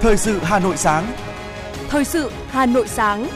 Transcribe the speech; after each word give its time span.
Thời 0.00 0.16
sự 0.16 0.38
Hà 0.38 0.58
Nội 0.58 0.76
sáng. 0.76 1.12
Thời 1.88 2.04
sự 2.04 2.30
Hà 2.48 2.66
Nội 2.66 2.88
sáng. 2.88 3.28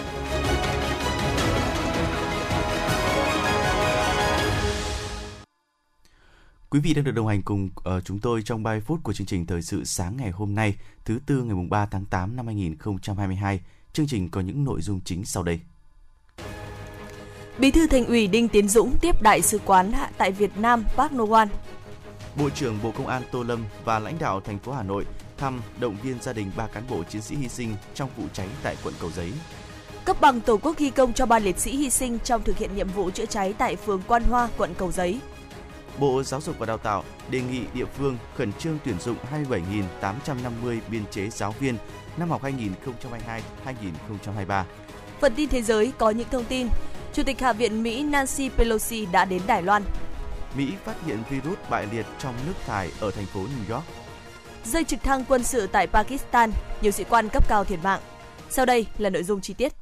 Quý 6.70 6.80
vị 6.80 6.94
đang 6.94 7.04
được 7.04 7.10
đồng 7.10 7.26
hành 7.26 7.42
cùng 7.42 7.64
uh, 7.66 8.04
chúng 8.04 8.18
tôi 8.18 8.42
trong 8.42 8.62
30 8.62 8.80
phút 8.80 9.00
của 9.02 9.12
chương 9.12 9.26
trình 9.26 9.46
Thời 9.46 9.62
sự 9.62 9.84
sáng 9.84 10.16
ngày 10.16 10.30
hôm 10.30 10.54
nay, 10.54 10.74
thứ 11.04 11.18
tư 11.26 11.42
ngày 11.42 11.66
3 11.70 11.86
tháng 11.86 12.04
8 12.04 12.36
năm 12.36 12.46
2022. 12.46 13.60
Chương 13.92 14.06
trình 14.06 14.30
có 14.30 14.40
những 14.40 14.64
nội 14.64 14.80
dung 14.80 15.00
chính 15.04 15.24
sau 15.24 15.42
đây. 15.42 15.60
Bí 17.58 17.70
thư 17.70 17.86
Thành 17.86 18.06
ủy 18.06 18.26
Đinh 18.26 18.48
Tiến 18.48 18.68
Dũng 18.68 18.96
tiếp 19.00 19.22
đại 19.22 19.42
sứ 19.42 19.58
quán 19.64 19.92
tại 20.18 20.32
Việt 20.32 20.56
Nam 20.56 20.84
Park 20.96 21.12
Noan. 21.12 21.48
Bộ 22.36 22.50
trưởng 22.50 22.78
Bộ 22.82 22.92
Công 22.96 23.06
an 23.06 23.22
Tô 23.32 23.42
Lâm 23.42 23.64
và 23.84 23.98
lãnh 23.98 24.18
đạo 24.18 24.40
thành 24.40 24.58
phố 24.58 24.72
Hà 24.72 24.82
Nội 24.82 25.04
thăm 25.42 25.60
động 25.80 25.96
viên 26.02 26.22
gia 26.22 26.32
đình 26.32 26.50
ba 26.56 26.66
cán 26.66 26.82
bộ 26.90 27.04
chiến 27.04 27.22
sĩ 27.22 27.36
hy 27.36 27.48
sinh 27.48 27.74
trong 27.94 28.10
vụ 28.16 28.24
cháy 28.32 28.48
tại 28.62 28.76
quận 28.84 28.94
Cầu 29.00 29.10
Giấy. 29.10 29.32
Cấp 30.04 30.20
bằng 30.20 30.40
Tổ 30.40 30.56
quốc 30.56 30.78
ghi 30.78 30.90
công 30.90 31.12
cho 31.12 31.26
ba 31.26 31.38
liệt 31.38 31.58
sĩ 31.58 31.76
hy 31.76 31.90
sinh 31.90 32.18
trong 32.24 32.42
thực 32.42 32.58
hiện 32.58 32.76
nhiệm 32.76 32.88
vụ 32.88 33.10
chữa 33.10 33.26
cháy 33.26 33.54
tại 33.58 33.76
phường 33.76 34.02
Quan 34.06 34.22
Hoa, 34.22 34.48
quận 34.56 34.74
Cầu 34.78 34.92
Giấy. 34.92 35.20
Bộ 35.98 36.22
Giáo 36.22 36.40
dục 36.40 36.58
và 36.58 36.66
Đào 36.66 36.78
tạo 36.78 37.04
đề 37.30 37.40
nghị 37.40 37.62
địa 37.74 37.84
phương 37.84 38.18
khẩn 38.36 38.52
trương 38.52 38.78
tuyển 38.84 39.00
dụng 39.00 39.16
27.850 39.50 40.80
biên 40.88 41.02
chế 41.10 41.30
giáo 41.30 41.54
viên 41.60 41.76
năm 42.16 42.30
học 42.30 42.42
2022-2023. 42.42 44.64
Phần 45.20 45.34
tin 45.34 45.48
thế 45.48 45.62
giới 45.62 45.92
có 45.98 46.10
những 46.10 46.28
thông 46.30 46.44
tin. 46.44 46.68
Chủ 47.12 47.22
tịch 47.22 47.40
Hạ 47.40 47.52
viện 47.52 47.82
Mỹ 47.82 48.02
Nancy 48.02 48.48
Pelosi 48.48 49.06
đã 49.06 49.24
đến 49.24 49.42
Đài 49.46 49.62
Loan. 49.62 49.82
Mỹ 50.56 50.72
phát 50.84 50.94
hiện 51.06 51.18
virus 51.30 51.58
bại 51.70 51.86
liệt 51.92 52.06
trong 52.18 52.34
nước 52.46 52.54
thải 52.66 52.90
ở 53.00 53.10
thành 53.10 53.26
phố 53.26 53.40
New 53.40 53.74
York. 53.74 53.84
Rơi 54.64 54.84
trực 54.84 55.02
thăng 55.02 55.24
quân 55.28 55.42
sự 55.42 55.66
tại 55.66 55.86
Pakistan, 55.86 56.52
nhiều 56.82 56.92
sĩ 56.92 57.04
quan 57.04 57.28
cấp 57.28 57.48
cao 57.48 57.64
thiệt 57.64 57.78
mạng. 57.82 58.00
Sau 58.50 58.66
đây 58.66 58.86
là 58.98 59.10
nội 59.10 59.22
dung 59.22 59.40
chi 59.40 59.54
tiết. 59.54 59.72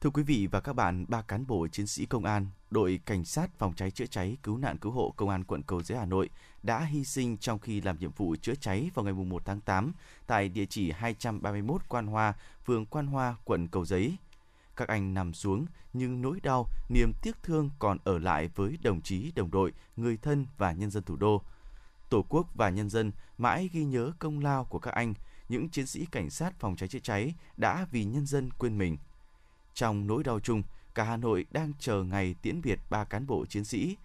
Thưa 0.00 0.10
quý 0.10 0.22
vị 0.22 0.48
và 0.50 0.60
các 0.60 0.72
bạn, 0.72 1.04
ba 1.08 1.22
cán 1.22 1.46
bộ 1.46 1.68
chiến 1.68 1.86
sĩ 1.86 2.06
công 2.06 2.24
an, 2.24 2.46
đội 2.70 3.00
cảnh 3.06 3.24
sát 3.24 3.50
phòng 3.58 3.74
cháy 3.76 3.90
chữa 3.90 4.06
cháy 4.06 4.36
cứu 4.42 4.58
nạn 4.58 4.78
cứu 4.78 4.92
hộ 4.92 5.14
công 5.16 5.28
an 5.28 5.44
quận 5.44 5.62
Cầu 5.62 5.82
Giấy 5.82 5.98
Hà 5.98 6.04
Nội 6.04 6.30
đã 6.62 6.84
hy 6.84 7.04
sinh 7.04 7.36
trong 7.36 7.58
khi 7.58 7.80
làm 7.80 7.98
nhiệm 7.98 8.10
vụ 8.16 8.36
chữa 8.42 8.54
cháy 8.54 8.90
vào 8.94 9.04
ngày 9.04 9.12
1 9.12 9.42
tháng 9.44 9.60
8 9.60 9.92
tại 10.26 10.48
địa 10.48 10.66
chỉ 10.66 10.90
231 10.90 11.82
Quan 11.88 12.06
Hoa, 12.06 12.34
phường 12.66 12.86
Quan 12.86 13.06
Hoa, 13.06 13.36
quận 13.44 13.68
Cầu 13.68 13.84
Giấy. 13.84 14.16
Các 14.76 14.88
anh 14.88 15.14
nằm 15.14 15.34
xuống 15.34 15.66
nhưng 15.92 16.22
nỗi 16.22 16.40
đau, 16.42 16.66
niềm 16.88 17.12
tiếc 17.22 17.42
thương 17.42 17.70
còn 17.78 17.98
ở 18.04 18.18
lại 18.18 18.48
với 18.54 18.78
đồng 18.82 19.00
chí, 19.00 19.32
đồng 19.34 19.50
đội, 19.50 19.72
người 19.96 20.16
thân 20.16 20.46
và 20.58 20.72
nhân 20.72 20.90
dân 20.90 21.02
thủ 21.02 21.16
đô. 21.16 21.42
Tổ 22.08 22.24
quốc 22.28 22.46
và 22.54 22.70
nhân 22.70 22.90
dân 22.90 23.12
mãi 23.38 23.70
ghi 23.72 23.84
nhớ 23.84 24.12
công 24.18 24.40
lao 24.40 24.64
của 24.64 24.78
các 24.78 24.94
anh, 24.94 25.14
những 25.48 25.68
chiến 25.68 25.86
sĩ 25.86 26.06
cảnh 26.06 26.30
sát 26.30 26.60
phòng 26.60 26.76
cháy 26.76 26.88
chữa 26.88 26.98
cháy 26.98 27.34
đã 27.56 27.86
vì 27.90 28.04
nhân 28.04 28.26
dân 28.26 28.50
quên 28.58 28.78
mình. 28.78 28.96
Trong 29.74 30.06
nỗi 30.06 30.24
đau 30.24 30.40
chung, 30.40 30.62
cả 30.94 31.04
Hà 31.04 31.16
Nội 31.16 31.46
đang 31.50 31.72
chờ 31.78 32.02
ngày 32.02 32.34
tiễn 32.42 32.60
biệt 32.62 32.78
ba 32.90 33.04
cán 33.04 33.26
bộ 33.26 33.46
chiến 33.46 33.64
sĩ. 33.64 33.96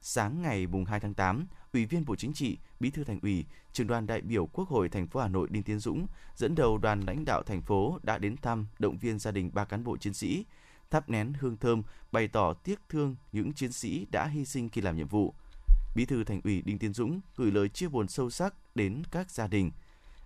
Sáng 0.00 0.42
ngày 0.42 0.66
mùng 0.66 0.84
2 0.84 1.00
tháng 1.00 1.14
8, 1.14 1.46
Ủy 1.72 1.86
viên 1.86 2.04
Bộ 2.04 2.16
Chính 2.16 2.32
trị, 2.32 2.58
Bí 2.80 2.90
thư 2.90 3.04
Thành 3.04 3.20
ủy, 3.22 3.44
Trưởng 3.72 3.86
đoàn 3.86 4.06
đại 4.06 4.20
biểu 4.20 4.46
Quốc 4.46 4.68
hội 4.68 4.88
thành 4.88 5.06
phố 5.06 5.20
Hà 5.20 5.28
Nội 5.28 5.48
Đinh 5.50 5.62
Tiến 5.62 5.78
Dũng 5.78 6.06
dẫn 6.36 6.54
đầu 6.54 6.78
đoàn 6.78 7.00
lãnh 7.00 7.24
đạo 7.24 7.42
thành 7.42 7.62
phố 7.62 7.98
đã 8.02 8.18
đến 8.18 8.36
thăm 8.36 8.66
động 8.78 8.98
viên 8.98 9.18
gia 9.18 9.30
đình 9.30 9.50
ba 9.54 9.64
cán 9.64 9.84
bộ 9.84 9.96
chiến 9.96 10.14
sĩ, 10.14 10.44
thắp 10.90 11.08
nén 11.08 11.32
hương 11.40 11.56
thơm 11.56 11.82
bày 12.12 12.28
tỏ 12.28 12.52
tiếc 12.52 12.80
thương 12.88 13.16
những 13.32 13.52
chiến 13.52 13.72
sĩ 13.72 14.06
đã 14.10 14.26
hy 14.26 14.44
sinh 14.44 14.68
khi 14.68 14.80
làm 14.80 14.96
nhiệm 14.96 15.08
vụ. 15.08 15.34
Bí 15.98 16.04
thư 16.04 16.24
Thành 16.24 16.40
ủy 16.44 16.62
Đinh 16.62 16.78
Tiến 16.78 16.92
Dũng 16.92 17.20
gửi 17.36 17.50
lời 17.50 17.68
chia 17.68 17.88
buồn 17.88 18.08
sâu 18.08 18.30
sắc 18.30 18.54
đến 18.74 19.02
các 19.10 19.30
gia 19.30 19.46
đình. 19.46 19.70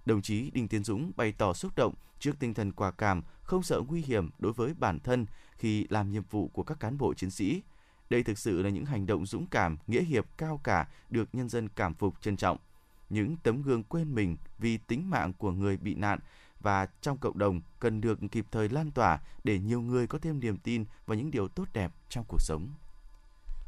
Đồng 0.07 0.23
chí 0.23 0.51
Đinh 0.51 0.69
Tiến 0.69 0.85
Dũng 0.85 1.13
bày 1.17 1.33
tỏ 1.39 1.53
xúc 1.53 1.73
động 1.77 1.95
trước 2.19 2.33
tinh 2.39 2.55
thần 2.55 2.73
quả 2.73 2.91
cảm, 2.91 3.23
không 3.43 3.63
sợ 3.63 3.81
nguy 3.89 4.03
hiểm 4.03 4.31
đối 4.39 4.53
với 4.53 4.75
bản 4.75 5.01
thân 5.01 5.27
khi 5.57 5.87
làm 5.91 6.13
nhiệm 6.13 6.23
vụ 6.31 6.49
của 6.49 6.63
các 6.63 6.81
cán 6.81 6.99
bộ 6.99 7.15
chiến 7.15 7.31
sĩ. 7.31 7.63
Đây 8.11 8.23
thực 8.23 8.39
sự 8.39 8.63
là 8.63 8.71
những 8.71 8.85
hành 8.85 9.07
động 9.07 9.27
dũng 9.27 9.47
cảm, 9.47 9.77
nghĩa 9.87 10.03
hiệp 10.03 10.27
cao 10.37 10.61
cả 10.65 10.89
được 11.11 11.29
nhân 11.33 11.49
dân 11.49 11.69
cảm 11.69 11.95
phục 11.95 12.21
trân 12.21 12.37
trọng. 12.37 12.59
Những 13.11 13.37
tấm 13.43 13.63
gương 13.63 13.83
quên 13.83 14.15
mình 14.15 14.37
vì 14.59 14.79
tính 14.79 15.11
mạng 15.11 15.33
của 15.39 15.51
người 15.51 15.77
bị 15.77 15.95
nạn 15.95 16.19
và 16.61 16.87
trong 17.01 17.19
cộng 17.19 17.39
đồng 17.39 17.61
cần 17.81 18.01
được 18.01 18.19
kịp 18.31 18.47
thời 18.51 18.69
lan 18.69 18.91
tỏa 18.91 19.21
để 19.45 19.59
nhiều 19.59 19.81
người 19.81 20.07
có 20.07 20.19
thêm 20.19 20.41
niềm 20.41 20.57
tin 20.59 20.85
vào 21.07 21.19
những 21.19 21.31
điều 21.31 21.49
tốt 21.49 21.69
đẹp 21.73 21.93
trong 22.09 22.25
cuộc 22.29 22.41
sống. 22.41 22.69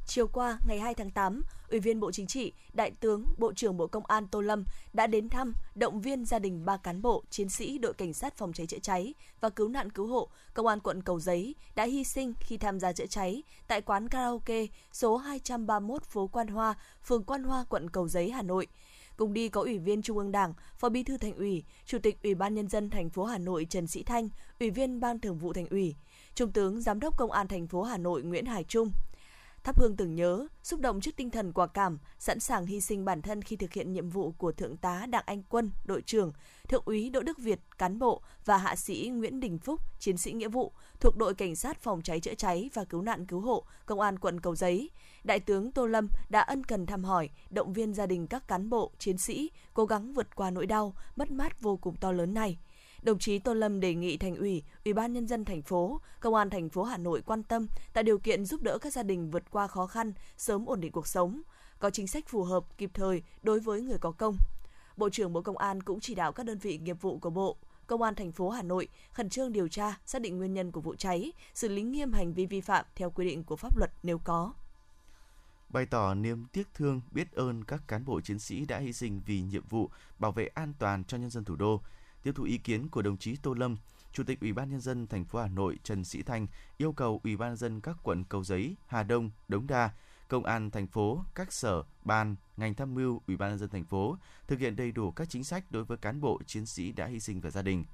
Chiều 0.07 0.27
qua, 0.27 0.59
ngày 0.67 0.79
2 0.79 0.95
tháng 0.95 1.11
8, 1.11 1.43
Ủy 1.71 1.81
viên 1.81 2.01
Bộ 2.01 2.13
Chính 2.13 2.27
trị, 2.27 2.53
Đại 2.73 2.91
tướng, 2.91 3.25
Bộ 3.39 3.53
trưởng 3.53 3.77
Bộ 3.77 3.87
Công 3.87 4.07
an 4.07 4.27
Tô 4.27 4.41
Lâm 4.41 4.65
đã 4.93 5.07
đến 5.07 5.29
thăm, 5.29 5.53
động 5.75 6.01
viên 6.01 6.25
gia 6.25 6.39
đình 6.39 6.65
ba 6.65 6.77
cán 6.77 7.03
bộ, 7.03 7.23
chiến 7.31 7.49
sĩ 7.49 7.79
đội 7.79 7.95
cảnh 7.95 8.13
sát 8.13 8.37
phòng 8.37 8.53
cháy 8.53 8.67
chữa 8.67 8.79
cháy 8.79 9.15
và 9.41 9.51
cứu 9.51 9.69
nạn 9.69 9.91
cứu 9.91 10.07
hộ 10.07 10.29
Công 10.55 10.67
an 10.67 10.81
quận 10.81 11.03
Cầu 11.03 11.21
Giấy 11.21 11.55
đã 11.75 11.85
hy 11.85 12.05
sinh 12.05 12.35
khi 12.41 12.57
tham 12.57 12.81
gia 12.81 12.93
chữa 12.93 13.07
cháy 13.07 13.43
tại 13.67 13.81
quán 13.81 14.09
karaoke 14.09 14.67
số 14.93 15.17
231 15.17 16.03
phố 16.05 16.27
Quan 16.27 16.49
Hoa, 16.49 16.75
phường 17.05 17.25
Quan 17.25 17.43
Hoa, 17.43 17.65
quận 17.69 17.91
Cầu 17.91 18.09
Giấy, 18.09 18.31
Hà 18.31 18.43
Nội. 18.43 18.67
Cùng 19.17 19.33
đi 19.33 19.49
có 19.49 19.61
Ủy 19.61 19.79
viên 19.79 20.03
Trung 20.03 20.19
ương 20.19 20.33
Đảng, 20.33 20.55
Phó 20.79 20.89
Bí 20.89 21.03
thư 21.03 21.19
Thành 21.19 21.35
ủy, 21.35 21.65
Chủ 21.87 21.99
tịch 21.99 22.23
Ủy 22.23 22.35
ban 22.35 22.55
nhân 22.55 22.69
dân 22.69 22.91
thành 22.91 23.11
phố 23.11 23.25
Hà 23.25 23.39
Nội 23.39 23.67
Trần 23.71 23.87
Sĩ 23.87 24.03
Thanh, 24.03 24.29
Ủy 24.61 24.71
viên 24.71 25.01
Ban 25.01 25.21
Thường 25.21 25.39
vụ 25.39 25.53
Thành 25.53 25.69
ủy, 25.69 25.95
Trung 26.35 26.53
tướng 26.53 26.81
Giám 26.81 27.01
đốc 27.01 27.17
Công 27.17 27.31
an 27.31 27.49
thành 27.49 27.67
phố 27.67 27.83
Hà 27.83 27.97
Nội 27.97 28.23
Nguyễn 28.23 28.47
Hải 28.47 28.65
Trung, 28.65 28.93
thắp 29.65 29.79
hương 29.79 29.97
tưởng 29.97 30.15
nhớ, 30.15 30.47
xúc 30.63 30.81
động 30.81 31.01
trước 31.01 31.17
tinh 31.17 31.31
thần 31.31 31.53
quả 31.53 31.67
cảm, 31.67 31.99
sẵn 32.19 32.41
sàng 32.41 32.67
hy 32.67 32.81
sinh 32.81 33.05
bản 33.05 33.23
thân 33.23 33.43
khi 33.43 33.57
thực 33.57 33.73
hiện 33.73 33.93
nhiệm 33.93 34.09
vụ 34.09 34.33
của 34.33 34.53
Thượng 34.53 34.77
tá 34.77 35.07
Đặng 35.07 35.23
Anh 35.27 35.43
Quân, 35.49 35.71
đội 35.85 36.03
trưởng, 36.03 36.33
Thượng 36.69 36.83
úy 36.87 37.11
Đỗ 37.11 37.21
Đức 37.21 37.39
Việt, 37.39 37.61
cán 37.79 37.99
bộ 37.99 38.23
và 38.45 38.57
hạ 38.57 38.77
sĩ 38.77 39.11
Nguyễn 39.15 39.41
Đình 39.41 39.59
Phúc, 39.59 39.81
chiến 39.99 40.17
sĩ 40.17 40.33
nghĩa 40.33 40.49
vụ 40.49 40.73
thuộc 41.01 41.17
đội 41.17 41.35
cảnh 41.35 41.57
sát 41.57 41.81
phòng 41.81 42.03
cháy 42.03 42.21
chữa 42.21 42.35
cháy 42.35 42.71
và 42.75 42.85
cứu 42.85 43.03
nạn 43.03 43.27
cứu 43.27 43.41
hộ, 43.41 43.65
công 43.87 44.01
an 44.01 44.19
quận 44.19 44.41
Cầu 44.41 44.57
Giấy. 44.57 44.91
Đại 45.25 45.41
tướng 45.41 45.73
Tô 45.73 45.87
Lâm 45.87 46.09
đã 46.29 46.41
ân 46.41 46.65
cần 46.65 46.87
thăm 46.87 47.05
hỏi, 47.05 47.31
động 47.51 47.73
viên 47.73 47.95
gia 47.95 48.07
đình 48.07 48.27
các 48.27 48.49
cán 48.49 48.71
bộ, 48.71 48.91
chiến 48.99 49.19
sĩ 49.19 49.51
cố 49.75 49.87
gắng 49.87 50.13
vượt 50.13 50.37
qua 50.37 50.51
nỗi 50.51 50.67
đau, 50.67 50.95
mất 51.17 51.31
mát 51.31 51.61
vô 51.61 51.77
cùng 51.77 51.97
to 51.97 52.13
lớn 52.13 52.35
này 52.35 52.59
đồng 53.05 53.19
chí 53.19 53.39
Tô 53.39 53.55
Lâm 53.55 53.81
đề 53.81 53.95
nghị 53.95 54.17
Thành 54.17 54.37
ủy, 54.37 54.63
Ủy 54.85 54.95
ban 54.95 55.13
nhân 55.13 55.27
dân 55.27 55.45
thành 55.45 55.63
phố, 55.63 56.01
Công 56.21 56.35
an 56.35 56.51
thành 56.51 56.69
phố 56.69 56.83
Hà 56.83 56.97
Nội 56.97 57.23
quan 57.27 57.43
tâm 57.43 57.67
tạo 57.93 58.05
điều 58.05 58.19
kiện 58.19 58.45
giúp 58.45 58.63
đỡ 58.63 58.79
các 58.79 58.93
gia 58.93 59.03
đình 59.03 59.31
vượt 59.31 59.51
qua 59.51 59.67
khó 59.67 59.87
khăn, 59.87 60.13
sớm 60.37 60.67
ổn 60.67 60.81
định 60.81 60.93
cuộc 60.93 61.07
sống, 61.07 61.43
có 61.79 61.91
chính 61.91 62.07
sách 62.07 62.29
phù 62.29 62.43
hợp 62.45 62.65
kịp 62.79 62.91
thời 62.95 63.23
đối 63.43 63.61
với 63.61 63.83
người 63.83 63.99
có 63.99 64.13
công. 64.13 64.37
Bộ 64.97 65.11
trưởng 65.11 65.33
Bộ 65.33 65.43
Công 65.43 65.59
an 65.59 65.83
cũng 65.83 66.01
chỉ 66.01 66.15
đạo 66.15 66.33
các 66.33 66.47
đơn 66.47 66.59
vị 66.59 66.79
nghiệp 66.79 67.01
vụ 67.01 67.19
của 67.19 67.31
Bộ, 67.31 67.57
Công 67.87 68.03
an 68.03 68.15
thành 68.15 68.33
phố 68.33 68.51
Hà 68.51 68.63
Nội 68.63 68.89
khẩn 69.13 69.29
trương 69.29 69.53
điều 69.53 69.69
tra, 69.69 69.99
xác 70.07 70.23
định 70.23 70.39
nguyên 70.39 70.55
nhân 70.55 70.73
của 70.73 70.81
vụ 70.81 70.95
cháy, 70.95 71.33
xử 71.55 71.69
lý 71.69 71.83
nghiêm 71.83 72.13
hành 72.13 72.33
vi 72.33 72.47
vi 72.47 72.61
phạm 72.61 72.85
theo 72.95 73.11
quy 73.11 73.25
định 73.25 73.45
của 73.45 73.57
pháp 73.57 73.77
luật 73.79 73.91
nếu 74.03 74.19
có. 74.19 74.53
Bày 75.69 75.87
tỏ 75.87 76.15
niềm 76.15 76.47
tiếc 76.53 76.69
thương, 76.75 77.01
biết 77.11 77.33
ơn 77.33 77.65
các 77.65 77.83
cán 77.89 78.05
bộ 78.05 78.21
chiến 78.21 78.39
sĩ 78.39 78.65
đã 78.65 78.79
hy 78.79 78.93
sinh 78.93 79.21
vì 79.27 79.41
nhiệm 79.41 79.67
vụ 79.69 79.91
bảo 80.19 80.33
vệ 80.33 80.47
an 80.47 80.73
toàn 80.79 81.05
cho 81.05 81.17
nhân 81.19 81.31
dân 81.31 81.45
thủ 81.45 81.57
đô, 81.57 81.81
Tiếp 82.25 82.33
thu 82.35 82.45
ý 82.45 82.59
kiến 82.59 82.89
của 82.89 83.03
đồng 83.03 83.17
chí 83.17 83.37
Tô 83.37 83.55
Lâm, 83.55 83.77
Chủ 84.13 84.25
tịch 84.25 84.41
Ủy 84.41 84.53
ban 84.53 84.71
nhân 84.71 84.81
dân 84.81 85.07
thành 85.07 85.25
phố 85.25 85.39
Hà 85.41 85.49
Nội 85.49 85.79
Trần 85.83 86.05
Sĩ 86.05 86.23
Thanh 86.23 86.47
yêu 86.79 86.93
cầu 86.93 87.21
Ủy 87.25 87.37
ban 87.37 87.51
nhân 87.51 87.57
dân 87.57 87.81
các 87.81 87.97
quận 88.03 88.25
Cầu 88.25 88.45
Giấy, 88.45 88.77
Hà 88.87 89.03
Đông, 89.03 89.31
Đống 89.49 89.67
Đa, 89.67 89.91
Công 90.29 90.45
an 90.45 90.71
thành 90.71 90.87
phố, 90.87 91.25
các 91.35 91.53
sở, 91.53 91.83
ban, 92.05 92.37
ngành 92.57 92.75
tham 92.75 92.95
mưu 92.95 93.21
Ủy 93.27 93.37
ban 93.37 93.51
nhân 93.51 93.59
dân 93.59 93.69
thành 93.69 93.85
phố 93.85 94.17
thực 94.47 94.59
hiện 94.59 94.77
đầy 94.77 94.93
đủ 94.93 95.11
các 95.11 95.29
chính 95.31 95.45
sách 95.45 95.65
đối 95.71 95.85
với 95.85 95.97
cán 95.97 96.21
bộ 96.21 96.41
chiến 96.47 96.67
sĩ 96.67 96.93
đã 96.93 97.07
hy 97.07 97.21
sinh 97.21 97.41
và 97.41 97.51
gia 97.51 97.63
đình. 97.63 97.85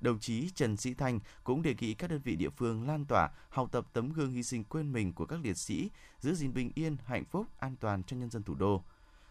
Đồng 0.00 0.18
chí 0.18 0.50
Trần 0.50 0.76
Sĩ 0.76 0.94
Thanh 0.94 1.20
cũng 1.44 1.62
đề 1.62 1.74
nghị 1.80 1.94
các 1.94 2.10
đơn 2.10 2.20
vị 2.24 2.36
địa 2.36 2.50
phương 2.50 2.86
lan 2.86 3.04
tỏa, 3.04 3.30
học 3.48 3.68
tập 3.72 3.86
tấm 3.92 4.12
gương 4.12 4.32
hy 4.32 4.42
sinh 4.42 4.64
quên 4.64 4.92
mình 4.92 5.12
của 5.12 5.26
các 5.26 5.40
liệt 5.42 5.56
sĩ, 5.56 5.90
giữ 6.20 6.34
gìn 6.34 6.54
bình 6.54 6.72
yên, 6.74 6.96
hạnh 7.04 7.24
phúc, 7.24 7.46
an 7.58 7.76
toàn 7.80 8.02
cho 8.02 8.16
nhân 8.16 8.30
dân 8.30 8.42
thủ 8.42 8.54
đô. 8.54 8.82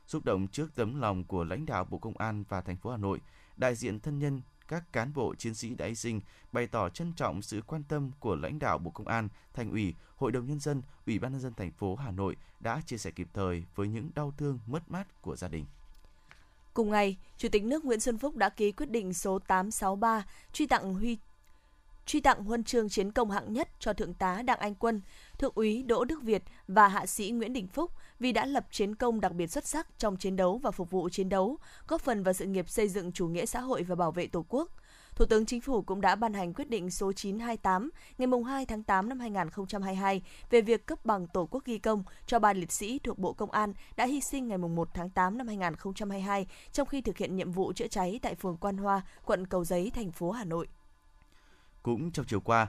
Xúc 0.07 0.25
động 0.25 0.47
trước 0.47 0.75
tấm 0.75 1.01
lòng 1.01 1.23
của 1.23 1.43
lãnh 1.43 1.65
đạo 1.65 1.85
Bộ 1.85 1.97
Công 1.97 2.17
an 2.17 2.43
và 2.49 2.61
thành 2.61 2.77
phố 2.77 2.91
Hà 2.91 2.97
Nội, 2.97 3.21
đại 3.57 3.75
diện 3.75 3.99
thân 3.99 4.19
nhân 4.19 4.41
các 4.67 4.83
cán 4.93 5.13
bộ 5.13 5.35
chiến 5.35 5.53
sĩ 5.53 5.75
đã 5.75 5.85
hy 5.85 5.95
sinh 5.95 6.21
bày 6.51 6.67
tỏ 6.67 6.89
trân 6.89 7.13
trọng 7.13 7.41
sự 7.41 7.61
quan 7.67 7.83
tâm 7.83 8.11
của 8.19 8.35
lãnh 8.35 8.59
đạo 8.59 8.77
Bộ 8.77 8.91
Công 8.91 9.07
an, 9.07 9.27
Thành 9.53 9.71
ủy, 9.71 9.93
Hội 10.15 10.31
đồng 10.31 10.45
nhân 10.45 10.59
dân, 10.59 10.81
Ủy 11.07 11.19
ban 11.19 11.31
nhân 11.31 11.41
dân 11.41 11.53
thành 11.53 11.71
phố 11.71 11.95
Hà 11.95 12.11
Nội 12.11 12.35
đã 12.59 12.81
chia 12.85 12.97
sẻ 12.97 13.11
kịp 13.11 13.27
thời 13.33 13.63
với 13.75 13.87
những 13.87 14.09
đau 14.15 14.33
thương 14.37 14.59
mất 14.67 14.91
mát 14.91 15.21
của 15.21 15.35
gia 15.35 15.47
đình. 15.47 15.65
Cùng 16.73 16.89
ngày, 16.89 17.17
Chủ 17.37 17.49
tịch 17.49 17.63
nước 17.63 17.85
Nguyễn 17.85 17.99
Xuân 17.99 18.17
Phúc 18.17 18.35
đã 18.35 18.49
ký 18.49 18.71
quyết 18.71 18.89
định 18.89 19.13
số 19.13 19.39
863 19.39 20.25
truy 20.53 20.67
tặng 20.67 20.93
huy 20.93 21.17
truy 22.05 22.19
tặng 22.21 22.43
huân 22.43 22.63
chương 22.63 22.89
chiến 22.89 23.11
công 23.11 23.31
hạng 23.31 23.53
nhất 23.53 23.69
cho 23.79 23.93
Thượng 23.93 24.13
tá 24.13 24.41
Đặng 24.41 24.59
Anh 24.59 24.75
Quân, 24.75 25.01
Thượng 25.37 25.51
úy 25.55 25.83
Đỗ 25.83 26.05
Đức 26.05 26.23
Việt 26.23 26.43
và 26.67 26.87
Hạ 26.87 27.05
sĩ 27.05 27.31
Nguyễn 27.31 27.53
Đình 27.53 27.67
Phúc 27.67 27.91
vì 28.19 28.31
đã 28.31 28.45
lập 28.45 28.65
chiến 28.71 28.95
công 28.95 29.21
đặc 29.21 29.31
biệt 29.31 29.47
xuất 29.47 29.67
sắc 29.67 29.87
trong 29.97 30.17
chiến 30.17 30.35
đấu 30.35 30.57
và 30.57 30.71
phục 30.71 30.91
vụ 30.91 31.09
chiến 31.09 31.29
đấu, 31.29 31.57
góp 31.87 32.01
phần 32.01 32.23
vào 32.23 32.33
sự 32.33 32.45
nghiệp 32.45 32.69
xây 32.69 32.87
dựng 32.87 33.11
chủ 33.11 33.27
nghĩa 33.27 33.45
xã 33.45 33.59
hội 33.59 33.83
và 33.83 33.95
bảo 33.95 34.11
vệ 34.11 34.27
Tổ 34.27 34.45
quốc. 34.49 34.71
Thủ 35.15 35.25
tướng 35.25 35.45
Chính 35.45 35.61
phủ 35.61 35.81
cũng 35.81 36.01
đã 36.01 36.15
ban 36.15 36.33
hành 36.33 36.53
quyết 36.53 36.69
định 36.69 36.91
số 36.91 37.11
928 37.11 37.89
ngày 38.17 38.27
2 38.47 38.65
tháng 38.65 38.83
8 38.83 39.09
năm 39.09 39.19
2022 39.19 40.21
về 40.49 40.61
việc 40.61 40.85
cấp 40.85 41.05
bằng 41.05 41.27
Tổ 41.27 41.47
quốc 41.51 41.65
ghi 41.65 41.77
công 41.77 42.03
cho 42.25 42.39
ba 42.39 42.53
liệt 42.53 42.71
sĩ 42.71 42.99
thuộc 42.99 43.19
Bộ 43.19 43.33
Công 43.33 43.51
an 43.51 43.73
đã 43.95 44.05
hy 44.05 44.21
sinh 44.21 44.47
ngày 44.47 44.57
1 44.57 44.89
tháng 44.93 45.09
8 45.09 45.37
năm 45.37 45.47
2022 45.47 46.47
trong 46.71 46.87
khi 46.87 47.01
thực 47.01 47.17
hiện 47.17 47.35
nhiệm 47.35 47.51
vụ 47.51 47.73
chữa 47.73 47.87
cháy 47.87 48.19
tại 48.21 48.35
phường 48.35 48.57
Quan 48.57 48.77
Hoa, 48.77 49.01
quận 49.25 49.47
Cầu 49.47 49.65
Giấy, 49.65 49.91
thành 49.93 50.11
phố 50.11 50.31
Hà 50.31 50.43
Nội. 50.43 50.67
Cũng 51.85 52.11
trong 52.11 52.25
chiều 52.25 52.39
qua, 52.39 52.67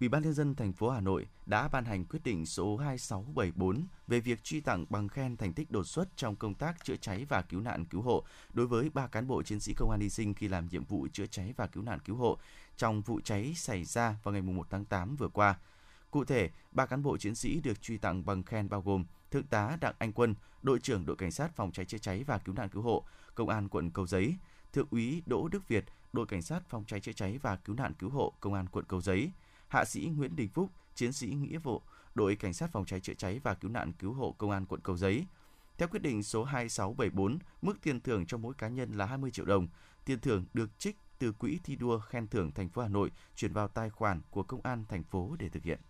Ủy 0.00 0.08
ban 0.08 0.22
nhân 0.22 0.32
dân 0.32 0.54
thành 0.54 0.72
phố 0.72 0.90
Hà 0.90 1.00
Nội 1.00 1.26
đã 1.46 1.68
ban 1.68 1.84
hành 1.84 2.04
quyết 2.04 2.20
định 2.24 2.46
số 2.46 2.76
2674 2.76 3.86
về 4.06 4.20
việc 4.20 4.44
truy 4.44 4.60
tặng 4.60 4.86
bằng 4.90 5.08
khen 5.08 5.36
thành 5.36 5.52
tích 5.52 5.70
đột 5.70 5.84
xuất 5.84 6.08
trong 6.16 6.36
công 6.36 6.54
tác 6.54 6.84
chữa 6.84 6.96
cháy 6.96 7.26
và 7.28 7.42
cứu 7.42 7.60
nạn 7.60 7.84
cứu 7.84 8.02
hộ 8.02 8.24
đối 8.52 8.66
với 8.66 8.90
ba 8.94 9.06
cán 9.06 9.26
bộ 9.26 9.42
chiến 9.42 9.60
sĩ 9.60 9.74
công 9.74 9.90
an 9.90 10.00
hy 10.00 10.08
sinh 10.08 10.34
khi 10.34 10.48
làm 10.48 10.68
nhiệm 10.68 10.84
vụ 10.84 11.08
chữa 11.12 11.26
cháy 11.26 11.54
và 11.56 11.66
cứu 11.66 11.82
nạn 11.82 11.98
cứu 12.04 12.16
hộ 12.16 12.38
trong 12.76 13.02
vụ 13.02 13.20
cháy 13.24 13.52
xảy 13.56 13.84
ra 13.84 14.16
vào 14.22 14.32
ngày 14.32 14.42
1 14.42 14.66
tháng 14.70 14.84
8 14.84 15.16
vừa 15.16 15.28
qua. 15.28 15.58
Cụ 16.10 16.24
thể, 16.24 16.50
ba 16.70 16.86
cán 16.86 17.02
bộ 17.02 17.16
chiến 17.16 17.34
sĩ 17.34 17.60
được 17.60 17.82
truy 17.82 17.96
tặng 17.96 18.26
bằng 18.26 18.42
khen 18.42 18.68
bao 18.68 18.82
gồm 18.82 19.04
Thượng 19.30 19.46
tá 19.46 19.76
Đặng 19.80 19.94
Anh 19.98 20.12
Quân, 20.12 20.34
đội 20.62 20.78
trưởng 20.78 21.06
đội 21.06 21.16
cảnh 21.16 21.30
sát 21.30 21.56
phòng 21.56 21.72
cháy 21.72 21.86
chữa 21.86 21.98
cháy 21.98 22.24
và 22.26 22.38
cứu 22.38 22.54
nạn 22.54 22.68
cứu 22.68 22.82
hộ, 22.82 23.04
công 23.34 23.48
an 23.48 23.68
quận 23.68 23.90
Cầu 23.90 24.06
Giấy, 24.06 24.34
Thượng 24.72 24.88
úy 24.90 25.22
Đỗ 25.26 25.48
Đức 25.48 25.68
Việt, 25.68 25.84
đội 26.12 26.26
cảnh 26.26 26.42
sát 26.42 26.62
phòng 26.68 26.84
cháy 26.86 27.00
chữa 27.00 27.12
cháy 27.12 27.38
và 27.42 27.56
cứu 27.56 27.76
nạn 27.76 27.92
cứu 27.98 28.10
hộ, 28.10 28.32
công 28.40 28.54
an 28.54 28.66
quận 28.68 28.84
Cầu 28.84 29.00
Giấy, 29.00 29.30
Hạ 29.68 29.84
sĩ 29.84 30.10
Nguyễn 30.16 30.36
Đình 30.36 30.48
Phúc, 30.48 30.70
chiến 30.94 31.12
sĩ 31.12 31.26
nghĩa 31.26 31.58
vụ, 31.58 31.82
đội 32.14 32.36
cảnh 32.36 32.52
sát 32.52 32.70
phòng 32.72 32.84
cháy 32.84 33.00
chữa 33.00 33.14
cháy 33.14 33.40
và 33.42 33.54
cứu 33.54 33.70
nạn 33.70 33.92
cứu 33.92 34.12
hộ 34.12 34.34
công 34.38 34.50
an 34.50 34.66
quận 34.66 34.80
Cầu 34.80 34.96
Giấy. 34.96 35.26
Theo 35.78 35.88
quyết 35.88 36.02
định 36.02 36.22
số 36.22 36.44
2674, 36.44 37.38
mức 37.62 37.74
tiền 37.82 38.00
thưởng 38.00 38.26
cho 38.26 38.38
mỗi 38.38 38.54
cá 38.54 38.68
nhân 38.68 38.92
là 38.92 39.06
20 39.06 39.30
triệu 39.30 39.46
đồng. 39.46 39.68
Tiền 40.04 40.20
thưởng 40.20 40.44
được 40.54 40.78
trích 40.78 40.96
từ 41.18 41.32
quỹ 41.32 41.58
thi 41.64 41.76
đua 41.76 41.98
khen 41.98 42.28
thưởng 42.28 42.52
thành 42.52 42.68
phố 42.68 42.82
Hà 42.82 42.88
Nội 42.88 43.10
chuyển 43.36 43.52
vào 43.52 43.68
tài 43.68 43.90
khoản 43.90 44.20
của 44.30 44.42
công 44.42 44.60
an 44.62 44.84
thành 44.88 45.02
phố 45.02 45.36
để 45.38 45.48
thực 45.48 45.62
hiện. 45.62 45.80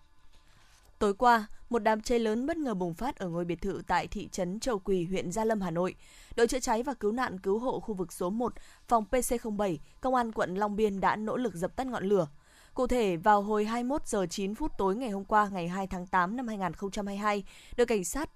Tối 1.03 1.15
qua, 1.15 1.47
một 1.69 1.79
đám 1.79 2.01
cháy 2.01 2.19
lớn 2.19 2.47
bất 2.47 2.57
ngờ 2.57 2.75
bùng 2.75 2.95
phát 2.95 3.17
ở 3.17 3.29
ngôi 3.29 3.45
biệt 3.45 3.61
thự 3.61 3.83
tại 3.87 4.07
thị 4.07 4.29
trấn 4.29 4.61
Châu 4.61 4.79
Quỳ, 4.79 5.05
huyện 5.05 5.33
Gia 5.33 5.45
Lâm, 5.45 5.61
Hà 5.61 5.71
Nội. 5.71 5.95
Đội 6.37 6.49
chữa 6.49 6.61
cháy 6.61 6.83
và 6.83 6.95
cứu 6.95 7.13
nạn 7.13 7.39
cứu 7.41 7.59
hộ 7.59 7.81
khu 7.81 7.95
vực 7.95 8.13
số 8.13 8.31
1, 8.31 8.53
phòng 8.89 9.05
PC07, 9.11 9.77
Công 10.01 10.15
an 10.15 10.33
quận 10.33 10.55
Long 10.55 10.77
Biên 10.77 11.01
đã 11.01 11.17
nỗ 11.17 11.37
lực 11.37 11.55
dập 11.55 11.77
tắt 11.77 11.87
ngọn 11.87 12.05
lửa. 12.05 12.29
Cụ 12.75 12.87
thể, 12.87 13.17
vào 13.17 13.43
hồi 13.43 13.65
21 13.65 14.07
giờ 14.07 14.27
9 14.27 14.55
phút 14.55 14.73
tối 14.79 14.97
ngày 14.97 15.11
hôm 15.11 15.25
qua, 15.25 15.49
ngày 15.53 15.69
2 15.69 15.87
tháng 15.87 16.07
8 16.07 16.37
năm 16.37 16.49
2022, 16.49 17.45
đội 17.77 17.87
cảnh 17.87 18.05
sát 18.05 18.31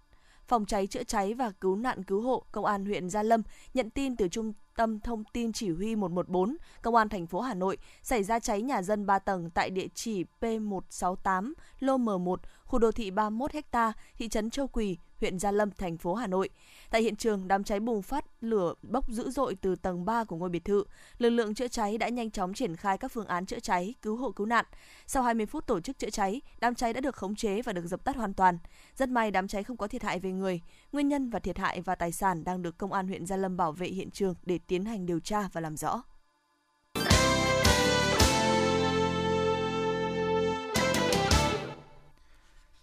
phòng 0.49 0.67
cháy 0.67 0.87
chữa 0.87 1.05
cháy 1.05 1.35
và 1.35 1.51
cứu 1.51 1.77
nạn 1.77 2.05
cứu 2.05 2.21
hộ 2.21 2.45
công 2.53 2.65
an 2.65 2.85
huyện 2.85 3.11
Gia 3.11 3.23
Lâm 3.23 3.43
nhận 3.75 3.91
tin 3.91 4.17
từ 4.17 4.29
trung 4.29 4.53
tâm 4.77 5.01
thông 5.01 5.25
tin 5.33 5.53
chỉ 5.53 5.71
huy 5.71 5.97
114 5.97 6.57
công 6.83 6.95
an 6.95 7.09
thành 7.09 7.27
phố 7.27 7.41
Hà 7.41 7.55
Nội 7.55 7.79
xảy 8.03 8.23
ra 8.23 8.39
cháy 8.39 8.63
nhà 8.63 8.83
dân 8.83 9.07
3 9.07 9.19
tầng 9.19 9.51
tại 9.51 9.71
địa 9.71 9.87
chỉ 9.95 10.25
P168 10.41 11.53
lô 11.81 11.97
M1 11.97 12.37
khu 12.65 12.79
đô 12.79 12.93
thị 12.93 13.11
31 13.11 13.51
ha, 13.73 13.93
thị 14.19 14.29
trấn 14.29 14.51
Châu 14.51 14.67
Quỳ, 14.67 14.97
huyện 15.21 15.39
Gia 15.39 15.51
Lâm, 15.51 15.71
thành 15.71 15.99
phố 15.99 16.15
Hà 16.15 16.27
Nội. 16.27 16.49
Tại 16.91 17.03
hiện 17.03 17.17
trường, 17.17 17.49
đám 17.49 17.65
cháy 17.65 17.81
bùng 17.81 18.03
phát 18.03 18.25
lửa 18.41 18.75
bốc 18.83 19.11
dữ 19.11 19.31
dội 19.31 19.55
từ 19.55 19.77
tầng 19.77 20.05
3 20.05 20.25
của 20.25 20.37
ngôi 20.37 20.49
biệt 20.49 20.65
thự. 20.65 20.85
Lực 21.19 21.31
lượng 21.31 21.55
chữa 21.55 21.69
cháy 21.69 21.99
đã 21.99 22.09
nhanh 22.09 22.31
chóng 22.31 22.55
triển 22.55 22.77
khai 22.77 22.99
các 22.99 23.13
phương 23.13 23.27
án 23.27 23.47
chữa 23.47 23.61
cháy, 23.61 23.95
cứu 24.03 24.17
hộ 24.17 24.31
cứu 24.31 24.47
nạn. 24.47 24.65
Sau 25.07 25.23
20 25.23 25.47
phút 25.47 25.67
tổ 25.67 25.81
chức 25.81 25.99
chữa 25.99 26.11
cháy, 26.11 26.41
đám 26.61 26.75
cháy 26.75 26.93
đã 26.93 27.01
được 27.01 27.17
khống 27.17 27.35
chế 27.35 27.63
và 27.63 27.73
được 27.73 27.87
dập 27.87 28.05
tắt 28.05 28.17
hoàn 28.17 28.35
toàn. 28.35 28.59
Rất 28.97 29.09
may 29.09 29.31
đám 29.31 29.49
cháy 29.49 29.65
không 29.65 29.77
có 29.77 29.89
thiệt 29.89 30.03
hại 30.03 30.21
về 30.21 30.33
người. 30.33 30.61
Nguyên 30.93 31.09
nhân 31.09 31.31
và 31.31 31.39
thiệt 31.39 31.59
hại 31.59 31.81
và 31.81 31.95
tài 31.95 32.13
sản 32.13 32.45
đang 32.45 32.63
được 32.63 32.79
công 32.79 32.93
an 32.93 33.09
huyện 33.09 33.27
Gia 33.27 33.37
Lâm 33.37 33.57
bảo 33.57 33.73
vệ 33.73 33.89
hiện 33.89 34.11
trường 34.11 34.35
để 34.43 34.59
tiến 34.67 34.85
hành 34.85 35.07
điều 35.07 35.21
tra 35.21 35.49
và 35.53 35.61
làm 35.61 35.77
rõ. 35.77 36.03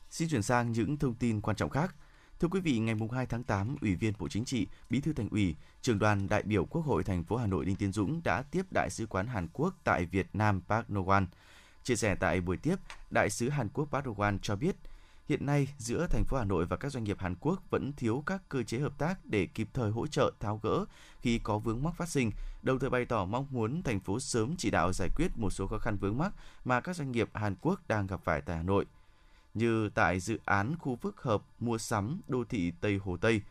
Xin 0.10 0.30
chuyển 0.30 0.42
sang 0.42 0.72
những 0.72 0.98
thông 0.98 1.16
tin 1.16 1.42
quan 1.42 1.56
trọng 1.56 1.70
khác. 1.70 1.96
Thưa 2.44 2.50
quý 2.50 2.60
vị, 2.60 2.80
ngày 2.80 2.96
2 3.12 3.26
tháng 3.26 3.44
8, 3.44 3.76
Ủy 3.82 3.96
viên 3.96 4.14
Bộ 4.20 4.28
Chính 4.28 4.46
trị, 4.46 4.68
Bí 4.90 5.02
thư 5.02 5.14
Thành 5.14 5.30
ủy, 5.30 5.56
Trưởng 5.82 6.00
đoàn 6.00 6.28
đại 6.30 6.44
biểu 6.44 6.66
Quốc 6.66 6.86
hội 6.86 7.04
thành 7.04 7.24
phố 7.24 7.36
Hà 7.36 7.48
Nội 7.48 7.66
Đinh 7.66 7.76
Tiến 7.76 7.92
Dũng 7.92 8.22
đã 8.24 8.42
tiếp 8.42 8.66
Đại 8.72 8.90
sứ 8.90 9.06
quán 9.06 9.28
Hàn 9.28 9.48
Quốc 9.54 9.76
tại 9.84 10.06
Việt 10.06 10.28
Nam 10.34 10.62
Park 10.68 10.90
No-wan. 10.90 11.26
Chia 11.84 11.96
sẻ 11.96 12.16
tại 12.16 12.42
buổi 12.42 12.58
tiếp, 12.58 12.76
Đại 13.10 13.30
sứ 13.30 13.50
Hàn 13.50 13.70
Quốc 13.70 13.86
Park 13.92 14.06
No-wan 14.06 14.38
cho 14.42 14.56
biết, 14.56 14.76
hiện 15.30 15.46
nay 15.46 15.68
giữa 15.78 16.08
thành 16.10 16.24
phố 16.24 16.38
Hà 16.38 16.46
Nội 16.46 16.66
và 16.66 16.78
các 16.78 16.92
doanh 16.92 17.04
nghiệp 17.04 17.20
Hàn 17.20 17.36
Quốc 17.40 17.64
vẫn 17.70 17.94
thiếu 17.98 18.24
các 18.26 18.42
cơ 18.50 18.64
chế 18.64 18.80
hợp 18.80 18.98
tác 18.98 19.26
để 19.26 19.46
kịp 19.46 19.68
thời 19.74 19.92
hỗ 19.92 20.08
trợ 20.08 20.32
tháo 20.40 20.60
gỡ 20.64 20.86
khi 21.22 21.40
có 21.44 21.58
vướng 21.58 21.84
mắc 21.84 21.96
phát 21.98 22.10
sinh, 22.10 22.32
đồng 22.64 22.80
thời 22.80 22.90
bày 22.90 23.06
tỏ 23.06 23.26
mong 23.26 23.48
muốn 23.50 23.84
thành 23.84 24.00
phố 24.00 24.20
sớm 24.20 24.56
chỉ 24.58 24.72
đạo 24.72 24.94
giải 24.94 25.10
quyết 25.16 25.28
một 25.38 25.50
số 25.50 25.68
khó 25.68 25.78
khăn 25.78 25.98
vướng 25.98 26.18
mắc 26.18 26.34
mà 26.66 26.82
các 26.82 26.96
doanh 26.96 27.12
nghiệp 27.12 27.30
Hàn 27.34 27.56
Quốc 27.62 27.88
đang 27.88 28.08
gặp 28.08 28.20
phải 28.24 28.42
tại 28.42 28.58
Hà 28.58 28.64
Nội– 28.64 28.86
như 29.54 29.90
tại 29.90 30.20
dự 30.20 30.40
án 30.46 30.76
khu 30.80 30.96
phức 30.96 31.22
hợp 31.22 31.42
mua 31.60 31.78
sắm 31.78 32.22
đô 32.28 32.44
thị 32.44 32.72
Tây 32.82 32.98
Hồ 32.98 33.18
Tây 33.18 33.42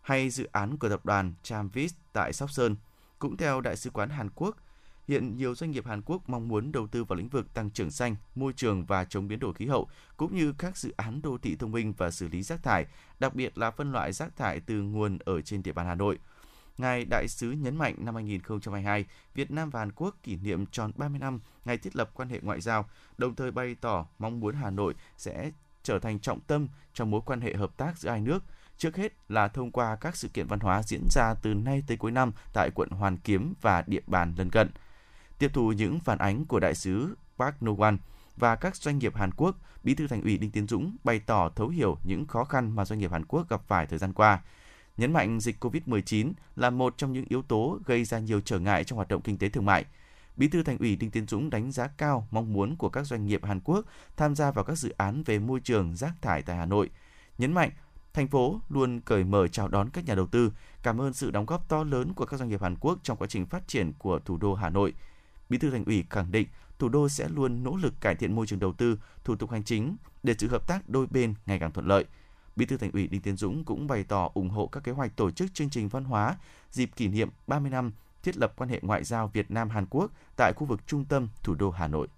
hay 0.00 0.30
dự 0.30 0.48
án 0.52 0.76
của 0.76 0.88
tập 0.88 1.06
đoàn 1.06 1.34
Tramvis 1.42 1.94
tại 2.12 2.32
Sóc 2.32 2.50
Sơn. 2.50 2.76
Cũng 3.18 3.36
theo 3.36 3.60
Đại 3.60 3.76
sứ 3.76 3.90
quán 3.90 4.10
Hàn 4.10 4.28
Quốc, 4.34 4.56
hiện 5.08 5.36
nhiều 5.36 5.54
doanh 5.54 5.70
nghiệp 5.70 5.86
Hàn 5.86 6.02
Quốc 6.02 6.28
mong 6.28 6.48
muốn 6.48 6.72
đầu 6.72 6.86
tư 6.86 7.04
vào 7.04 7.16
lĩnh 7.16 7.28
vực 7.28 7.54
tăng 7.54 7.70
trưởng 7.70 7.90
xanh, 7.90 8.16
môi 8.34 8.52
trường 8.52 8.84
và 8.84 9.04
chống 9.04 9.28
biến 9.28 9.38
đổi 9.38 9.54
khí 9.54 9.66
hậu, 9.66 9.88
cũng 10.16 10.36
như 10.36 10.52
các 10.58 10.76
dự 10.76 10.92
án 10.96 11.22
đô 11.22 11.38
thị 11.38 11.56
thông 11.56 11.72
minh 11.72 11.94
và 11.98 12.10
xử 12.10 12.28
lý 12.28 12.42
rác 12.42 12.62
thải, 12.62 12.86
đặc 13.18 13.34
biệt 13.34 13.58
là 13.58 13.70
phân 13.70 13.92
loại 13.92 14.12
rác 14.12 14.36
thải 14.36 14.60
từ 14.60 14.74
nguồn 14.74 15.18
ở 15.18 15.40
trên 15.40 15.62
địa 15.62 15.72
bàn 15.72 15.86
Hà 15.86 15.94
Nội– 15.94 16.18
Ngài 16.78 17.04
Đại 17.04 17.28
sứ 17.28 17.50
nhấn 17.50 17.76
mạnh 17.76 17.94
năm 17.98 18.14
2022, 18.14 19.04
Việt 19.34 19.50
Nam 19.50 19.70
và 19.70 19.80
Hàn 19.80 19.92
Quốc 19.92 20.14
kỷ 20.22 20.36
niệm 20.36 20.66
tròn 20.66 20.92
30 20.96 21.18
năm 21.18 21.40
ngày 21.64 21.78
thiết 21.78 21.96
lập 21.96 22.10
quan 22.14 22.28
hệ 22.28 22.40
ngoại 22.42 22.60
giao, 22.60 22.88
đồng 23.18 23.34
thời 23.34 23.50
bày 23.50 23.76
tỏ 23.80 24.06
mong 24.18 24.40
muốn 24.40 24.54
Hà 24.54 24.70
Nội 24.70 24.94
sẽ 25.16 25.50
trở 25.82 25.98
thành 25.98 26.18
trọng 26.20 26.40
tâm 26.40 26.68
trong 26.94 27.10
mối 27.10 27.20
quan 27.26 27.40
hệ 27.40 27.54
hợp 27.54 27.76
tác 27.76 27.98
giữa 27.98 28.10
hai 28.10 28.20
nước, 28.20 28.44
trước 28.76 28.96
hết 28.96 29.12
là 29.28 29.48
thông 29.48 29.70
qua 29.70 29.96
các 29.96 30.16
sự 30.16 30.28
kiện 30.28 30.46
văn 30.46 30.60
hóa 30.60 30.82
diễn 30.82 31.06
ra 31.10 31.34
từ 31.42 31.54
nay 31.54 31.82
tới 31.86 31.96
cuối 31.96 32.10
năm 32.10 32.32
tại 32.52 32.70
quận 32.74 32.90
Hoàn 32.90 33.16
Kiếm 33.16 33.54
và 33.60 33.84
địa 33.86 34.02
bàn 34.06 34.34
lân 34.36 34.50
cận. 34.50 34.70
Tiếp 35.38 35.50
thu 35.54 35.72
những 35.72 36.00
phản 36.00 36.18
ánh 36.18 36.44
của 36.46 36.60
đại 36.60 36.74
sứ 36.74 37.16
Park 37.38 37.54
Nowan 37.60 37.96
và 38.36 38.56
các 38.56 38.76
doanh 38.76 38.98
nghiệp 38.98 39.16
Hàn 39.16 39.30
Quốc, 39.36 39.56
Bí 39.84 39.94
thư 39.94 40.06
Thành 40.06 40.22
ủy 40.22 40.38
Đinh 40.38 40.50
Tiến 40.50 40.66
Dũng 40.66 40.96
bày 41.04 41.20
tỏ 41.26 41.48
thấu 41.48 41.68
hiểu 41.68 41.98
những 42.04 42.26
khó 42.26 42.44
khăn 42.44 42.76
mà 42.76 42.84
doanh 42.84 42.98
nghiệp 42.98 43.12
Hàn 43.12 43.24
Quốc 43.24 43.48
gặp 43.48 43.62
phải 43.66 43.86
thời 43.86 43.98
gian 43.98 44.12
qua, 44.12 44.40
nhấn 44.98 45.12
mạnh 45.12 45.40
dịch 45.40 45.64
COVID-19 45.64 46.32
là 46.56 46.70
một 46.70 46.94
trong 46.96 47.12
những 47.12 47.24
yếu 47.28 47.42
tố 47.42 47.78
gây 47.86 48.04
ra 48.04 48.18
nhiều 48.18 48.40
trở 48.40 48.58
ngại 48.58 48.84
trong 48.84 48.96
hoạt 48.96 49.08
động 49.08 49.22
kinh 49.22 49.38
tế 49.38 49.48
thương 49.48 49.66
mại. 49.66 49.84
Bí 50.36 50.48
thư 50.48 50.62
Thành 50.62 50.78
ủy 50.78 50.96
Đinh 50.96 51.10
Tiến 51.10 51.26
Dũng 51.26 51.50
đánh 51.50 51.72
giá 51.72 51.88
cao 51.96 52.28
mong 52.30 52.52
muốn 52.52 52.76
của 52.76 52.88
các 52.88 53.06
doanh 53.06 53.26
nghiệp 53.26 53.44
Hàn 53.44 53.60
Quốc 53.60 53.84
tham 54.16 54.34
gia 54.34 54.50
vào 54.50 54.64
các 54.64 54.78
dự 54.78 54.94
án 54.96 55.22
về 55.22 55.38
môi 55.38 55.60
trường 55.60 55.96
rác 55.96 56.22
thải 56.22 56.42
tại 56.42 56.56
Hà 56.56 56.64
Nội. 56.64 56.90
Nhấn 57.38 57.52
mạnh, 57.52 57.70
thành 58.12 58.28
phố 58.28 58.60
luôn 58.68 59.00
cởi 59.00 59.24
mở 59.24 59.48
chào 59.48 59.68
đón 59.68 59.90
các 59.90 60.04
nhà 60.04 60.14
đầu 60.14 60.26
tư, 60.26 60.52
cảm 60.82 61.00
ơn 61.00 61.12
sự 61.12 61.30
đóng 61.30 61.46
góp 61.46 61.68
to 61.68 61.84
lớn 61.84 62.14
của 62.14 62.26
các 62.26 62.36
doanh 62.36 62.48
nghiệp 62.48 62.62
Hàn 62.62 62.76
Quốc 62.80 62.98
trong 63.02 63.16
quá 63.16 63.28
trình 63.28 63.46
phát 63.46 63.68
triển 63.68 63.92
của 63.98 64.18
thủ 64.18 64.36
đô 64.36 64.54
Hà 64.54 64.70
Nội. 64.70 64.92
Bí 65.48 65.58
thư 65.58 65.70
Thành 65.70 65.84
ủy 65.84 66.04
khẳng 66.10 66.30
định 66.30 66.48
thủ 66.78 66.88
đô 66.88 67.08
sẽ 67.08 67.28
luôn 67.28 67.64
nỗ 67.64 67.76
lực 67.76 67.94
cải 68.00 68.14
thiện 68.14 68.34
môi 68.34 68.46
trường 68.46 68.58
đầu 68.58 68.72
tư, 68.72 68.98
thủ 69.24 69.36
tục 69.36 69.50
hành 69.50 69.64
chính 69.64 69.96
để 70.22 70.34
sự 70.38 70.48
hợp 70.48 70.68
tác 70.68 70.88
đôi 70.88 71.06
bên 71.06 71.34
ngày 71.46 71.58
càng 71.58 71.72
thuận 71.72 71.86
lợi– 71.86 72.04
Bí 72.58 72.66
thư 72.66 72.76
Thành 72.76 72.90
ủy 72.92 73.06
Đinh 73.06 73.20
Tiến 73.20 73.36
Dũng 73.36 73.64
cũng 73.64 73.86
bày 73.86 74.04
tỏ 74.04 74.30
ủng 74.34 74.48
hộ 74.48 74.66
các 74.66 74.84
kế 74.84 74.92
hoạch 74.92 75.16
tổ 75.16 75.30
chức 75.30 75.54
chương 75.54 75.70
trình 75.70 75.88
văn 75.88 76.04
hóa 76.04 76.36
dịp 76.70 76.90
kỷ 76.96 77.08
niệm 77.08 77.30
30 77.46 77.70
năm 77.70 77.92
thiết 78.22 78.36
lập 78.36 78.52
quan 78.56 78.70
hệ 78.70 78.78
ngoại 78.82 79.04
giao 79.04 79.30
Việt 79.32 79.50
Nam 79.50 79.70
Hàn 79.70 79.86
Quốc 79.90 80.10
tại 80.36 80.52
khu 80.56 80.66
vực 80.66 80.80
trung 80.86 81.04
tâm 81.04 81.28
thủ 81.42 81.54
đô 81.54 81.70
Hà 81.70 81.88
Nội. 81.88 82.08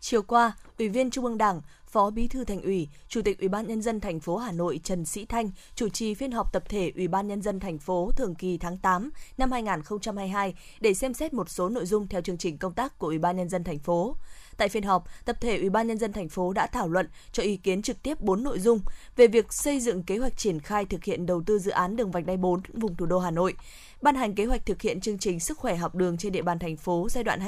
Chiều 0.00 0.22
qua, 0.22 0.52
Ủy 0.78 0.88
viên 0.88 1.10
Trung 1.10 1.24
ương 1.24 1.38
Đảng, 1.38 1.60
Phó 1.86 2.10
Bí 2.10 2.28
thư 2.28 2.44
Thành 2.44 2.62
ủy, 2.62 2.88
Chủ 3.08 3.22
tịch 3.22 3.38
Ủy 3.38 3.48
ban 3.48 3.66
nhân 3.66 3.82
dân 3.82 4.00
thành 4.00 4.20
phố 4.20 4.36
Hà 4.36 4.52
Nội 4.52 4.80
Trần 4.84 5.04
Sĩ 5.04 5.26
Thanh 5.26 5.50
chủ 5.74 5.88
trì 5.88 6.14
phiên 6.14 6.32
họp 6.32 6.52
tập 6.52 6.62
thể 6.68 6.92
Ủy 6.96 7.08
ban 7.08 7.28
nhân 7.28 7.42
dân 7.42 7.60
thành 7.60 7.78
phố 7.78 8.10
thường 8.16 8.34
kỳ 8.34 8.58
tháng 8.58 8.78
8 8.78 9.10
năm 9.38 9.52
2022 9.52 10.54
để 10.80 10.94
xem 10.94 11.14
xét 11.14 11.34
một 11.34 11.50
số 11.50 11.68
nội 11.68 11.86
dung 11.86 12.08
theo 12.08 12.20
chương 12.20 12.38
trình 12.38 12.58
công 12.58 12.74
tác 12.74 12.98
của 12.98 13.06
Ủy 13.06 13.18
ban 13.18 13.36
nhân 13.36 13.48
dân 13.48 13.64
thành 13.64 13.78
phố. 13.78 14.16
Tại 14.56 14.68
phiên 14.68 14.82
họp, 14.82 15.04
tập 15.24 15.36
thể 15.40 15.58
Ủy 15.58 15.70
ban 15.70 15.86
nhân 15.86 15.98
dân 15.98 16.12
thành 16.12 16.28
phố 16.28 16.52
đã 16.52 16.66
thảo 16.66 16.88
luận 16.88 17.08
cho 17.32 17.42
ý 17.42 17.56
kiến 17.56 17.82
trực 17.82 18.02
tiếp 18.02 18.20
4 18.20 18.42
nội 18.42 18.58
dung 18.58 18.80
về 19.16 19.26
việc 19.26 19.52
xây 19.52 19.80
dựng 19.80 20.02
kế 20.02 20.18
hoạch 20.18 20.36
triển 20.36 20.60
khai 20.60 20.84
thực 20.84 21.04
hiện 21.04 21.26
đầu 21.26 21.42
tư 21.46 21.58
dự 21.58 21.70
án 21.70 21.96
đường 21.96 22.10
vành 22.10 22.26
đai 22.26 22.36
4 22.36 22.60
vùng 22.72 22.96
thủ 22.96 23.06
đô 23.06 23.18
Hà 23.18 23.30
Nội, 23.30 23.54
ban 24.02 24.14
hành 24.14 24.34
kế 24.34 24.44
hoạch 24.44 24.66
thực 24.66 24.82
hiện 24.82 25.00
chương 25.00 25.18
trình 25.18 25.40
sức 25.40 25.58
khỏe 25.58 25.76
học 25.76 25.94
đường 25.94 26.18
trên 26.18 26.32
địa 26.32 26.42
bàn 26.42 26.58
thành 26.58 26.76
phố 26.76 27.08
giai 27.10 27.24
đoạn 27.24 27.40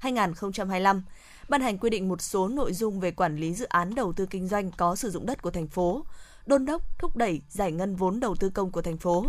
2022-2025, 0.00 1.00
ban 1.48 1.60
hành 1.60 1.78
quy 1.78 1.90
định 1.90 2.08
một 2.08 2.22
số 2.22 2.48
nội 2.48 2.72
dung 2.72 3.00
về 3.00 3.10
quản 3.10 3.36
lý 3.36 3.54
dự 3.54 3.66
án 3.66 3.94
đầu 3.94 4.12
tư 4.12 4.26
kinh 4.26 4.48
doanh 4.48 4.70
có 4.70 4.96
sử 4.96 5.10
dụng 5.10 5.26
đất 5.26 5.42
của 5.42 5.50
thành 5.50 5.68
phố, 5.68 6.04
đôn 6.46 6.64
đốc, 6.64 6.98
thúc 6.98 7.16
đẩy 7.16 7.40
giải 7.48 7.72
ngân 7.72 7.96
vốn 7.96 8.20
đầu 8.20 8.34
tư 8.34 8.50
công 8.50 8.70
của 8.70 8.82
thành 8.82 8.96
phố, 8.96 9.26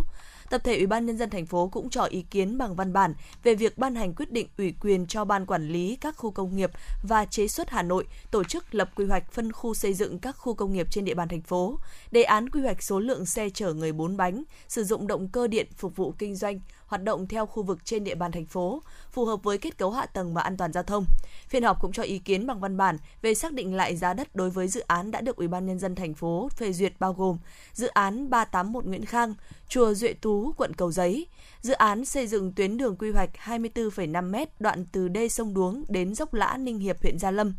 tập 0.49 0.61
thể 0.63 0.77
Ủy 0.77 0.87
ban 0.87 1.05
nhân 1.05 1.17
dân 1.17 1.29
thành 1.29 1.45
phố 1.45 1.67
cũng 1.67 1.89
cho 1.89 2.03
ý 2.03 2.21
kiến 2.21 2.57
bằng 2.57 2.75
văn 2.75 2.93
bản 2.93 3.13
về 3.43 3.55
việc 3.55 3.77
ban 3.77 3.95
hành 3.95 4.13
quyết 4.15 4.31
định 4.31 4.47
ủy 4.57 4.73
quyền 4.81 5.07
cho 5.07 5.25
ban 5.25 5.45
quản 5.45 5.67
lý 5.67 5.97
các 6.01 6.15
khu 6.17 6.31
công 6.31 6.55
nghiệp 6.55 6.71
và 7.03 7.25
chế 7.25 7.47
xuất 7.47 7.69
Hà 7.69 7.83
Nội 7.83 8.07
tổ 8.31 8.43
chức 8.43 8.75
lập 8.75 8.89
quy 8.95 9.05
hoạch 9.05 9.31
phân 9.31 9.51
khu 9.51 9.73
xây 9.73 9.93
dựng 9.93 10.19
các 10.19 10.31
khu 10.31 10.53
công 10.53 10.73
nghiệp 10.73 10.87
trên 10.91 11.05
địa 11.05 11.13
bàn 11.13 11.27
thành 11.27 11.41
phố, 11.41 11.79
đề 12.11 12.23
án 12.23 12.49
quy 12.49 12.61
hoạch 12.61 12.83
số 12.83 12.99
lượng 12.99 13.25
xe 13.25 13.49
chở 13.49 13.73
người 13.73 13.91
bốn 13.91 14.17
bánh, 14.17 14.43
sử 14.67 14.83
dụng 14.83 15.07
động 15.07 15.29
cơ 15.29 15.47
điện 15.47 15.67
phục 15.77 15.95
vụ 15.95 16.13
kinh 16.17 16.35
doanh 16.35 16.59
hoạt 16.87 17.03
động 17.03 17.27
theo 17.27 17.45
khu 17.45 17.63
vực 17.63 17.85
trên 17.85 18.03
địa 18.03 18.15
bàn 18.15 18.31
thành 18.31 18.45
phố, 18.45 18.81
phù 19.11 19.25
hợp 19.25 19.43
với 19.43 19.57
kết 19.57 19.77
cấu 19.77 19.91
hạ 19.91 20.05
tầng 20.05 20.33
và 20.33 20.41
an 20.41 20.57
toàn 20.57 20.73
giao 20.73 20.83
thông. 20.83 21.05
Phiên 21.47 21.63
họp 21.63 21.81
cũng 21.81 21.91
cho 21.91 22.03
ý 22.03 22.19
kiến 22.19 22.47
bằng 22.47 22.59
văn 22.59 22.77
bản 22.77 22.97
về 23.21 23.33
xác 23.33 23.53
định 23.53 23.75
lại 23.75 23.95
giá 23.95 24.13
đất 24.13 24.35
đối 24.35 24.49
với 24.49 24.67
dự 24.67 24.81
án 24.81 25.11
đã 25.11 25.21
được 25.21 25.35
Ủy 25.35 25.47
ban 25.47 25.65
nhân 25.65 25.79
dân 25.79 25.95
thành 25.95 26.13
phố 26.13 26.49
phê 26.57 26.73
duyệt 26.73 26.93
bao 26.99 27.13
gồm 27.13 27.37
dự 27.73 27.87
án 27.87 28.29
381 28.29 28.85
Nguyễn 28.85 29.05
Khang, 29.05 29.33
chùa 29.69 29.93
Duệ 29.93 30.13
Tú, 30.13 30.53
quận 30.57 30.73
Cầu 30.73 30.91
Giấy, 30.91 31.27
dự 31.61 31.73
án 31.73 32.05
xây 32.05 32.27
dựng 32.27 32.53
tuyến 32.53 32.77
đường 32.77 32.95
quy 32.95 33.11
hoạch 33.11 33.29
24,5 33.45 34.31
m 34.31 34.49
đoạn 34.59 34.85
từ 34.91 35.07
đê 35.07 35.29
sông 35.29 35.53
Đuống 35.53 35.83
đến 35.89 36.15
dốc 36.15 36.33
Lã 36.33 36.57
Ninh 36.57 36.79
Hiệp 36.79 37.01
huyện 37.01 37.19
Gia 37.19 37.31
Lâm, 37.31 37.53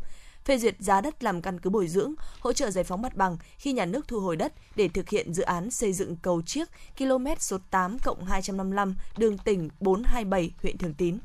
phê 0.49 0.57
duyệt 0.57 0.75
giá 0.79 1.01
đất 1.01 1.23
làm 1.23 1.41
căn 1.41 1.59
cứ 1.59 1.69
bồi 1.69 1.87
dưỡng, 1.87 2.13
hỗ 2.39 2.53
trợ 2.53 2.71
giải 2.71 2.83
phóng 2.83 3.01
mặt 3.01 3.15
bằng 3.15 3.37
khi 3.57 3.73
nhà 3.73 3.85
nước 3.85 4.07
thu 4.07 4.19
hồi 4.19 4.35
đất 4.35 4.53
để 4.75 4.87
thực 4.87 5.09
hiện 5.09 5.33
dự 5.33 5.43
án 5.43 5.71
xây 5.71 5.93
dựng 5.93 6.15
cầu 6.15 6.41
Chiếc 6.41 6.69
km 6.97 7.25
số 7.39 7.57
8 7.71 7.97
255 8.27 8.95
đường 9.17 9.37
tỉnh 9.37 9.69
427 9.79 10.51
huyện 10.61 10.77
Thường 10.77 10.93
Tín. 10.93 11.17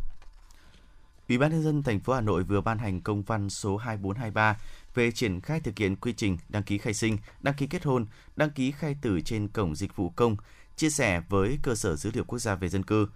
Ủy 1.28 1.38
ban 1.38 1.50
nhân 1.50 1.62
dân 1.62 1.82
thành 1.82 2.00
phố 2.00 2.12
Hà 2.12 2.20
Nội 2.20 2.42
vừa 2.42 2.60
ban 2.60 2.78
hành 2.78 3.00
công 3.00 3.22
văn 3.22 3.50
số 3.50 3.76
2423 3.76 4.58
về 4.94 5.10
triển 5.10 5.40
khai 5.40 5.60
thực 5.60 5.78
hiện 5.78 5.96
quy 5.96 6.12
trình 6.12 6.38
đăng 6.48 6.62
ký 6.62 6.78
khai 6.78 6.94
sinh, 6.94 7.18
đăng 7.40 7.54
ký 7.54 7.66
kết 7.66 7.84
hôn, 7.84 8.06
đăng 8.36 8.50
ký 8.50 8.70
khai 8.70 8.96
tử 9.02 9.20
trên 9.24 9.48
cổng 9.48 9.74
dịch 9.74 9.96
vụ 9.96 10.10
công, 10.16 10.36
chia 10.76 10.90
sẻ 10.90 11.22
với 11.28 11.58
cơ 11.62 11.74
sở 11.74 11.96
dữ 11.96 12.10
liệu 12.14 12.24
quốc 12.24 12.38
gia 12.38 12.54
về 12.54 12.68
dân 12.68 12.82
cư. 12.82 13.08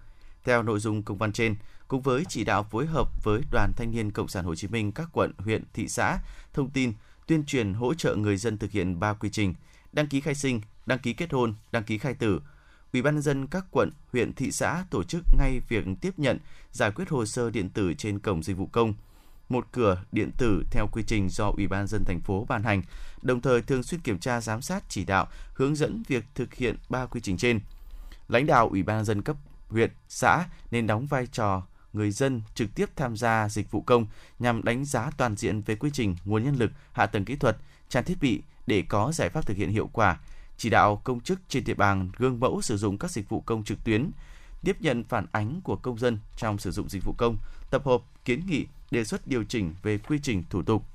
Theo 0.43 0.63
nội 0.63 0.79
dung 0.79 1.03
công 1.03 1.17
văn 1.17 1.33
trên, 1.33 1.55
cùng 1.89 2.01
với 2.01 2.23
chỉ 2.29 2.43
đạo 2.43 2.63
phối 2.63 2.85
hợp 2.85 3.23
với 3.23 3.41
Đoàn 3.51 3.71
Thanh 3.75 3.91
niên 3.91 4.11
Cộng 4.11 4.27
sản 4.27 4.45
Hồ 4.45 4.55
Chí 4.55 4.67
Minh 4.67 4.91
các 4.91 5.09
quận, 5.13 5.31
huyện, 5.37 5.63
thị 5.73 5.87
xã, 5.87 6.19
thông 6.53 6.69
tin, 6.69 6.93
tuyên 7.27 7.45
truyền 7.45 7.73
hỗ 7.73 7.93
trợ 7.93 8.15
người 8.15 8.37
dân 8.37 8.57
thực 8.57 8.71
hiện 8.71 8.99
ba 8.99 9.13
quy 9.13 9.29
trình: 9.29 9.53
đăng 9.93 10.07
ký 10.07 10.21
khai 10.21 10.35
sinh, 10.35 10.61
đăng 10.85 10.99
ký 10.99 11.13
kết 11.13 11.31
hôn, 11.31 11.53
đăng 11.71 11.83
ký 11.83 11.97
khai 11.97 12.13
tử. 12.13 12.41
Ủy 12.93 13.01
ban 13.01 13.13
nhân 13.13 13.21
dân 13.21 13.47
các 13.47 13.65
quận, 13.71 13.91
huyện, 14.11 14.33
thị 14.33 14.51
xã 14.51 14.83
tổ 14.89 15.03
chức 15.03 15.23
ngay 15.37 15.61
việc 15.69 15.85
tiếp 16.01 16.19
nhận, 16.19 16.39
giải 16.71 16.91
quyết 16.91 17.09
hồ 17.09 17.25
sơ 17.25 17.49
điện 17.49 17.69
tử 17.69 17.93
trên 17.93 18.19
cổng 18.19 18.43
dịch 18.43 18.57
vụ 18.57 18.65
công, 18.65 18.93
một 19.49 19.67
cửa 19.71 20.03
điện 20.11 20.31
tử 20.37 20.63
theo 20.71 20.87
quy 20.91 21.03
trình 21.07 21.29
do 21.29 21.51
Ủy 21.57 21.67
ban 21.67 21.87
dân 21.87 22.03
thành 22.05 22.19
phố 22.19 22.45
ban 22.49 22.63
hành, 22.63 22.81
đồng 23.21 23.41
thời 23.41 23.61
thường 23.61 23.83
xuyên 23.83 24.01
kiểm 24.01 24.19
tra 24.19 24.41
giám 24.41 24.61
sát 24.61 24.83
chỉ 24.89 25.05
đạo, 25.05 25.27
hướng 25.53 25.75
dẫn 25.75 26.03
việc 26.07 26.23
thực 26.35 26.53
hiện 26.53 26.75
ba 26.89 27.05
quy 27.05 27.21
trình 27.21 27.37
trên. 27.37 27.59
Lãnh 28.27 28.45
đạo 28.45 28.69
Ủy 28.69 28.83
ban 28.83 29.05
dân 29.05 29.21
cấp 29.21 29.35
huyện, 29.69 29.91
xã 30.09 30.45
nên 30.71 30.87
đóng 30.87 31.07
vai 31.07 31.27
trò 31.27 31.63
người 31.93 32.11
dân 32.11 32.41
trực 32.55 32.75
tiếp 32.75 32.89
tham 32.95 33.17
gia 33.17 33.49
dịch 33.49 33.71
vụ 33.71 33.81
công 33.81 34.05
nhằm 34.39 34.63
đánh 34.63 34.85
giá 34.85 35.11
toàn 35.17 35.35
diện 35.35 35.61
về 35.61 35.75
quy 35.75 35.89
trình, 35.93 36.15
nguồn 36.25 36.43
nhân 36.43 36.55
lực, 36.55 36.71
hạ 36.91 37.05
tầng 37.05 37.25
kỹ 37.25 37.35
thuật, 37.35 37.57
trang 37.89 38.03
thiết 38.03 38.17
bị 38.21 38.41
để 38.67 38.83
có 38.89 39.11
giải 39.13 39.29
pháp 39.29 39.45
thực 39.45 39.57
hiện 39.57 39.69
hiệu 39.69 39.89
quả, 39.93 40.19
chỉ 40.57 40.69
đạo 40.69 41.01
công 41.03 41.19
chức 41.19 41.39
trên 41.47 41.63
địa 41.63 41.73
bàn 41.73 42.09
gương 42.17 42.39
mẫu 42.39 42.61
sử 42.61 42.77
dụng 42.77 42.97
các 42.97 43.11
dịch 43.11 43.29
vụ 43.29 43.41
công 43.41 43.63
trực 43.63 43.83
tuyến, 43.83 44.11
tiếp 44.63 44.77
nhận 44.79 45.03
phản 45.03 45.25
ánh 45.31 45.61
của 45.63 45.75
công 45.75 45.97
dân 45.97 46.19
trong 46.37 46.57
sử 46.57 46.71
dụng 46.71 46.89
dịch 46.89 47.03
vụ 47.05 47.13
công, 47.17 47.37
tập 47.69 47.85
hợp 47.85 48.01
kiến 48.25 48.45
nghị, 48.47 48.65
đề 48.91 49.03
xuất 49.03 49.27
điều 49.27 49.43
chỉnh 49.43 49.73
về 49.83 49.97
quy 49.97 50.19
trình 50.23 50.43
thủ 50.49 50.63
tục. 50.63 50.85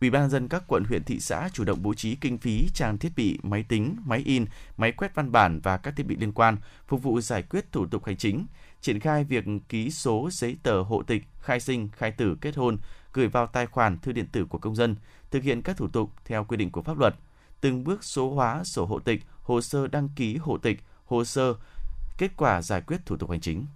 Ủy 0.00 0.10
ban 0.10 0.30
dân 0.30 0.48
các 0.48 0.62
quận 0.66 0.84
huyện 0.84 1.04
thị 1.04 1.20
xã 1.20 1.48
chủ 1.52 1.64
động 1.64 1.82
bố 1.82 1.94
trí 1.94 2.14
kinh 2.14 2.38
phí 2.38 2.68
trang 2.74 2.98
thiết 2.98 3.12
bị 3.16 3.38
máy 3.42 3.64
tính, 3.68 3.96
máy 4.04 4.22
in, 4.24 4.44
máy 4.76 4.92
quét 4.92 5.14
văn 5.14 5.32
bản 5.32 5.60
và 5.62 5.76
các 5.76 5.96
thiết 5.96 6.06
bị 6.06 6.16
liên 6.16 6.32
quan 6.32 6.56
phục 6.88 7.02
vụ 7.02 7.20
giải 7.20 7.42
quyết 7.42 7.72
thủ 7.72 7.86
tục 7.86 8.04
hành 8.04 8.16
chính, 8.16 8.46
triển 8.80 9.00
khai 9.00 9.24
việc 9.24 9.44
ký 9.68 9.90
số 9.90 10.28
giấy 10.32 10.56
tờ 10.62 10.82
hộ 10.82 11.02
tịch, 11.02 11.22
khai 11.40 11.60
sinh, 11.60 11.88
khai 11.92 12.10
tử, 12.10 12.36
kết 12.40 12.56
hôn, 12.56 12.78
gửi 13.12 13.28
vào 13.28 13.46
tài 13.46 13.66
khoản 13.66 13.98
thư 13.98 14.12
điện 14.12 14.26
tử 14.32 14.44
của 14.44 14.58
công 14.58 14.76
dân, 14.76 14.96
thực 15.30 15.42
hiện 15.42 15.62
các 15.62 15.76
thủ 15.76 15.88
tục 15.88 16.10
theo 16.24 16.44
quy 16.44 16.56
định 16.56 16.70
của 16.70 16.82
pháp 16.82 16.98
luật, 16.98 17.14
từng 17.60 17.84
bước 17.84 18.04
số 18.04 18.34
hóa 18.34 18.64
sổ 18.64 18.84
hộ 18.84 18.98
tịch, 18.98 19.22
hồ 19.42 19.60
sơ 19.60 19.86
đăng 19.86 20.08
ký 20.16 20.36
hộ 20.36 20.58
tịch, 20.58 20.80
hồ 21.04 21.24
sơ 21.24 21.54
kết 22.18 22.30
quả 22.36 22.62
giải 22.62 22.80
quyết 22.80 23.06
thủ 23.06 23.16
tục 23.16 23.30
hành 23.30 23.40
chính. 23.40 23.66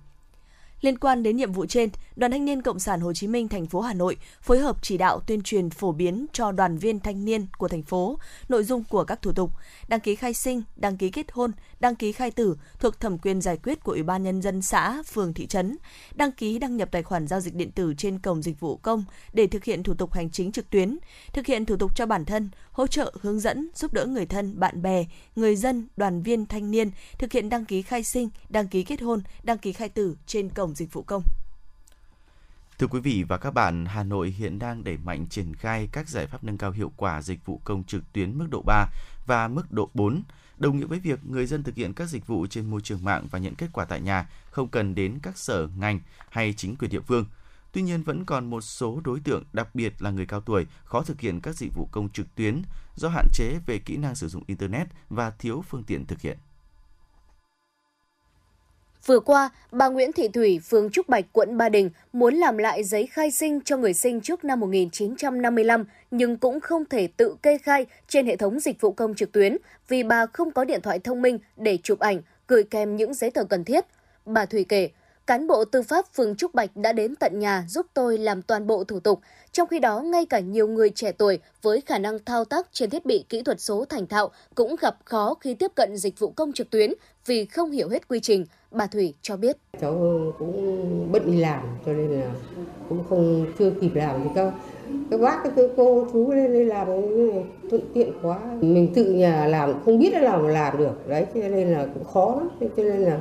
Liên 0.80 0.98
quan 0.98 1.22
đến 1.22 1.36
nhiệm 1.36 1.52
vụ 1.52 1.66
trên, 1.66 1.90
Đoàn 2.16 2.32
Thanh 2.32 2.44
niên 2.44 2.62
Cộng 2.62 2.78
sản 2.78 3.00
Hồ 3.00 3.12
Chí 3.12 3.26
Minh 3.26 3.48
thành 3.48 3.66
phố 3.66 3.80
Hà 3.80 3.94
Nội 3.94 4.16
phối 4.42 4.58
hợp 4.58 4.76
chỉ 4.82 4.98
đạo 4.98 5.20
tuyên 5.20 5.42
truyền 5.42 5.70
phổ 5.70 5.92
biến 5.92 6.26
cho 6.32 6.52
đoàn 6.52 6.78
viên 6.78 7.00
thanh 7.00 7.24
niên 7.24 7.46
của 7.58 7.68
thành 7.68 7.82
phố 7.82 8.18
nội 8.48 8.64
dung 8.64 8.84
của 8.84 9.04
các 9.04 9.22
thủ 9.22 9.32
tục 9.32 9.50
đăng 9.88 10.00
ký 10.00 10.14
khai 10.14 10.34
sinh, 10.34 10.62
đăng 10.76 10.96
ký 10.96 11.10
kết 11.10 11.26
hôn, 11.32 11.52
đăng 11.80 11.96
ký 11.96 12.12
khai 12.12 12.30
tử 12.30 12.56
thuộc 12.78 13.00
thẩm 13.00 13.18
quyền 13.18 13.40
giải 13.40 13.56
quyết 13.62 13.84
của 13.84 13.92
Ủy 13.92 14.02
ban 14.02 14.22
nhân 14.22 14.42
dân 14.42 14.62
xã, 14.62 15.02
phường, 15.02 15.34
thị 15.34 15.46
trấn, 15.46 15.76
đăng 16.14 16.32
ký 16.32 16.58
đăng 16.58 16.76
nhập 16.76 16.88
tài 16.92 17.02
khoản 17.02 17.26
giao 17.26 17.40
dịch 17.40 17.54
điện 17.54 17.70
tử 17.70 17.94
trên 17.98 18.18
cổng 18.18 18.42
dịch 18.42 18.60
vụ 18.60 18.76
công 18.76 19.04
để 19.32 19.46
thực 19.46 19.64
hiện 19.64 19.82
thủ 19.82 19.94
tục 19.94 20.12
hành 20.12 20.30
chính 20.30 20.52
trực 20.52 20.70
tuyến, 20.70 20.98
thực 21.32 21.46
hiện 21.46 21.66
thủ 21.66 21.76
tục 21.76 21.96
cho 21.96 22.06
bản 22.06 22.24
thân, 22.24 22.50
hỗ 22.72 22.86
trợ 22.86 23.14
hướng 23.20 23.40
dẫn 23.40 23.68
giúp 23.74 23.92
đỡ 23.92 24.06
người 24.06 24.26
thân, 24.26 24.60
bạn 24.60 24.82
bè, 24.82 25.04
người 25.36 25.56
dân, 25.56 25.88
đoàn 25.96 26.22
viên 26.22 26.46
thanh 26.46 26.70
niên 26.70 26.90
thực 27.18 27.32
hiện 27.32 27.48
đăng 27.48 27.64
ký 27.64 27.82
khai 27.82 28.04
sinh, 28.04 28.28
đăng 28.48 28.68
ký 28.68 28.82
kết 28.82 29.02
hôn, 29.02 29.22
đăng 29.42 29.58
ký 29.58 29.72
khai 29.72 29.88
tử 29.88 30.16
trên 30.26 30.48
cổng 30.48 30.74
dịch 30.74 30.92
vụ 30.92 31.02
công. 31.02 31.22
Thưa 32.78 32.86
quý 32.86 33.00
vị 33.00 33.24
và 33.28 33.38
các 33.38 33.50
bạn, 33.50 33.86
Hà 33.86 34.02
Nội 34.02 34.30
hiện 34.30 34.58
đang 34.58 34.84
đẩy 34.84 34.96
mạnh 34.96 35.26
triển 35.28 35.54
khai 35.54 35.88
các 35.92 36.08
giải 36.08 36.26
pháp 36.26 36.44
nâng 36.44 36.58
cao 36.58 36.70
hiệu 36.70 36.92
quả 36.96 37.22
dịch 37.22 37.46
vụ 37.46 37.60
công 37.64 37.84
trực 37.84 38.12
tuyến 38.12 38.38
mức 38.38 38.46
độ 38.50 38.62
3 38.66 38.86
và 39.26 39.48
mức 39.48 39.72
độ 39.72 39.90
4, 39.94 40.22
đồng 40.56 40.76
nghĩa 40.76 40.86
với 40.86 41.00
việc 41.00 41.20
người 41.26 41.46
dân 41.46 41.62
thực 41.62 41.74
hiện 41.74 41.94
các 41.94 42.08
dịch 42.08 42.26
vụ 42.26 42.46
trên 42.46 42.70
môi 42.70 42.80
trường 42.80 43.04
mạng 43.04 43.26
và 43.30 43.38
nhận 43.38 43.54
kết 43.54 43.66
quả 43.72 43.84
tại 43.84 44.00
nhà, 44.00 44.28
không 44.50 44.68
cần 44.68 44.94
đến 44.94 45.18
các 45.22 45.38
sở, 45.38 45.68
ngành 45.76 46.00
hay 46.30 46.52
chính 46.52 46.76
quyền 46.76 46.90
địa 46.90 47.00
phương. 47.00 47.26
Tuy 47.72 47.82
nhiên 47.82 48.02
vẫn 48.02 48.24
còn 48.24 48.50
một 48.50 48.60
số 48.60 49.00
đối 49.04 49.20
tượng, 49.20 49.44
đặc 49.52 49.74
biệt 49.74 50.02
là 50.02 50.10
người 50.10 50.26
cao 50.26 50.40
tuổi, 50.40 50.66
khó 50.84 51.02
thực 51.02 51.20
hiện 51.20 51.40
các 51.40 51.56
dịch 51.56 51.74
vụ 51.74 51.88
công 51.92 52.08
trực 52.08 52.34
tuyến 52.34 52.62
do 52.94 53.08
hạn 53.08 53.28
chế 53.32 53.58
về 53.66 53.78
kỹ 53.78 53.96
năng 53.96 54.14
sử 54.14 54.28
dụng 54.28 54.44
internet 54.46 54.86
và 55.08 55.30
thiếu 55.30 55.64
phương 55.68 55.84
tiện 55.84 56.06
thực 56.06 56.20
hiện. 56.20 56.38
Vừa 59.06 59.20
qua, 59.20 59.50
bà 59.72 59.88
Nguyễn 59.88 60.12
Thị 60.12 60.28
Thủy, 60.28 60.60
phường 60.68 60.90
Trúc 60.90 61.08
Bạch, 61.08 61.24
quận 61.32 61.56
Ba 61.56 61.68
Đình 61.68 61.90
muốn 62.12 62.34
làm 62.34 62.58
lại 62.58 62.84
giấy 62.84 63.06
khai 63.06 63.30
sinh 63.30 63.60
cho 63.64 63.76
người 63.76 63.94
sinh 63.94 64.20
trước 64.20 64.44
năm 64.44 64.60
1955 64.60 65.84
nhưng 66.10 66.36
cũng 66.36 66.60
không 66.60 66.84
thể 66.84 67.08
tự 67.16 67.36
kê 67.42 67.58
khai 67.58 67.86
trên 68.08 68.26
hệ 68.26 68.36
thống 68.36 68.60
dịch 68.60 68.80
vụ 68.80 68.92
công 68.92 69.14
trực 69.14 69.32
tuyến 69.32 69.56
vì 69.88 70.02
bà 70.02 70.26
không 70.26 70.50
có 70.50 70.64
điện 70.64 70.80
thoại 70.80 70.98
thông 70.98 71.22
minh 71.22 71.38
để 71.56 71.78
chụp 71.82 71.98
ảnh, 71.98 72.22
gửi 72.48 72.62
kèm 72.62 72.96
những 72.96 73.14
giấy 73.14 73.30
tờ 73.30 73.44
cần 73.44 73.64
thiết. 73.64 73.84
Bà 74.26 74.46
Thủy 74.46 74.66
kể, 74.68 74.90
cán 75.26 75.46
bộ 75.46 75.64
tư 75.64 75.82
pháp 75.82 76.14
phường 76.14 76.36
Trúc 76.36 76.54
Bạch 76.54 76.76
đã 76.76 76.92
đến 76.92 77.16
tận 77.16 77.38
nhà 77.38 77.64
giúp 77.68 77.86
tôi 77.94 78.18
làm 78.18 78.42
toàn 78.42 78.66
bộ 78.66 78.84
thủ 78.84 79.00
tục. 79.00 79.20
Trong 79.52 79.68
khi 79.68 79.78
đó, 79.78 80.00
ngay 80.00 80.26
cả 80.26 80.40
nhiều 80.40 80.68
người 80.68 80.90
trẻ 80.90 81.12
tuổi 81.12 81.38
với 81.62 81.80
khả 81.80 81.98
năng 81.98 82.18
thao 82.24 82.44
tác 82.44 82.68
trên 82.72 82.90
thiết 82.90 83.06
bị 83.06 83.24
kỹ 83.28 83.42
thuật 83.42 83.60
số 83.60 83.84
thành 83.84 84.06
thạo 84.06 84.30
cũng 84.54 84.76
gặp 84.80 84.96
khó 85.04 85.34
khi 85.40 85.54
tiếp 85.54 85.72
cận 85.74 85.96
dịch 85.96 86.18
vụ 86.18 86.30
công 86.30 86.52
trực 86.52 86.70
tuyến 86.70 86.92
vì 87.26 87.44
không 87.44 87.70
hiểu 87.70 87.88
hết 87.88 88.08
quy 88.08 88.20
trình. 88.20 88.46
Bà 88.70 88.86
Thủy 88.86 89.14
cho 89.22 89.36
biết. 89.36 89.56
Cháu 89.80 89.92
cũng 90.38 91.08
bận 91.12 91.32
đi 91.32 91.36
làm 91.36 91.62
cho 91.86 91.92
nên 91.92 92.20
là 92.20 92.26
cũng 92.88 93.04
không 93.08 93.46
chưa 93.58 93.70
kịp 93.80 93.90
làm 93.94 94.20
thì 94.24 94.30
các 94.34 94.52
các 95.10 95.20
bác 95.20 95.42
các 95.44 95.52
cô 95.76 96.06
chú 96.12 96.32
lên 96.32 96.52
đây 96.52 96.64
làm 96.64 96.86
thuận 97.70 97.82
tiện 97.94 98.12
quá 98.22 98.38
mình 98.60 98.92
tự 98.94 99.04
nhà 99.04 99.46
làm 99.46 99.84
không 99.84 99.98
biết 99.98 100.12
là 100.12 100.20
làm 100.20 100.46
làm 100.46 100.78
được 100.78 101.08
đấy 101.08 101.26
cho 101.34 101.40
nên 101.40 101.72
là 101.72 101.86
cũng 101.94 102.04
khó 102.04 102.34
lắm 102.40 102.70
cho 102.76 102.82
nên 102.82 103.00
là 103.00 103.20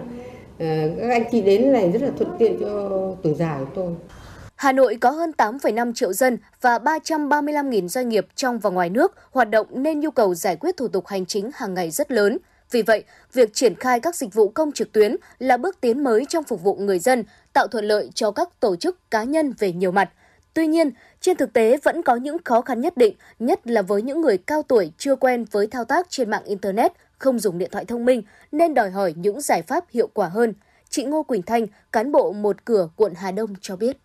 Ờ, 0.60 0.66
các 1.00 1.10
anh 1.10 1.24
chị 1.32 1.42
đến 1.42 1.72
này 1.72 1.92
rất 1.92 2.02
là 2.02 2.12
thuận 2.18 2.30
tiện 2.40 2.58
cho 2.60 2.90
tuổi 3.24 3.34
già 3.34 3.58
của 3.60 3.72
tôi. 3.76 3.94
Hà 4.56 4.72
Nội 4.72 4.98
có 5.02 5.10
hơn 5.10 5.32
8,5 5.38 5.94
triệu 5.94 6.14
dân 6.14 6.38
và 6.62 6.78
335.000 6.78 7.88
doanh 7.88 8.10
nghiệp 8.10 8.28
trong 8.36 8.60
và 8.60 8.70
ngoài 8.70 8.90
nước 8.90 9.16
hoạt 9.32 9.50
động 9.50 9.68
nên 9.72 10.00
nhu 10.00 10.12
cầu 10.12 10.36
giải 10.36 10.56
quyết 10.56 10.78
thủ 10.78 10.88
tục 10.88 11.08
hành 11.08 11.26
chính 11.26 11.50
hàng 11.54 11.74
ngày 11.74 11.92
rất 11.92 12.12
lớn. 12.12 12.38
Vì 12.74 12.82
vậy, 12.82 13.04
việc 13.34 13.54
triển 13.54 13.76
khai 13.76 14.00
các 14.00 14.16
dịch 14.16 14.34
vụ 14.34 14.50
công 14.50 14.72
trực 14.72 14.92
tuyến 14.92 15.16
là 15.40 15.58
bước 15.58 15.82
tiến 15.82 16.04
mới 16.04 16.26
trong 16.30 16.44
phục 16.44 16.64
vụ 16.64 16.76
người 16.76 17.00
dân, 17.00 17.24
tạo 17.54 17.68
thuận 17.68 17.86
lợi 17.86 18.10
cho 18.16 18.32
các 18.32 18.60
tổ 18.60 18.76
chức 18.76 19.12
cá 19.12 19.24
nhân 19.24 19.54
về 19.60 19.72
nhiều 19.72 19.92
mặt. 19.92 20.10
Tuy 20.54 20.68
nhiên, 20.68 20.92
trên 21.22 21.38
thực 21.38 21.54
tế 21.54 21.78
vẫn 21.84 22.04
có 22.04 22.16
những 22.16 22.38
khó 22.46 22.62
khăn 22.62 22.82
nhất 22.82 22.98
định, 22.98 23.16
nhất 23.40 23.68
là 23.68 23.82
với 23.82 24.02
những 24.02 24.22
người 24.22 24.38
cao 24.38 24.64
tuổi 24.64 24.92
chưa 24.98 25.16
quen 25.16 25.46
với 25.52 25.68
thao 25.68 25.86
tác 25.86 26.10
trên 26.10 26.30
mạng 26.30 26.44
Internet, 26.46 26.92
không 27.18 27.40
dùng 27.40 27.58
điện 27.58 27.70
thoại 27.72 27.86
thông 27.86 28.06
minh 28.06 28.24
nên 28.52 28.74
đòi 28.74 28.90
hỏi 28.90 29.14
những 29.18 29.42
giải 29.42 29.62
pháp 29.62 29.86
hiệu 29.90 30.10
quả 30.14 30.28
hơn. 30.28 30.54
Chị 30.96 31.04
Ngô 31.04 31.24
Quỳnh 31.24 31.42
Thanh, 31.42 31.68
cán 31.92 32.12
bộ 32.12 32.32
một 32.32 32.66
cửa 32.66 32.90
quận 32.96 33.14
Hà 33.16 33.32
Đông 33.32 33.54
cho 33.62 33.76
biết. 33.76 33.98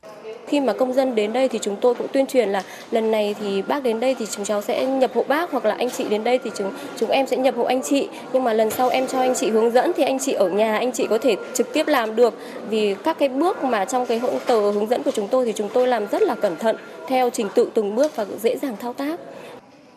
Khi 0.47 0.61
mà 0.61 0.73
công 0.73 0.93
dân 0.93 1.15
đến 1.15 1.33
đây 1.33 1.49
thì 1.49 1.59
chúng 1.63 1.77
tôi 1.81 1.95
cũng 1.95 2.07
tuyên 2.13 2.27
truyền 2.27 2.49
là 2.49 2.63
lần 2.91 3.11
này 3.11 3.35
thì 3.41 3.63
bác 3.63 3.83
đến 3.83 4.01
đây 4.01 4.17
thì 4.19 4.27
chúng 4.31 4.45
cháu 4.45 4.63
sẽ 4.63 4.87
nhập 4.87 5.11
hộ 5.15 5.25
bác 5.29 5.51
hoặc 5.51 5.65
là 5.65 5.75
anh 5.75 5.91
chị 5.91 6.09
đến 6.09 6.25
đây 6.25 6.39
thì 6.45 6.51
chúng 6.57 6.73
chúng 6.97 7.11
em 7.11 7.27
sẽ 7.27 7.37
nhập 7.37 7.55
hộ 7.57 7.65
anh 7.65 7.83
chị. 7.83 8.09
Nhưng 8.33 8.45
mà 8.45 8.53
lần 8.53 8.71
sau 8.71 8.89
em 8.89 9.07
cho 9.07 9.21
anh 9.21 9.35
chị 9.35 9.51
hướng 9.51 9.71
dẫn 9.71 9.93
thì 9.97 10.03
anh 10.03 10.19
chị 10.19 10.33
ở 10.33 10.49
nhà 10.49 10.79
anh 10.79 10.93
chị 10.93 11.07
có 11.11 11.19
thể 11.19 11.37
trực 11.55 11.73
tiếp 11.73 11.87
làm 11.87 12.17
được. 12.17 12.35
Vì 12.71 12.95
các 13.05 13.19
cái 13.19 13.29
bước 13.29 13.65
mà 13.65 13.85
trong 13.85 14.07
cái 14.07 14.19
hỗ 14.19 14.39
tờ 14.47 14.71
hướng 14.71 14.87
dẫn 14.87 15.03
của 15.03 15.11
chúng 15.11 15.29
tôi 15.29 15.47
thì 15.47 15.53
chúng 15.53 15.69
tôi 15.75 15.89
làm 15.89 16.07
rất 16.07 16.23
là 16.23 16.35
cẩn 16.35 16.57
thận 16.57 16.77
theo 17.09 17.31
trình 17.31 17.49
tự 17.55 17.71
từng 17.75 17.95
bước 17.95 18.17
và 18.17 18.27
dễ 18.43 18.57
dàng 18.57 18.77
thao 18.81 18.93
tác. 18.93 19.21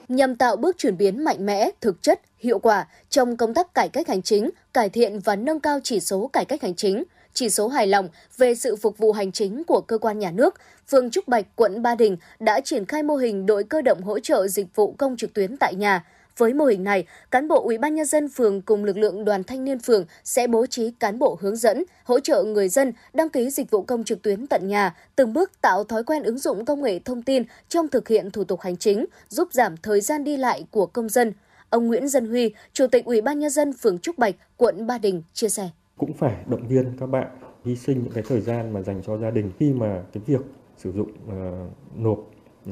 Nhằm 0.07 0.35
tạo 0.35 0.55
bước 0.55 0.77
chuyển 0.77 0.97
biến 0.97 1.23
mạnh 1.23 1.45
mẽ, 1.45 1.69
thực 1.81 2.01
chất, 2.01 2.21
hiệu 2.41 2.59
quả 2.59 2.87
trong 3.09 3.37
công 3.37 3.53
tác 3.53 3.73
cải 3.73 3.89
cách 3.89 4.07
hành 4.07 4.21
chính, 4.21 4.49
cải 4.73 4.89
thiện 4.89 5.19
và 5.19 5.35
nâng 5.35 5.59
cao 5.59 5.79
chỉ 5.83 5.99
số 5.99 6.29
cải 6.33 6.45
cách 6.45 6.61
hành 6.61 6.75
chính, 6.75 7.03
chỉ 7.33 7.49
số 7.49 7.67
hài 7.67 7.87
lòng 7.87 8.09
về 8.37 8.55
sự 8.55 8.75
phục 8.75 8.97
vụ 8.97 9.11
hành 9.11 9.31
chính 9.31 9.63
của 9.63 9.81
cơ 9.81 9.97
quan 9.97 10.19
nhà 10.19 10.31
nước, 10.31 10.55
phường 10.87 11.09
Trúc 11.09 11.27
Bạch, 11.27 11.45
quận 11.55 11.81
Ba 11.81 11.95
Đình 11.95 12.17
đã 12.39 12.59
triển 12.59 12.85
khai 12.85 13.03
mô 13.03 13.15
hình 13.15 13.45
đội 13.45 13.63
cơ 13.63 13.81
động 13.81 14.01
hỗ 14.01 14.19
trợ 14.19 14.47
dịch 14.47 14.75
vụ 14.75 14.95
công 14.97 15.17
trực 15.17 15.33
tuyến 15.33 15.57
tại 15.57 15.75
nhà 15.75 16.05
Với 16.37 16.53
mô 16.53 16.65
hình 16.65 16.83
này, 16.83 17.05
cán 17.31 17.47
bộ 17.47 17.63
Ủy 17.63 17.77
ban 17.77 17.95
nhân 17.95 18.05
dân 18.05 18.29
phường 18.29 18.61
cùng 18.61 18.83
lực 18.83 18.97
lượng 18.97 19.25
đoàn 19.25 19.43
thanh 19.43 19.63
niên 19.63 19.79
phường 19.79 20.05
sẽ 20.23 20.47
bố 20.47 20.65
trí 20.65 20.91
cán 20.91 21.19
bộ 21.19 21.37
hướng 21.41 21.55
dẫn, 21.55 21.83
hỗ 22.03 22.19
trợ 22.19 22.43
người 22.43 22.69
dân 22.69 22.93
đăng 23.13 23.29
ký 23.29 23.49
dịch 23.49 23.71
vụ 23.71 23.81
công 23.81 24.03
trực 24.03 24.21
tuyến 24.21 24.47
tận 24.47 24.67
nhà, 24.67 24.95
từng 25.15 25.33
bước 25.33 25.61
tạo 25.61 25.83
thói 25.83 26.03
quen 26.03 26.23
ứng 26.23 26.37
dụng 26.37 26.65
công 26.65 26.83
nghệ 26.83 26.99
thông 26.99 27.21
tin 27.21 27.43
trong 27.69 27.87
thực 27.87 28.07
hiện 28.07 28.31
thủ 28.31 28.43
tục 28.43 28.61
hành 28.61 28.77
chính, 28.77 29.05
giúp 29.29 29.47
giảm 29.51 29.77
thời 29.77 30.01
gian 30.01 30.23
đi 30.23 30.37
lại 30.37 30.63
của 30.71 30.85
công 30.85 31.09
dân. 31.09 31.33
Ông 31.71 31.87
Nguyễn 31.87 32.07
Dân 32.07 32.25
Huy, 32.29 32.53
Chủ 32.73 32.87
tịch 32.87 33.05
Ủy 33.05 33.21
ban 33.21 33.39
nhân 33.39 33.49
dân 33.49 33.73
phường 33.73 33.99
Trúc 33.99 34.17
Bạch, 34.17 34.35
quận 34.57 34.87
Ba 34.87 34.97
Đình 34.97 35.23
chia 35.33 35.49
sẻ: 35.49 35.69
Cũng 35.97 36.13
phải 36.13 36.35
động 36.47 36.67
viên 36.67 36.97
các 36.99 37.05
bạn 37.05 37.27
hy 37.65 37.75
sinh 37.75 38.03
những 38.03 38.13
cái 38.13 38.23
thời 38.27 38.41
gian 38.41 38.73
mà 38.73 38.81
dành 38.81 39.01
cho 39.05 39.17
gia 39.17 39.31
đình 39.31 39.51
khi 39.59 39.73
mà 39.73 40.03
cái 40.13 40.23
việc 40.25 40.41
sử 40.77 40.91
dụng 40.91 41.11
uh, 41.11 41.97
nộp 41.97 42.19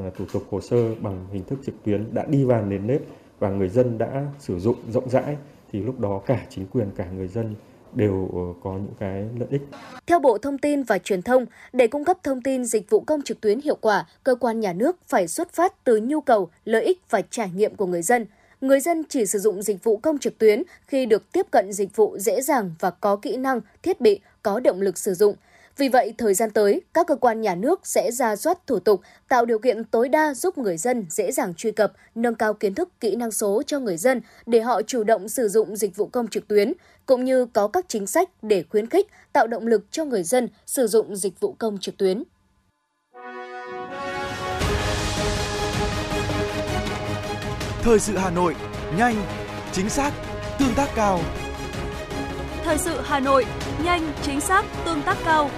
uh, 0.07 0.15
thủ 0.17 0.25
tục 0.33 0.43
hồ 0.49 0.61
sơ 0.61 0.95
bằng 0.95 1.25
hình 1.31 1.43
thức 1.43 1.59
trực 1.65 1.75
tuyến 1.83 2.13
đã 2.13 2.25
đi 2.25 2.43
vào 2.43 2.65
nền 2.65 2.87
nếp 2.87 3.01
và 3.39 3.49
người 3.49 3.69
dân 3.69 3.97
đã 3.97 4.25
sử 4.39 4.59
dụng 4.59 4.75
rộng 4.91 5.09
rãi 5.09 5.37
thì 5.71 5.81
lúc 5.81 5.99
đó 5.99 6.21
cả 6.25 6.45
chính 6.49 6.67
quyền 6.67 6.91
cả 6.95 7.05
người 7.11 7.27
dân 7.27 7.55
đều 7.93 8.29
ờ, 8.33 8.41
có 8.63 8.73
những 8.73 8.93
cái 8.99 9.25
lợi 9.39 9.47
ích. 9.51 9.61
Theo 10.07 10.19
Bộ 10.19 10.37
Thông 10.37 10.57
tin 10.57 10.83
và 10.83 10.97
Truyền 10.97 11.21
thông, 11.21 11.45
để 11.73 11.87
cung 11.87 12.05
cấp 12.05 12.17
thông 12.23 12.41
tin 12.41 12.65
dịch 12.65 12.89
vụ 12.89 12.99
công 12.99 13.21
trực 13.21 13.41
tuyến 13.41 13.59
hiệu 13.61 13.75
quả, 13.81 14.05
cơ 14.23 14.35
quan 14.35 14.59
nhà 14.59 14.73
nước 14.73 14.97
phải 15.07 15.27
xuất 15.27 15.53
phát 15.53 15.83
từ 15.83 15.97
nhu 16.03 16.21
cầu, 16.21 16.49
lợi 16.65 16.83
ích 16.83 17.01
và 17.09 17.21
trải 17.21 17.51
nghiệm 17.55 17.75
của 17.75 17.85
người 17.85 18.01
dân. 18.01 18.25
Người 18.61 18.79
dân 18.79 19.03
chỉ 19.09 19.25
sử 19.25 19.39
dụng 19.39 19.61
dịch 19.61 19.83
vụ 19.83 19.97
công 19.97 20.17
trực 20.17 20.37
tuyến 20.37 20.63
khi 20.87 21.05
được 21.05 21.31
tiếp 21.31 21.45
cận 21.51 21.73
dịch 21.73 21.95
vụ 21.95 22.17
dễ 22.17 22.41
dàng 22.41 22.75
và 22.79 22.89
có 22.89 23.15
kỹ 23.15 23.37
năng, 23.37 23.61
thiết 23.83 24.01
bị, 24.01 24.19
có 24.43 24.59
động 24.59 24.81
lực 24.81 24.97
sử 24.97 25.13
dụng– 25.13 25.35
vì 25.79 25.89
vậy, 25.89 26.13
thời 26.17 26.33
gian 26.33 26.51
tới, 26.51 26.81
các 26.93 27.07
cơ 27.07 27.15
quan 27.15 27.41
nhà 27.41 27.55
nước 27.55 27.87
sẽ 27.87 28.11
ra 28.11 28.35
soát 28.35 28.67
thủ 28.67 28.79
tục, 28.79 29.01
tạo 29.27 29.45
điều 29.45 29.59
kiện 29.59 29.83
tối 29.83 30.09
đa 30.09 30.33
giúp 30.33 30.57
người 30.57 30.77
dân 30.77 31.05
dễ 31.09 31.31
dàng 31.31 31.53
truy 31.53 31.71
cập, 31.71 31.93
nâng 32.15 32.35
cao 32.35 32.53
kiến 32.53 32.75
thức 32.75 32.89
kỹ 32.99 33.15
năng 33.15 33.31
số 33.31 33.63
cho 33.67 33.79
người 33.79 33.97
dân 33.97 34.21
để 34.45 34.61
họ 34.61 34.81
chủ 34.81 35.03
động 35.03 35.29
sử 35.29 35.47
dụng 35.47 35.75
dịch 35.75 35.95
vụ 35.95 36.05
công 36.05 36.27
trực 36.27 36.47
tuyến, 36.47 36.73
cũng 37.05 37.25
như 37.25 37.45
có 37.45 37.67
các 37.67 37.85
chính 37.87 38.07
sách 38.07 38.29
để 38.41 38.63
khuyến 38.69 38.89
khích, 38.89 39.07
tạo 39.33 39.47
động 39.47 39.67
lực 39.67 39.85
cho 39.91 40.05
người 40.05 40.23
dân 40.23 40.49
sử 40.65 40.87
dụng 40.87 41.15
dịch 41.15 41.39
vụ 41.39 41.55
công 41.59 41.77
trực 41.77 41.97
tuyến. 41.97 42.23
Thời 47.89 47.99
sự 47.99 48.17
Hà 48.17 48.29
Nội, 48.29 48.55
nhanh, 48.97 49.15
chính 49.71 49.89
xác, 49.89 50.13
tương 50.59 50.73
tác 50.75 50.89
cao. 50.95 51.19
Thời 52.63 52.77
sự 52.77 53.01
Hà 53.03 53.19
Nội, 53.19 53.45
nhanh, 53.83 54.13
chính 54.21 54.41
xác, 54.41 54.65
tương 54.85 55.01
tác 55.01 55.17
cao. 55.25 55.49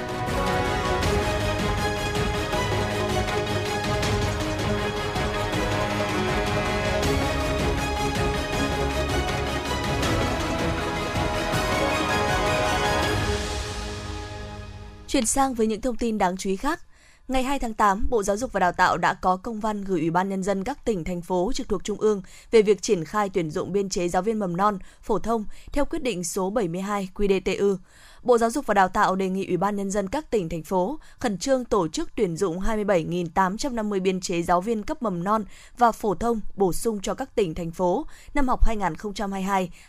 Chuyển 15.07 15.25
sang 15.25 15.53
với 15.53 15.67
những 15.67 15.81
thông 15.81 15.97
tin 15.97 16.17
đáng 16.17 16.37
chú 16.37 16.49
ý 16.49 16.55
khác. 16.55 16.81
Ngày 17.27 17.43
2 17.43 17.59
tháng 17.59 17.73
8, 17.73 18.07
Bộ 18.09 18.23
Giáo 18.23 18.37
dục 18.37 18.51
và 18.53 18.59
Đào 18.59 18.71
tạo 18.71 18.97
đã 18.97 19.13
có 19.13 19.37
công 19.37 19.59
văn 19.59 19.83
gửi 19.83 19.99
Ủy 19.99 20.09
ban 20.09 20.29
Nhân 20.29 20.43
dân 20.43 20.63
các 20.63 20.85
tỉnh, 20.85 21.03
thành 21.03 21.21
phố 21.21 21.51
trực 21.53 21.69
thuộc 21.69 21.83
Trung 21.83 21.99
ương 21.99 22.21
về 22.51 22.61
việc 22.61 22.81
triển 22.81 23.05
khai 23.05 23.29
tuyển 23.29 23.51
dụng 23.51 23.71
biên 23.71 23.89
chế 23.89 24.07
giáo 24.07 24.21
viên 24.21 24.39
mầm 24.39 24.57
non, 24.57 24.79
phổ 25.01 25.19
thông 25.19 25.45
theo 25.71 25.85
quyết 25.85 26.03
định 26.03 26.23
số 26.23 26.49
72 26.49 27.09
QĐTU. 27.15 27.77
Bộ 28.23 28.37
Giáo 28.37 28.49
dục 28.49 28.65
và 28.65 28.73
Đào 28.73 28.87
tạo 28.87 29.15
đề 29.15 29.29
nghị 29.29 29.47
Ủy 29.47 29.57
ban 29.57 29.75
Nhân 29.75 29.91
dân 29.91 30.07
các 30.07 30.31
tỉnh, 30.31 30.49
thành 30.49 30.63
phố 30.63 30.99
khẩn 31.19 31.37
trương 31.37 31.65
tổ 31.65 31.87
chức 31.87 32.09
tuyển 32.15 32.37
dụng 32.37 32.59
27.850 32.59 34.01
biên 34.01 34.21
chế 34.21 34.41
giáo 34.41 34.61
viên 34.61 34.83
cấp 34.83 35.03
mầm 35.03 35.23
non 35.23 35.45
và 35.77 35.91
phổ 35.91 36.15
thông 36.15 36.41
bổ 36.55 36.73
sung 36.73 36.99
cho 37.01 37.13
các 37.13 37.35
tỉnh, 37.35 37.55
thành 37.55 37.71
phố 37.71 38.05
năm 38.33 38.47
học 38.47 38.59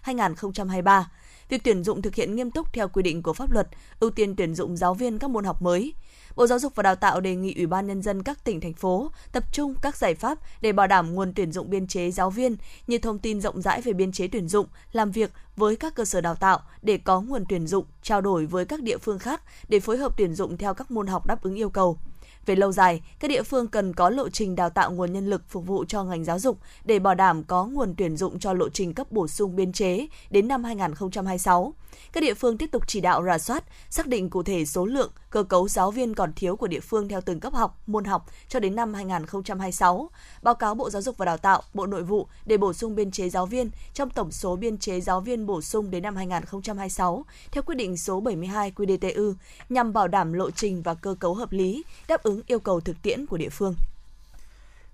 2022-2023. 0.04 1.02
Việc 1.48 1.64
tuyển 1.64 1.84
dụng 1.84 2.02
thực 2.02 2.14
hiện 2.14 2.36
nghiêm 2.36 2.50
túc 2.50 2.72
theo 2.72 2.88
quy 2.88 3.02
định 3.02 3.22
của 3.22 3.32
pháp 3.32 3.52
luật, 3.52 3.68
ưu 4.00 4.10
tiên 4.10 4.36
tuyển 4.36 4.54
dụng 4.54 4.76
giáo 4.76 4.94
viên 4.94 5.18
các 5.18 5.30
môn 5.30 5.44
học 5.44 5.62
mới. 5.62 5.94
Bộ 6.36 6.46
Giáo 6.46 6.58
dục 6.58 6.74
và 6.74 6.82
Đào 6.82 6.94
tạo 6.94 7.20
đề 7.20 7.34
nghị 7.34 7.54
Ủy 7.54 7.66
ban 7.66 7.86
nhân 7.86 8.02
dân 8.02 8.22
các 8.22 8.44
tỉnh 8.44 8.60
thành 8.60 8.72
phố 8.72 9.10
tập 9.32 9.44
trung 9.52 9.74
các 9.82 9.96
giải 9.96 10.14
pháp 10.14 10.38
để 10.60 10.72
bảo 10.72 10.86
đảm 10.86 11.14
nguồn 11.14 11.32
tuyển 11.34 11.52
dụng 11.52 11.70
biên 11.70 11.86
chế 11.86 12.10
giáo 12.10 12.30
viên 12.30 12.56
như 12.86 12.98
thông 12.98 13.18
tin 13.18 13.40
rộng 13.40 13.62
rãi 13.62 13.80
về 13.80 13.92
biên 13.92 14.12
chế 14.12 14.28
tuyển 14.28 14.48
dụng, 14.48 14.66
làm 14.92 15.10
việc 15.10 15.32
với 15.56 15.76
các 15.76 15.94
cơ 15.94 16.04
sở 16.04 16.20
đào 16.20 16.34
tạo 16.34 16.60
để 16.82 16.98
có 16.98 17.20
nguồn 17.20 17.44
tuyển 17.48 17.66
dụng, 17.66 17.84
trao 18.02 18.20
đổi 18.20 18.46
với 18.46 18.64
các 18.64 18.82
địa 18.82 18.98
phương 18.98 19.18
khác 19.18 19.42
để 19.68 19.80
phối 19.80 19.96
hợp 19.98 20.12
tuyển 20.16 20.34
dụng 20.34 20.56
theo 20.56 20.74
các 20.74 20.90
môn 20.90 21.06
học 21.06 21.26
đáp 21.26 21.42
ứng 21.42 21.54
yêu 21.54 21.70
cầu. 21.70 21.98
Về 22.46 22.56
lâu 22.56 22.72
dài, 22.72 23.02
các 23.20 23.28
địa 23.28 23.42
phương 23.42 23.66
cần 23.66 23.94
có 23.94 24.10
lộ 24.10 24.28
trình 24.28 24.56
đào 24.56 24.70
tạo 24.70 24.92
nguồn 24.92 25.12
nhân 25.12 25.30
lực 25.30 25.42
phục 25.48 25.66
vụ 25.66 25.84
cho 25.88 26.04
ngành 26.04 26.24
giáo 26.24 26.38
dục 26.38 26.58
để 26.84 26.98
bảo 26.98 27.14
đảm 27.14 27.44
có 27.44 27.64
nguồn 27.64 27.94
tuyển 27.96 28.16
dụng 28.16 28.38
cho 28.38 28.52
lộ 28.52 28.68
trình 28.68 28.94
cấp 28.94 29.12
bổ 29.12 29.28
sung 29.28 29.56
biên 29.56 29.72
chế 29.72 30.06
đến 30.30 30.48
năm 30.48 30.64
2026. 30.64 31.74
Các 32.12 32.20
địa 32.20 32.34
phương 32.34 32.58
tiếp 32.58 32.70
tục 32.72 32.82
chỉ 32.86 33.00
đạo 33.00 33.24
rà 33.24 33.38
soát, 33.38 33.64
xác 33.90 34.06
định 34.06 34.30
cụ 34.30 34.42
thể 34.42 34.64
số 34.64 34.86
lượng, 34.86 35.10
cơ 35.32 35.42
cấu 35.42 35.68
giáo 35.68 35.90
viên 35.90 36.14
còn 36.14 36.32
thiếu 36.32 36.56
của 36.56 36.66
địa 36.66 36.80
phương 36.80 37.08
theo 37.08 37.20
từng 37.20 37.40
cấp 37.40 37.52
học, 37.52 37.80
môn 37.86 38.04
học 38.04 38.26
cho 38.48 38.60
đến 38.60 38.76
năm 38.76 38.94
2026, 38.94 40.10
báo 40.42 40.54
cáo 40.54 40.74
Bộ 40.74 40.90
Giáo 40.90 41.02
dục 41.02 41.16
và 41.16 41.26
Đào 41.26 41.38
tạo, 41.38 41.62
Bộ 41.74 41.86
Nội 41.86 42.02
vụ 42.02 42.26
để 42.46 42.56
bổ 42.56 42.72
sung 42.72 42.94
biên 42.94 43.10
chế 43.10 43.28
giáo 43.28 43.46
viên 43.46 43.70
trong 43.94 44.10
tổng 44.10 44.32
số 44.32 44.56
biên 44.56 44.78
chế 44.78 45.00
giáo 45.00 45.20
viên 45.20 45.46
bổ 45.46 45.62
sung 45.62 45.90
đến 45.90 46.02
năm 46.02 46.16
2026 46.16 47.24
theo 47.52 47.62
quyết 47.62 47.74
định 47.74 47.96
số 47.96 48.20
72 48.20 48.72
QĐTU 48.76 49.34
nhằm 49.68 49.92
bảo 49.92 50.08
đảm 50.08 50.32
lộ 50.32 50.50
trình 50.50 50.82
và 50.82 50.94
cơ 50.94 51.14
cấu 51.20 51.34
hợp 51.34 51.52
lý, 51.52 51.82
đáp 52.08 52.22
ứng 52.22 52.40
yêu 52.46 52.60
cầu 52.60 52.80
thực 52.80 53.02
tiễn 53.02 53.26
của 53.26 53.36
địa 53.36 53.50
phương. 53.50 53.74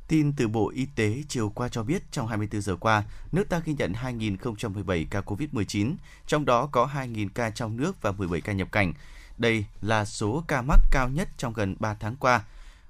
Tin 0.09 0.33
từ 0.37 0.49
Bộ 0.49 0.73
Y 0.75 0.87
tế 0.97 1.23
chiều 1.29 1.53
qua 1.55 1.69
cho 1.69 1.83
biết 1.83 2.03
trong 2.11 2.27
24 2.27 2.61
giờ 2.61 2.77
qua, 2.77 3.05
nước 3.33 3.49
ta 3.49 3.63
ghi 3.65 3.75
nhận 3.79 3.93
2.017 3.93 5.05
ca 5.11 5.21
COVID-19, 5.21 5.95
trong 6.27 6.45
đó 6.45 6.69
có 6.73 6.91
2.000 6.95 7.29
ca 7.35 7.51
trong 7.51 7.77
nước 7.77 8.03
và 8.03 8.13
17 8.13 8.41
ca 8.41 8.53
nhập 8.53 8.73
cảnh. 8.73 8.93
Đây 9.39 9.65
là 9.81 10.05
số 10.05 10.45
ca 10.49 10.63
mắc 10.63 10.81
cao 10.91 11.09
nhất 11.09 11.29
trong 11.37 11.53
gần 11.53 11.77
3 11.79 11.95
tháng 11.95 12.17
qua. 12.17 12.45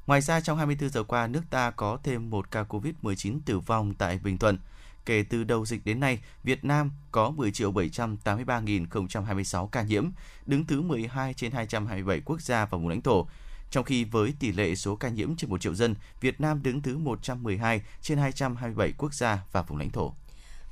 Ngoài 0.06 0.20
ra, 0.20 0.40
trong 0.40 0.58
24 0.58 0.90
giờ 0.90 1.02
qua, 1.02 1.26
nước 1.26 1.42
ta 1.50 1.70
có 1.70 1.98
thêm 2.02 2.30
một 2.30 2.50
ca 2.50 2.62
COVID-19 2.62 3.40
tử 3.44 3.58
vong 3.58 3.94
tại 3.94 4.18
Bình 4.24 4.38
Thuận. 4.38 4.58
Kể 5.06 5.22
từ 5.22 5.44
đầu 5.44 5.66
dịch 5.66 5.84
đến 5.84 6.00
nay, 6.00 6.18
Việt 6.44 6.64
Nam 6.64 6.90
có 7.12 7.30
10 7.30 7.50
783.026 7.50 9.66
ca 9.66 9.82
nhiễm, 9.82 10.08
đứng 10.46 10.66
thứ 10.66 10.80
12 10.80 11.34
trên 11.34 11.52
227 11.52 12.20
quốc 12.20 12.40
gia 12.40 12.64
và 12.64 12.78
vùng 12.78 12.88
lãnh 12.88 13.02
thổ. 13.02 13.28
Trong 13.70 13.84
khi 13.84 14.04
với 14.04 14.34
tỷ 14.38 14.52
lệ 14.52 14.74
số 14.74 14.96
ca 14.96 15.08
nhiễm 15.08 15.36
trên 15.36 15.50
1 15.50 15.60
triệu 15.60 15.74
dân, 15.74 15.94
Việt 16.20 16.40
Nam 16.40 16.62
đứng 16.62 16.82
thứ 16.82 16.98
112 16.98 17.82
trên 18.02 18.18
227 18.18 18.92
quốc 18.98 19.14
gia 19.14 19.38
và 19.52 19.62
vùng 19.62 19.78
lãnh 19.78 19.90
thổ. 19.90 20.14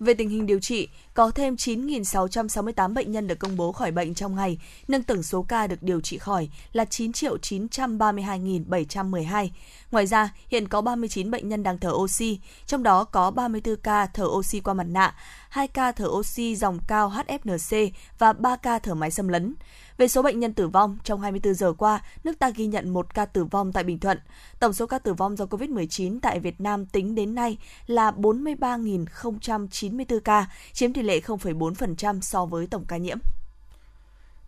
Về 0.00 0.14
tình 0.14 0.28
hình 0.28 0.46
điều 0.46 0.60
trị, 0.60 0.88
có 1.14 1.30
thêm 1.30 1.54
9.668 1.54 2.94
bệnh 2.94 3.12
nhân 3.12 3.26
được 3.26 3.38
công 3.38 3.56
bố 3.56 3.72
khỏi 3.72 3.90
bệnh 3.90 4.14
trong 4.14 4.36
ngày, 4.36 4.58
nâng 4.88 5.02
tổng 5.02 5.22
số 5.22 5.42
ca 5.42 5.66
được 5.66 5.82
điều 5.82 6.00
trị 6.00 6.18
khỏi 6.18 6.48
là 6.72 6.84
9 6.84 7.10
932.712. 7.10 9.48
Ngoài 9.90 10.06
ra, 10.06 10.34
hiện 10.48 10.68
có 10.68 10.80
39 10.80 11.30
bệnh 11.30 11.48
nhân 11.48 11.62
đang 11.62 11.78
thở 11.78 11.90
oxy, 11.90 12.40
trong 12.66 12.82
đó 12.82 13.04
có 13.04 13.30
34 13.30 13.76
ca 13.76 14.06
thở 14.06 14.24
oxy 14.24 14.60
qua 14.60 14.74
mặt 14.74 14.86
nạ, 14.88 15.14
2 15.48 15.68
ca 15.68 15.92
thở 15.92 16.06
oxy 16.06 16.56
dòng 16.56 16.78
cao 16.86 17.12
HFNC 17.16 17.90
và 18.18 18.32
3 18.32 18.56
ca 18.56 18.78
thở 18.78 18.94
máy 18.94 19.10
xâm 19.10 19.28
lấn. 19.28 19.54
Về 19.98 20.08
số 20.08 20.22
bệnh 20.22 20.40
nhân 20.40 20.52
tử 20.52 20.68
vong, 20.68 20.98
trong 21.04 21.20
24 21.20 21.54
giờ 21.54 21.72
qua, 21.72 22.02
nước 22.24 22.38
ta 22.38 22.50
ghi 22.50 22.66
nhận 22.66 22.88
một 22.88 23.14
ca 23.14 23.24
tử 23.24 23.44
vong 23.44 23.72
tại 23.72 23.84
Bình 23.84 23.98
Thuận. 23.98 24.18
Tổng 24.60 24.72
số 24.72 24.86
ca 24.86 24.98
tử 24.98 25.14
vong 25.14 25.36
do 25.36 25.44
COVID-19 25.44 26.18
tại 26.22 26.40
Việt 26.40 26.60
Nam 26.60 26.86
tính 26.86 27.14
đến 27.14 27.34
nay 27.34 27.58
là 27.86 28.10
43.094 28.10 30.20
ca, 30.20 30.46
chiếm 30.72 30.92
tỷ 30.92 31.02
lệ 31.02 31.20
0,4% 31.20 32.20
so 32.20 32.46
với 32.46 32.66
tổng 32.66 32.84
ca 32.84 32.96
nhiễm. 32.96 33.18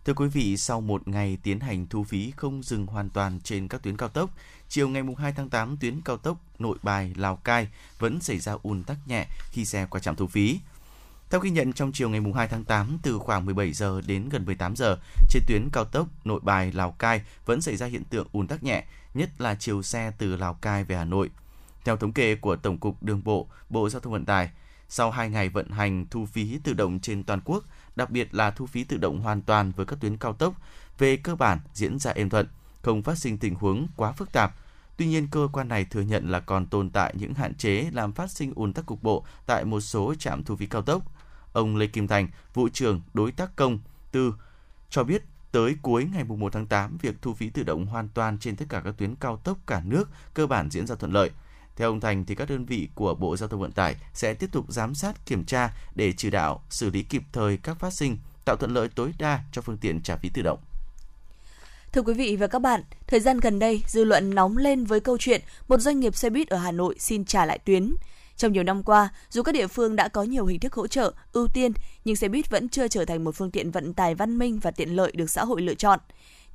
Thưa 0.05 0.13
quý 0.13 0.27
vị, 0.27 0.57
sau 0.57 0.81
một 0.81 1.07
ngày 1.07 1.37
tiến 1.43 1.59
hành 1.59 1.87
thu 1.87 2.03
phí 2.03 2.31
không 2.31 2.63
dừng 2.63 2.85
hoàn 2.85 3.09
toàn 3.09 3.39
trên 3.43 3.67
các 3.67 3.83
tuyến 3.83 3.97
cao 3.97 4.09
tốc, 4.09 4.29
chiều 4.69 4.89
ngày 4.89 5.03
2 5.17 5.31
tháng 5.31 5.49
8 5.49 5.77
tuyến 5.77 6.01
cao 6.05 6.17
tốc 6.17 6.37
Nội 6.59 6.77
Bài 6.83 7.13
Lào 7.15 7.35
Cai 7.35 7.67
vẫn 7.99 8.21
xảy 8.21 8.39
ra 8.39 8.55
ùn 8.63 8.83
tắc 8.83 8.97
nhẹ 9.07 9.27
khi 9.51 9.65
xe 9.65 9.87
qua 9.89 9.99
trạm 9.99 10.15
thu 10.15 10.27
phí. 10.27 10.59
Theo 11.29 11.41
ghi 11.41 11.49
nhận 11.49 11.73
trong 11.73 11.91
chiều 11.91 12.09
ngày 12.09 12.21
2 12.35 12.47
tháng 12.47 12.63
8 12.63 12.97
từ 13.03 13.17
khoảng 13.19 13.45
17 13.45 13.73
giờ 13.73 14.01
đến 14.07 14.29
gần 14.29 14.45
18 14.45 14.75
giờ, 14.75 14.97
trên 15.29 15.43
tuyến 15.47 15.69
cao 15.73 15.85
tốc 15.85 16.07
Nội 16.25 16.39
Bài 16.43 16.71
Lào 16.71 16.91
Cai 16.91 17.21
vẫn 17.45 17.61
xảy 17.61 17.75
ra 17.75 17.85
hiện 17.85 18.03
tượng 18.03 18.27
ùn 18.31 18.47
tắc 18.47 18.63
nhẹ, 18.63 18.83
nhất 19.13 19.29
là 19.41 19.55
chiều 19.55 19.81
xe 19.81 20.11
từ 20.17 20.35
Lào 20.35 20.53
Cai 20.53 20.83
về 20.83 20.95
Hà 20.95 21.03
Nội. 21.05 21.29
Theo 21.85 21.97
thống 21.97 22.13
kê 22.13 22.35
của 22.35 22.55
Tổng 22.55 22.77
cục 22.77 23.03
Đường 23.03 23.21
bộ, 23.23 23.47
Bộ 23.69 23.89
Giao 23.89 23.99
thông 23.99 24.13
Vận 24.13 24.25
tải, 24.25 24.49
sau 24.89 25.11
2 25.11 25.29
ngày 25.29 25.49
vận 25.49 25.69
hành 25.69 26.05
thu 26.09 26.25
phí 26.25 26.59
tự 26.63 26.73
động 26.73 26.99
trên 26.99 27.23
toàn 27.23 27.41
quốc, 27.45 27.63
đặc 27.95 28.09
biệt 28.09 28.35
là 28.35 28.51
thu 28.51 28.65
phí 28.65 28.83
tự 28.83 28.97
động 28.97 29.21
hoàn 29.21 29.41
toàn 29.41 29.71
với 29.71 29.85
các 29.85 29.99
tuyến 29.99 30.17
cao 30.17 30.33
tốc, 30.33 30.53
về 30.97 31.17
cơ 31.17 31.35
bản 31.35 31.59
diễn 31.73 31.99
ra 31.99 32.11
êm 32.11 32.29
thuận, 32.29 32.47
không 32.81 33.03
phát 33.03 33.17
sinh 33.17 33.37
tình 33.37 33.55
huống 33.55 33.87
quá 33.95 34.11
phức 34.11 34.31
tạp. 34.31 34.55
Tuy 34.97 35.07
nhiên, 35.07 35.27
cơ 35.31 35.47
quan 35.51 35.67
này 35.67 35.85
thừa 35.85 36.01
nhận 36.01 36.29
là 36.29 36.39
còn 36.39 36.65
tồn 36.65 36.89
tại 36.89 37.13
những 37.17 37.33
hạn 37.33 37.55
chế 37.55 37.89
làm 37.91 38.11
phát 38.11 38.31
sinh 38.31 38.53
ùn 38.55 38.73
tắc 38.73 38.85
cục 38.85 39.03
bộ 39.03 39.25
tại 39.45 39.65
một 39.65 39.79
số 39.79 40.15
trạm 40.15 40.43
thu 40.43 40.55
phí 40.55 40.65
cao 40.65 40.81
tốc. 40.81 41.03
Ông 41.53 41.75
Lê 41.75 41.87
Kim 41.87 42.07
Thành, 42.07 42.27
vụ 42.53 42.69
trưởng 42.69 43.01
đối 43.13 43.31
tác 43.31 43.55
công 43.55 43.79
tư 44.11 44.33
cho 44.89 45.03
biết 45.03 45.23
tới 45.51 45.75
cuối 45.81 46.07
ngày 46.13 46.23
1 46.23 46.53
tháng 46.53 46.67
8, 46.67 46.97
việc 47.01 47.15
thu 47.21 47.33
phí 47.33 47.49
tự 47.49 47.63
động 47.63 47.85
hoàn 47.85 48.09
toàn 48.09 48.37
trên 48.39 48.55
tất 48.55 48.65
cả 48.69 48.81
các 48.85 48.95
tuyến 48.97 49.15
cao 49.15 49.37
tốc 49.37 49.57
cả 49.67 49.81
nước 49.85 50.09
cơ 50.33 50.47
bản 50.47 50.69
diễn 50.71 50.87
ra 50.87 50.95
thuận 50.95 51.11
lợi. 51.11 51.29
Theo 51.75 51.89
ông 51.89 51.99
Thành 51.99 52.25
thì 52.25 52.35
các 52.35 52.49
đơn 52.49 52.65
vị 52.65 52.89
của 52.95 53.15
Bộ 53.15 53.37
Giao 53.37 53.49
thông 53.49 53.61
Vận 53.61 53.71
tải 53.71 53.95
sẽ 54.13 54.33
tiếp 54.33 54.49
tục 54.51 54.65
giám 54.69 54.95
sát, 54.95 55.25
kiểm 55.25 55.45
tra 55.45 55.73
để 55.95 56.13
chỉ 56.17 56.29
đạo 56.29 56.61
xử 56.69 56.89
lý 56.89 57.03
kịp 57.03 57.23
thời 57.31 57.57
các 57.57 57.79
phát 57.79 57.93
sinh, 57.93 58.17
tạo 58.45 58.55
thuận 58.55 58.73
lợi 58.73 58.87
tối 58.95 59.13
đa 59.19 59.43
cho 59.51 59.61
phương 59.61 59.77
tiện 59.77 60.01
trả 60.01 60.15
phí 60.15 60.29
tự 60.29 60.41
động. 60.41 60.59
Thưa 61.91 62.01
quý 62.01 62.13
vị 62.13 62.35
và 62.35 62.47
các 62.47 62.59
bạn, 62.59 62.83
thời 63.07 63.19
gian 63.19 63.39
gần 63.39 63.59
đây, 63.59 63.83
dư 63.87 64.03
luận 64.03 64.35
nóng 64.35 64.57
lên 64.57 64.85
với 64.85 64.99
câu 64.99 65.17
chuyện 65.17 65.41
một 65.67 65.77
doanh 65.77 65.99
nghiệp 65.99 66.15
xe 66.15 66.29
buýt 66.29 66.47
ở 66.47 66.57
Hà 66.57 66.71
Nội 66.71 66.95
xin 66.99 67.25
trả 67.25 67.45
lại 67.45 67.59
tuyến. 67.59 67.95
Trong 68.39 68.53
nhiều 68.53 68.63
năm 68.63 68.83
qua, 68.83 69.09
dù 69.29 69.43
các 69.43 69.51
địa 69.51 69.67
phương 69.67 69.95
đã 69.95 70.07
có 70.07 70.23
nhiều 70.23 70.45
hình 70.45 70.59
thức 70.59 70.73
hỗ 70.73 70.87
trợ, 70.87 71.13
ưu 71.33 71.47
tiên, 71.47 71.71
nhưng 72.05 72.15
xe 72.15 72.27
buýt 72.27 72.49
vẫn 72.49 72.69
chưa 72.69 72.87
trở 72.87 73.05
thành 73.05 73.23
một 73.23 73.35
phương 73.35 73.51
tiện 73.51 73.71
vận 73.71 73.93
tải 73.93 74.15
văn 74.15 74.37
minh 74.37 74.59
và 74.59 74.71
tiện 74.71 74.95
lợi 74.95 75.11
được 75.15 75.29
xã 75.29 75.45
hội 75.45 75.61
lựa 75.61 75.73
chọn. 75.73 75.99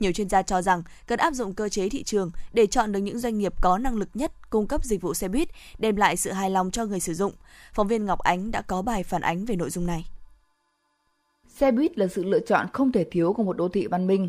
Nhiều 0.00 0.12
chuyên 0.12 0.28
gia 0.28 0.42
cho 0.42 0.62
rằng 0.62 0.82
cần 1.06 1.18
áp 1.18 1.34
dụng 1.34 1.54
cơ 1.54 1.68
chế 1.68 1.88
thị 1.88 2.02
trường 2.02 2.30
để 2.52 2.66
chọn 2.66 2.92
được 2.92 3.00
những 3.00 3.18
doanh 3.18 3.38
nghiệp 3.38 3.52
có 3.62 3.78
năng 3.78 3.96
lực 3.96 4.08
nhất 4.14 4.50
cung 4.50 4.66
cấp 4.66 4.84
dịch 4.84 5.02
vụ 5.02 5.14
xe 5.14 5.28
buýt, 5.28 5.48
đem 5.78 5.96
lại 5.96 6.16
sự 6.16 6.32
hài 6.32 6.50
lòng 6.50 6.70
cho 6.70 6.84
người 6.84 7.00
sử 7.00 7.14
dụng. 7.14 7.32
Phóng 7.74 7.88
viên 7.88 8.04
Ngọc 8.04 8.18
Ánh 8.18 8.50
đã 8.50 8.62
có 8.62 8.82
bài 8.82 9.02
phản 9.02 9.22
ánh 9.22 9.44
về 9.44 9.56
nội 9.56 9.70
dung 9.70 9.86
này. 9.86 10.06
Xe 11.56 11.70
buýt 11.70 11.98
là 11.98 12.06
sự 12.06 12.24
lựa 12.24 12.40
chọn 12.40 12.66
không 12.72 12.92
thể 12.92 13.04
thiếu 13.10 13.32
của 13.32 13.42
một 13.42 13.56
đô 13.56 13.68
thị 13.68 13.86
văn 13.86 14.06
minh. 14.06 14.28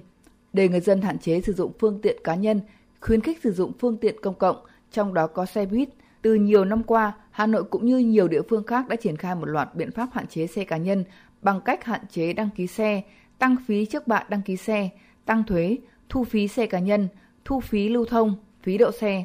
Để 0.54 0.70
người 0.70 0.82
dân 0.82 1.02
hạn 1.02 1.20
chế 1.20 1.42
sử 1.42 1.54
dụng 1.54 1.72
phương 1.80 2.00
tiện 2.02 2.18
cá 2.24 2.36
nhân, 2.36 2.62
khuyến 3.02 3.22
khích 3.22 3.40
sử 3.44 3.52
dụng 3.52 3.72
phương 3.80 3.98
tiện 3.98 4.22
công 4.22 4.36
cộng, 4.36 4.66
trong 4.92 5.14
đó 5.14 5.28
có 5.28 5.46
xe 5.46 5.66
buýt, 5.66 5.90
từ 6.26 6.34
nhiều 6.34 6.66
năm 6.66 6.84
qua, 6.84 7.14
Hà 7.32 7.48
Nội 7.48 7.64
cũng 7.64 7.86
như 7.86 7.98
nhiều 7.98 8.28
địa 8.28 8.42
phương 8.50 8.64
khác 8.64 8.88
đã 8.88 8.96
triển 8.96 9.18
khai 9.18 9.36
một 9.36 9.46
loạt 9.46 9.76
biện 9.76 9.92
pháp 9.92 10.10
hạn 10.14 10.28
chế 10.28 10.48
xe 10.48 10.64
cá 10.64 10.78
nhân 10.78 11.04
bằng 11.42 11.62
cách 11.62 11.84
hạn 11.84 12.02
chế 12.10 12.34
đăng 12.34 12.50
ký 12.56 12.68
xe, 12.68 13.02
tăng 13.40 13.56
phí 13.68 13.86
trước 13.86 14.08
bạ 14.08 14.24
đăng 14.30 14.42
ký 14.42 14.58
xe, 14.58 14.90
tăng 15.26 15.44
thuế, 15.44 15.78
thu 16.10 16.24
phí 16.24 16.48
xe 16.48 16.66
cá 16.66 16.80
nhân, 16.80 17.08
thu 17.46 17.60
phí 17.60 17.90
lưu 17.90 18.06
thông, 18.06 18.36
phí 18.64 18.78
đậu 18.78 18.92
xe. 18.92 19.24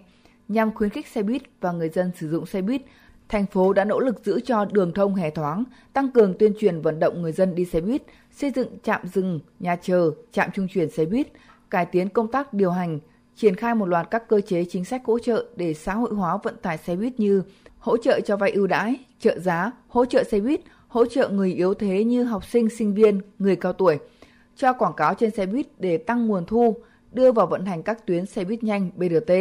Nhằm 0.49 0.75
khuyến 0.75 0.91
khích 0.91 1.07
xe 1.07 1.23
buýt 1.23 1.43
và 1.61 1.73
người 1.73 1.89
dân 1.89 2.11
sử 2.17 2.31
dụng 2.31 2.47
xe 2.47 2.63
buýt, 2.63 2.83
thành 3.29 3.47
phố 3.47 3.73
đã 3.73 3.85
nỗ 3.85 4.01
lực 4.01 4.25
giữ 4.25 4.41
cho 4.41 4.65
đường 4.65 4.93
thông 4.95 5.15
hè 5.15 5.31
thoáng, 5.31 5.65
tăng 5.93 6.11
cường 6.11 6.35
tuyên 6.39 6.53
truyền 6.61 6.81
vận 6.81 7.01
động 7.01 7.23
người 7.23 7.33
dân 7.33 7.55
đi 7.55 7.65
xe 7.65 7.81
buýt, 7.81 8.03
xây 8.31 8.51
dựng 8.51 8.79
trạm 8.83 9.01
dừng, 9.07 9.41
nhà 9.61 9.77
chờ, 9.77 10.11
trạm 10.33 10.51
trung 10.55 10.69
chuyển 10.69 10.91
xe 10.91 11.05
buýt, 11.05 11.27
cải 11.71 11.87
tiến 11.87 12.09
công 12.09 12.31
tác 12.31 12.53
điều 12.53 12.71
hành, 12.71 12.99
triển 13.41 13.57
khai 13.57 13.75
một 13.75 13.87
loạt 13.87 14.11
các 14.11 14.29
cơ 14.29 14.41
chế 14.41 14.65
chính 14.65 14.85
sách 14.85 15.03
hỗ 15.05 15.19
trợ 15.19 15.47
để 15.57 15.75
xã 15.75 15.95
hội 15.95 16.15
hóa 16.15 16.39
vận 16.43 16.57
tải 16.63 16.79
xe 16.79 16.97
buýt 16.97 17.21
như 17.21 17.43
hỗ 17.79 17.97
trợ 17.97 18.21
cho 18.21 18.37
vay 18.37 18.51
ưu 18.51 18.67
đãi, 18.67 18.97
trợ 19.21 19.39
giá, 19.39 19.73
hỗ 19.89 20.05
trợ 20.05 20.25
xe 20.25 20.41
buýt, 20.41 20.61
hỗ 20.89 21.07
trợ 21.07 21.29
người 21.29 21.53
yếu 21.53 21.75
thế 21.75 22.05
như 22.05 22.25
học 22.25 22.45
sinh, 22.47 22.69
sinh 22.69 22.95
viên, 22.95 23.21
người 23.39 23.57
cao 23.57 23.73
tuổi, 23.73 23.99
cho 24.57 24.73
quảng 24.73 24.93
cáo 24.97 25.15
trên 25.15 25.31
xe 25.31 25.47
buýt 25.47 25.67
để 25.79 25.99
tăng 25.99 26.27
nguồn 26.27 26.47
thu, 26.47 26.77
đưa 27.13 27.33
vào 27.33 27.47
vận 27.47 27.67
hành 27.67 27.83
các 27.83 28.07
tuyến 28.07 28.27
xe 28.27 28.45
buýt 28.45 28.63
nhanh 28.63 28.91
BRT. 28.97 29.33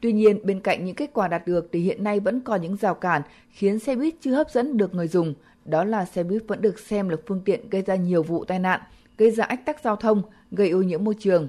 Tuy 0.00 0.12
nhiên, 0.12 0.46
bên 0.46 0.60
cạnh 0.60 0.84
những 0.84 0.94
kết 0.94 1.10
quả 1.12 1.28
đạt 1.28 1.46
được 1.46 1.68
thì 1.72 1.80
hiện 1.80 2.04
nay 2.04 2.20
vẫn 2.20 2.40
còn 2.40 2.62
những 2.62 2.76
rào 2.76 2.94
cản 2.94 3.22
khiến 3.50 3.78
xe 3.78 3.96
buýt 3.96 4.14
chưa 4.20 4.34
hấp 4.34 4.50
dẫn 4.50 4.76
được 4.76 4.94
người 4.94 5.08
dùng. 5.08 5.34
Đó 5.64 5.84
là 5.84 6.04
xe 6.04 6.22
buýt 6.22 6.42
vẫn 6.48 6.62
được 6.62 6.78
xem 6.78 7.08
là 7.08 7.16
phương 7.26 7.42
tiện 7.44 7.70
gây 7.70 7.82
ra 7.82 7.94
nhiều 7.94 8.22
vụ 8.22 8.44
tai 8.44 8.58
nạn, 8.58 8.80
gây 9.18 9.30
ra 9.30 9.44
ách 9.44 9.66
tắc 9.66 9.84
giao 9.84 9.96
thông, 9.96 10.22
gây 10.50 10.70
ô 10.70 10.82
nhiễm 10.82 11.04
môi 11.04 11.14
trường. 11.18 11.48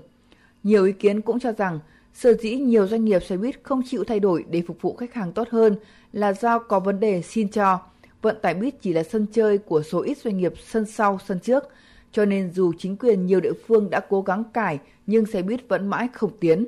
Nhiều 0.67 0.85
ý 0.85 0.91
kiến 0.91 1.21
cũng 1.21 1.39
cho 1.39 1.51
rằng 1.51 1.79
sở 2.13 2.33
dĩ 2.33 2.55
nhiều 2.55 2.87
doanh 2.87 3.05
nghiệp 3.05 3.23
xe 3.23 3.37
buýt 3.37 3.55
không 3.63 3.81
chịu 3.85 4.03
thay 4.03 4.19
đổi 4.19 4.45
để 4.49 4.63
phục 4.67 4.81
vụ 4.81 4.95
khách 4.95 5.13
hàng 5.13 5.31
tốt 5.31 5.47
hơn 5.51 5.75
là 6.13 6.33
do 6.33 6.59
có 6.59 6.79
vấn 6.79 6.99
đề 6.99 7.21
xin 7.21 7.49
cho. 7.49 7.79
Vận 8.21 8.37
tải 8.41 8.53
buýt 8.53 8.81
chỉ 8.81 8.93
là 8.93 9.03
sân 9.03 9.25
chơi 9.31 9.57
của 9.57 9.83
số 9.83 10.01
ít 10.01 10.17
doanh 10.17 10.37
nghiệp 10.37 10.53
sân 10.71 10.85
sau, 10.85 11.19
sân 11.27 11.39
trước, 11.39 11.63
cho 12.11 12.25
nên 12.25 12.51
dù 12.53 12.73
chính 12.77 12.97
quyền 12.97 13.25
nhiều 13.25 13.39
địa 13.39 13.51
phương 13.67 13.89
đã 13.89 13.99
cố 14.09 14.21
gắng 14.21 14.43
cải 14.53 14.79
nhưng 15.05 15.25
xe 15.25 15.41
buýt 15.41 15.67
vẫn 15.67 15.87
mãi 15.87 16.07
không 16.13 16.31
tiến. 16.39 16.67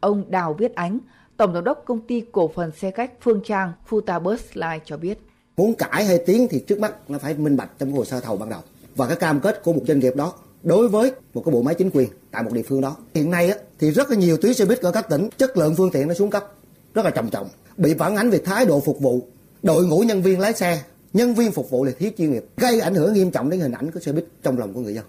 Ông 0.00 0.24
Đào 0.28 0.54
Viết 0.54 0.74
Ánh, 0.74 0.98
Tổng 1.36 1.54
giám 1.54 1.64
đốc 1.64 1.82
công 1.84 2.00
ty 2.00 2.24
cổ 2.32 2.50
phần 2.54 2.70
xe 2.72 2.90
khách 2.90 3.12
Phương 3.20 3.40
Trang 3.44 3.72
Futabus 3.88 4.38
Line 4.54 4.84
cho 4.84 4.96
biết. 4.96 5.18
Muốn 5.56 5.74
cải 5.74 6.04
hay 6.04 6.18
tiến 6.26 6.46
thì 6.50 6.64
trước 6.66 6.80
mắt 6.80 7.10
nó 7.10 7.18
phải 7.18 7.34
minh 7.34 7.56
bạch 7.56 7.70
trong 7.78 7.92
hồ 7.92 8.04
sơ 8.04 8.20
thầu 8.20 8.36
ban 8.36 8.50
đầu 8.50 8.60
và 8.96 9.06
cái 9.06 9.16
cam 9.16 9.40
kết 9.40 9.62
của 9.64 9.72
một 9.72 9.82
doanh 9.86 9.98
nghiệp 9.98 10.16
đó 10.16 10.32
đối 10.62 10.88
với 10.88 11.12
một 11.34 11.42
cái 11.44 11.52
bộ 11.52 11.62
máy 11.62 11.74
chính 11.74 11.90
quyền 11.90 12.08
tại 12.30 12.42
một 12.42 12.52
địa 12.52 12.62
phương 12.62 12.80
đó. 12.80 12.96
Hiện 13.14 13.30
nay 13.30 13.50
á, 13.50 13.56
thì 13.78 13.90
rất 13.90 14.10
là 14.10 14.16
nhiều 14.16 14.36
tuyến 14.36 14.54
xe 14.54 14.64
buýt 14.64 14.80
ở 14.80 14.92
các 14.92 15.08
tỉnh 15.08 15.28
chất 15.38 15.56
lượng 15.56 15.74
phương 15.76 15.90
tiện 15.90 16.08
nó 16.08 16.14
xuống 16.14 16.30
cấp 16.30 16.52
rất 16.94 17.04
là 17.04 17.10
trầm 17.10 17.30
trọng, 17.30 17.48
bị 17.76 17.94
phản 17.94 18.16
ánh 18.16 18.30
về 18.30 18.38
thái 18.44 18.66
độ 18.66 18.80
phục 18.80 19.00
vụ, 19.00 19.22
đội 19.62 19.86
ngũ 19.86 20.00
nhân 20.00 20.22
viên 20.22 20.40
lái 20.40 20.52
xe, 20.52 20.82
nhân 21.12 21.34
viên 21.34 21.52
phục 21.52 21.70
vụ 21.70 21.84
là 21.84 21.92
thiếu 21.98 22.10
chuyên 22.18 22.32
nghiệp, 22.32 22.44
gây 22.56 22.80
ảnh 22.80 22.94
hưởng 22.94 23.14
nghiêm 23.14 23.30
trọng 23.30 23.50
đến 23.50 23.60
hình 23.60 23.72
ảnh 23.72 23.90
của 23.90 24.00
xe 24.00 24.12
buýt 24.12 24.24
trong 24.42 24.58
lòng 24.58 24.72
của 24.72 24.80
người 24.80 24.94
dân. 24.94 25.04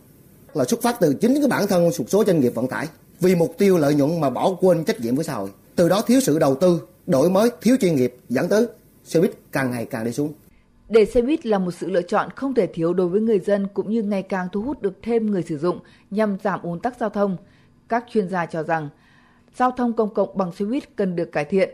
Là 0.53 0.65
xuất 0.65 0.81
phát 0.81 0.97
từ 0.99 1.13
chính 1.13 1.33
cái 1.33 1.47
bản 1.47 1.67
thân 1.67 1.83
một 1.83 2.09
số 2.09 2.23
doanh 2.27 2.39
nghiệp 2.39 2.55
vận 2.55 2.67
tải 2.67 2.87
vì 3.19 3.35
mục 3.35 3.55
tiêu 3.57 3.77
lợi 3.77 3.93
nhuận 3.93 4.21
mà 4.21 4.29
bỏ 4.29 4.57
quên 4.61 4.83
trách 4.83 4.99
nhiệm 4.99 5.15
với 5.15 5.25
xã 5.25 5.33
hội. 5.33 5.49
Từ 5.75 5.89
đó 5.89 6.01
thiếu 6.01 6.19
sự 6.19 6.39
đầu 6.39 6.55
tư, 6.55 6.81
đổi 7.07 7.29
mới, 7.29 7.49
thiếu 7.61 7.75
chuyên 7.81 7.95
nghiệp 7.95 8.15
dẫn 8.29 8.49
tới 8.49 8.67
xe 9.05 9.19
buýt 9.19 9.31
càng 9.51 9.71
ngày 9.71 9.85
càng 9.85 10.05
đi 10.05 10.11
xuống. 10.11 10.33
Để 10.91 11.05
xe 11.05 11.21
buýt 11.21 11.45
là 11.45 11.59
một 11.59 11.71
sự 11.71 11.89
lựa 11.89 12.01
chọn 12.01 12.29
không 12.35 12.53
thể 12.53 12.67
thiếu 12.67 12.93
đối 12.93 13.07
với 13.07 13.21
người 13.21 13.39
dân 13.39 13.67
cũng 13.73 13.91
như 13.91 14.03
ngày 14.03 14.21
càng 14.21 14.47
thu 14.51 14.61
hút 14.61 14.81
được 14.81 14.93
thêm 15.01 15.31
người 15.31 15.43
sử 15.43 15.57
dụng 15.57 15.79
nhằm 16.09 16.37
giảm 16.43 16.61
ùn 16.61 16.79
tắc 16.79 16.97
giao 16.99 17.09
thông. 17.09 17.37
Các 17.89 18.05
chuyên 18.11 18.29
gia 18.29 18.45
cho 18.45 18.63
rằng 18.63 18.89
giao 19.55 19.71
thông 19.71 19.93
công 19.93 20.13
cộng 20.13 20.37
bằng 20.37 20.51
xe 20.51 20.65
buýt 20.65 20.95
cần 20.95 21.15
được 21.15 21.31
cải 21.31 21.45
thiện. 21.45 21.69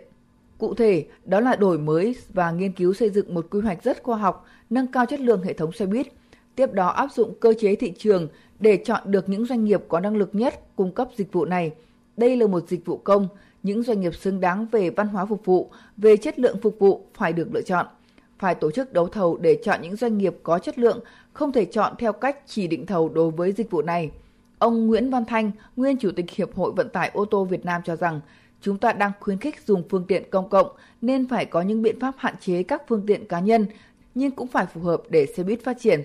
Cụ 0.58 0.74
thể, 0.74 1.06
đó 1.26 1.40
là 1.40 1.56
đổi 1.56 1.80
mới 1.80 2.16
và 2.34 2.52
nghiên 2.52 2.72
cứu 2.72 2.94
xây 2.94 3.10
dựng 3.10 3.34
một 3.34 3.48
quy 3.52 3.60
hoạch 3.60 3.84
rất 3.84 4.04
khoa 4.04 4.18
học, 4.18 4.46
nâng 4.70 4.92
cao 4.92 5.06
chất 5.06 5.20
lượng 5.20 5.44
hệ 5.44 5.54
thống 5.54 5.72
xe 5.72 5.86
buýt, 5.86 6.08
tiếp 6.56 6.74
đó 6.74 6.88
áp 6.88 7.12
dụng 7.12 7.34
cơ 7.40 7.54
chế 7.60 7.76
thị 7.76 7.94
trường 7.98 8.28
để 8.60 8.78
chọn 8.86 9.02
được 9.06 9.30
những 9.30 9.46
doanh 9.46 9.66
nghiệp 9.66 9.84
có 9.88 10.00
năng 10.00 10.18
lực 10.18 10.30
nhất 10.36 10.76
cung 10.76 10.92
cấp 10.92 11.08
dịch 11.16 11.34
vụ 11.34 11.46
này. 11.46 11.72
Đây 12.18 12.38
là 12.38 12.48
một 12.48 12.68
dịch 12.68 12.86
vụ 12.86 12.98
công, 12.98 13.28
những 13.64 13.84
doanh 13.84 14.02
nghiệp 14.02 14.16
xứng 14.16 14.40
đáng 14.40 14.66
về 14.72 14.90
văn 14.90 15.08
hóa 15.08 15.26
phục 15.26 15.46
vụ, 15.46 15.72
về 15.98 16.18
chất 16.18 16.40
lượng 16.40 16.58
phục 16.62 16.80
vụ 16.80 17.08
phải 17.14 17.34
được 17.34 17.48
lựa 17.54 17.62
chọn 17.62 17.86
phải 18.39 18.56
tổ 18.56 18.71
chức 18.71 18.93
đấu 18.93 19.08
thầu 19.08 19.38
để 19.38 19.60
chọn 19.63 19.82
những 19.82 19.95
doanh 19.95 20.17
nghiệp 20.17 20.36
có 20.43 20.60
chất 20.60 20.80
lượng, 20.80 21.00
không 21.34 21.52
thể 21.52 21.65
chọn 21.65 21.93
theo 22.00 22.13
cách 22.13 22.38
chỉ 22.45 22.67
định 22.67 22.86
thầu 22.86 23.10
đối 23.10 23.32
với 23.32 23.52
dịch 23.52 23.71
vụ 23.71 23.82
này. 23.82 24.12
Ông 24.60 24.88
Nguyễn 24.88 25.10
Văn 25.10 25.26
Thanh, 25.26 25.52
nguyên 25.76 25.97
Chủ 25.97 26.12
tịch 26.15 26.32
Hiệp 26.32 26.56
hội 26.56 26.71
Vận 26.71 26.89
tải 26.89 27.12
ô 27.13 27.26
tô 27.26 27.45
Việt 27.45 27.65
Nam 27.65 27.82
cho 27.86 27.95
rằng, 27.95 28.19
chúng 28.62 28.78
ta 28.78 28.93
đang 28.93 29.12
khuyến 29.19 29.38
khích 29.38 29.62
dùng 29.65 29.84
phương 29.89 30.06
tiện 30.08 30.23
công 30.30 30.50
cộng 30.50 30.67
nên 31.02 31.28
phải 31.28 31.45
có 31.45 31.62
những 31.62 31.82
biện 31.82 32.00
pháp 32.00 32.15
hạn 32.17 32.36
chế 32.39 32.63
các 32.63 32.84
phương 32.88 33.04
tiện 33.08 33.28
cá 33.28 33.39
nhân, 33.39 33.65
nhưng 34.15 34.32
cũng 34.32 34.47
phải 34.47 34.65
phù 34.65 34.82
hợp 34.82 35.02
để 35.10 35.26
xe 35.26 35.43
buýt 35.43 35.63
phát 35.63 35.78
triển. 35.80 36.02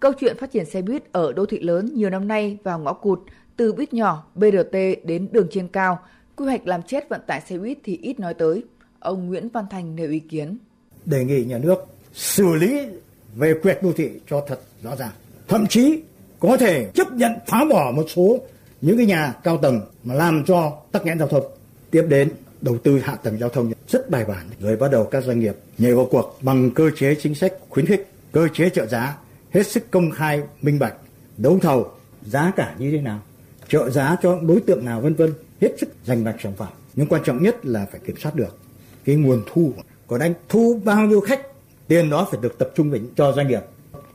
Câu 0.00 0.12
chuyện 0.20 0.36
phát 0.40 0.50
triển 0.52 0.64
xe 0.64 0.82
buýt 0.82 1.12
ở 1.12 1.32
đô 1.32 1.46
thị 1.46 1.58
lớn 1.58 1.90
nhiều 1.94 2.10
năm 2.10 2.28
nay 2.28 2.58
vào 2.62 2.78
ngõ 2.78 2.92
cụt, 2.92 3.20
từ 3.56 3.72
buýt 3.72 3.94
nhỏ, 3.94 4.24
BRT 4.34 4.76
đến 5.04 5.28
đường 5.32 5.46
trên 5.50 5.68
cao, 5.68 5.98
quy 6.36 6.46
hoạch 6.46 6.66
làm 6.66 6.82
chết 6.82 7.08
vận 7.08 7.20
tải 7.26 7.40
xe 7.40 7.58
buýt 7.58 7.78
thì 7.84 7.98
ít 8.02 8.20
nói 8.20 8.34
tới. 8.34 8.64
Ông 9.00 9.26
Nguyễn 9.26 9.48
Văn 9.48 9.64
Thành 9.70 9.96
nêu 9.96 10.10
ý 10.10 10.18
kiến 10.18 10.58
đề 11.06 11.24
nghị 11.24 11.44
nhà 11.44 11.58
nước 11.58 11.86
xử 12.14 12.54
lý 12.54 12.86
về 13.34 13.54
quyệt 13.62 13.78
đô 13.82 13.92
thị 13.92 14.10
cho 14.30 14.44
thật 14.48 14.60
rõ 14.82 14.96
ràng. 14.96 15.12
Thậm 15.48 15.66
chí 15.66 16.02
có 16.40 16.56
thể 16.56 16.90
chấp 16.94 17.12
nhận 17.12 17.32
phá 17.46 17.64
bỏ 17.70 17.92
một 17.96 18.04
số 18.08 18.38
những 18.80 18.96
cái 18.96 19.06
nhà 19.06 19.34
cao 19.44 19.56
tầng 19.56 19.80
mà 20.04 20.14
làm 20.14 20.44
cho 20.46 20.76
tắc 20.92 21.04
nghẽn 21.04 21.18
giao 21.18 21.28
thông. 21.28 21.44
Tiếp 21.90 22.06
đến 22.08 22.30
đầu 22.60 22.78
tư 22.78 22.98
hạ 22.98 23.14
tầng 23.14 23.38
giao 23.38 23.48
thông 23.48 23.72
rất 23.88 24.10
bài 24.10 24.24
bản 24.24 24.46
rồi 24.60 24.76
bắt 24.76 24.90
đầu 24.90 25.04
các 25.04 25.24
doanh 25.24 25.40
nghiệp 25.40 25.56
nhảy 25.78 25.94
vào 25.94 26.08
cuộc 26.10 26.38
bằng 26.40 26.70
cơ 26.70 26.90
chế 26.96 27.14
chính 27.14 27.34
sách 27.34 27.52
khuyến 27.68 27.86
khích, 27.86 28.08
cơ 28.32 28.48
chế 28.54 28.70
trợ 28.70 28.86
giá 28.86 29.16
hết 29.50 29.66
sức 29.66 29.90
công 29.90 30.10
khai, 30.10 30.40
minh 30.62 30.78
bạch, 30.78 30.94
đấu 31.36 31.58
thầu 31.62 31.90
giá 32.26 32.52
cả 32.56 32.74
như 32.78 32.90
thế 32.90 33.00
nào, 33.00 33.20
trợ 33.68 33.90
giá 33.90 34.16
cho 34.22 34.38
đối 34.42 34.60
tượng 34.60 34.84
nào 34.84 35.00
vân 35.00 35.14
vân, 35.14 35.32
hết 35.60 35.68
sức 35.80 35.88
rành 36.06 36.24
mạch 36.24 36.36
sản 36.42 36.52
phẩm. 36.56 36.68
Nhưng 36.94 37.06
quan 37.06 37.22
trọng 37.24 37.42
nhất 37.42 37.66
là 37.66 37.86
phải 37.90 38.00
kiểm 38.06 38.16
soát 38.16 38.34
được 38.34 38.58
cái 39.04 39.16
nguồn 39.16 39.42
thu 39.52 39.72
còn 40.10 40.20
anh 40.20 40.34
thu 40.48 40.80
bao 40.84 41.06
nhiêu 41.06 41.20
khách 41.20 41.40
tiền 41.88 42.10
đó 42.10 42.28
phải 42.30 42.40
được 42.42 42.58
tập 42.58 42.70
trung 42.74 42.90
về 42.90 43.00
cho 43.16 43.32
doanh 43.32 43.48
nghiệp 43.48 43.60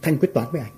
thanh 0.01 0.17
quyết 0.17 0.33
toán 0.33 0.47
với 0.51 0.61
anh 0.61 0.71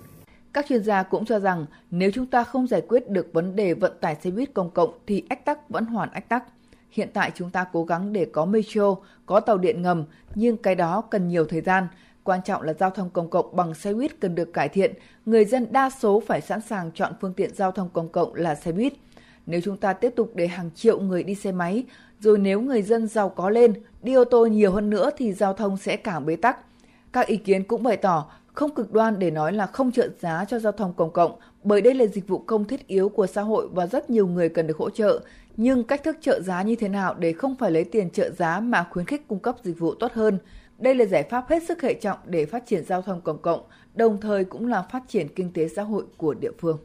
các 0.54 0.66
chuyên 0.70 0.84
gia 0.84 1.04
cũng 1.04 1.26
cho 1.26 1.40
rằng 1.40 1.66
nếu 1.92 2.12
chúng 2.14 2.26
ta 2.26 2.44
không 2.44 2.68
giải 2.68 2.82
quyết 2.88 3.10
được 3.10 3.34
vấn 3.34 3.56
đề 3.56 3.74
vận 3.74 3.94
tải 4.02 4.16
xe 4.24 4.32
buýt 4.32 4.54
công 4.54 4.70
cộng 4.70 5.00
thì 5.08 5.24
ách 5.30 5.46
tắc 5.46 5.70
vẫn 5.70 5.86
hoàn 5.86 6.12
ách 6.12 6.30
tắc. 6.30 6.44
Hiện 6.92 7.10
tại 7.14 7.32
chúng 7.36 7.50
ta 7.50 7.66
cố 7.74 7.84
gắng 7.84 8.14
để 8.14 8.26
có 8.26 8.46
metro, 8.46 8.96
có 9.26 9.40
tàu 9.40 9.58
điện 9.58 9.82
ngầm, 9.82 10.06
nhưng 10.36 10.58
cái 10.58 10.76
đó 10.76 11.02
cần 11.02 11.28
nhiều 11.28 11.46
thời 11.46 11.62
gian. 11.62 11.88
Quan 12.24 12.40
trọng 12.46 12.62
là 12.62 12.74
giao 12.74 12.90
thông 12.90 13.10
công 13.10 13.30
cộng 13.30 13.56
bằng 13.56 13.74
xe 13.74 13.94
buýt 13.94 14.20
cần 14.20 14.36
được 14.36 14.54
cải 14.54 14.70
thiện. 14.70 14.94
Người 15.26 15.46
dân 15.46 15.68
đa 15.72 15.90
số 15.90 16.24
phải 16.28 16.42
sẵn 16.42 16.62
sàng 16.62 16.92
chọn 16.92 17.14
phương 17.22 17.34
tiện 17.34 17.56
giao 17.56 17.72
thông 17.72 17.90
công 17.90 18.10
cộng 18.10 18.36
là 18.36 18.56
xe 18.56 18.72
buýt. 18.72 18.94
Nếu 19.46 19.62
chúng 19.64 19.78
ta 19.78 19.94
tiếp 19.94 20.14
tục 20.16 20.32
để 20.36 20.48
hàng 20.48 20.70
triệu 20.76 21.00
người 21.00 21.24
đi 21.24 21.36
xe 21.36 21.52
máy, 21.52 21.84
rồi 22.20 22.38
nếu 22.38 22.62
người 22.62 22.82
dân 22.82 23.08
giàu 23.08 23.30
có 23.30 23.50
lên, 23.50 23.74
đi 24.08 24.14
ô 24.14 24.24
tô 24.24 24.46
nhiều 24.46 24.72
hơn 24.72 24.90
nữa 24.90 25.10
thì 25.18 25.34
giao 25.34 25.54
thông 25.54 25.78
sẽ 25.78 25.98
càng 25.98 26.26
bế 26.26 26.36
tắc. 26.36 26.58
Các 27.14 27.28
ý 27.28 27.38
kiến 27.38 27.64
cũng 27.64 27.84
bày 27.84 27.98
tỏ 27.98 28.32
không 28.54 28.76
cực 28.76 28.94
đoan 28.94 29.20
để 29.20 29.32
nói 29.32 29.54
là 29.54 29.68
không 29.68 29.92
trợ 29.92 30.10
giá 30.20 30.46
cho 30.46 30.60
giao 30.60 30.72
thông 30.72 30.94
công 30.94 31.12
cộng, 31.12 31.32
bởi 31.64 31.82
đây 31.82 31.94
là 31.94 32.06
dịch 32.06 32.28
vụ 32.28 32.38
công 32.38 32.66
thiết 32.66 32.88
yếu 32.88 33.10
của 33.10 33.28
xã 33.28 33.42
hội 33.42 33.68
và 33.74 33.88
rất 33.88 34.10
nhiều 34.10 34.28
người 34.28 34.50
cần 34.50 34.68
được 34.68 34.78
hỗ 34.78 34.90
trợ. 34.90 35.20
Nhưng 35.58 35.84
cách 35.84 36.04
thức 36.04 36.18
trợ 36.22 36.42
giá 36.42 36.62
như 36.62 36.76
thế 36.76 36.90
nào 36.90 37.14
để 37.14 37.34
không 37.34 37.56
phải 37.56 37.72
lấy 37.72 37.84
tiền 37.84 38.10
trợ 38.10 38.30
giá 38.30 38.60
mà 38.60 38.88
khuyến 38.92 39.06
khích 39.06 39.28
cung 39.28 39.40
cấp 39.40 39.56
dịch 39.64 39.80
vụ 39.80 39.94
tốt 39.94 40.14
hơn? 40.14 40.40
Đây 40.78 40.96
là 40.96 41.06
giải 41.06 41.24
pháp 41.24 41.50
hết 41.50 41.64
sức 41.64 41.82
hệ 41.82 41.94
trọng 41.94 42.18
để 42.26 42.46
phát 42.46 42.64
triển 42.66 42.86
giao 42.86 43.02
thông 43.02 43.22
công 43.22 43.42
cộng, 43.42 43.62
đồng 43.96 44.22
thời 44.22 44.44
cũng 44.44 44.68
là 44.68 44.82
phát 44.92 45.04
triển 45.08 45.28
kinh 45.36 45.54
tế 45.54 45.68
xã 45.68 45.84
hội 45.84 46.04
của 46.18 46.34
địa 46.34 46.52
phương. 46.60 46.78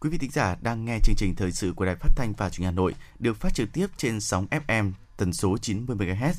Quý 0.00 0.10
vị 0.10 0.18
thính 0.18 0.30
giả 0.30 0.56
đang 0.60 0.84
nghe 0.84 0.98
chương 1.02 1.16
trình 1.16 1.34
thời 1.34 1.52
sự 1.52 1.72
của 1.72 1.84
Đài 1.84 1.96
Phát 1.96 2.10
thanh 2.16 2.32
và 2.36 2.50
Truyền 2.50 2.64
hình 2.64 2.74
Hà 2.74 2.76
Nội 2.76 2.94
được 3.18 3.36
phát 3.36 3.54
trực 3.54 3.72
tiếp 3.72 3.86
trên 3.96 4.20
sóng 4.20 4.46
FM 4.50 4.92
tần 5.16 5.32
số 5.32 5.58
90 5.58 5.96
MHz. 5.96 6.32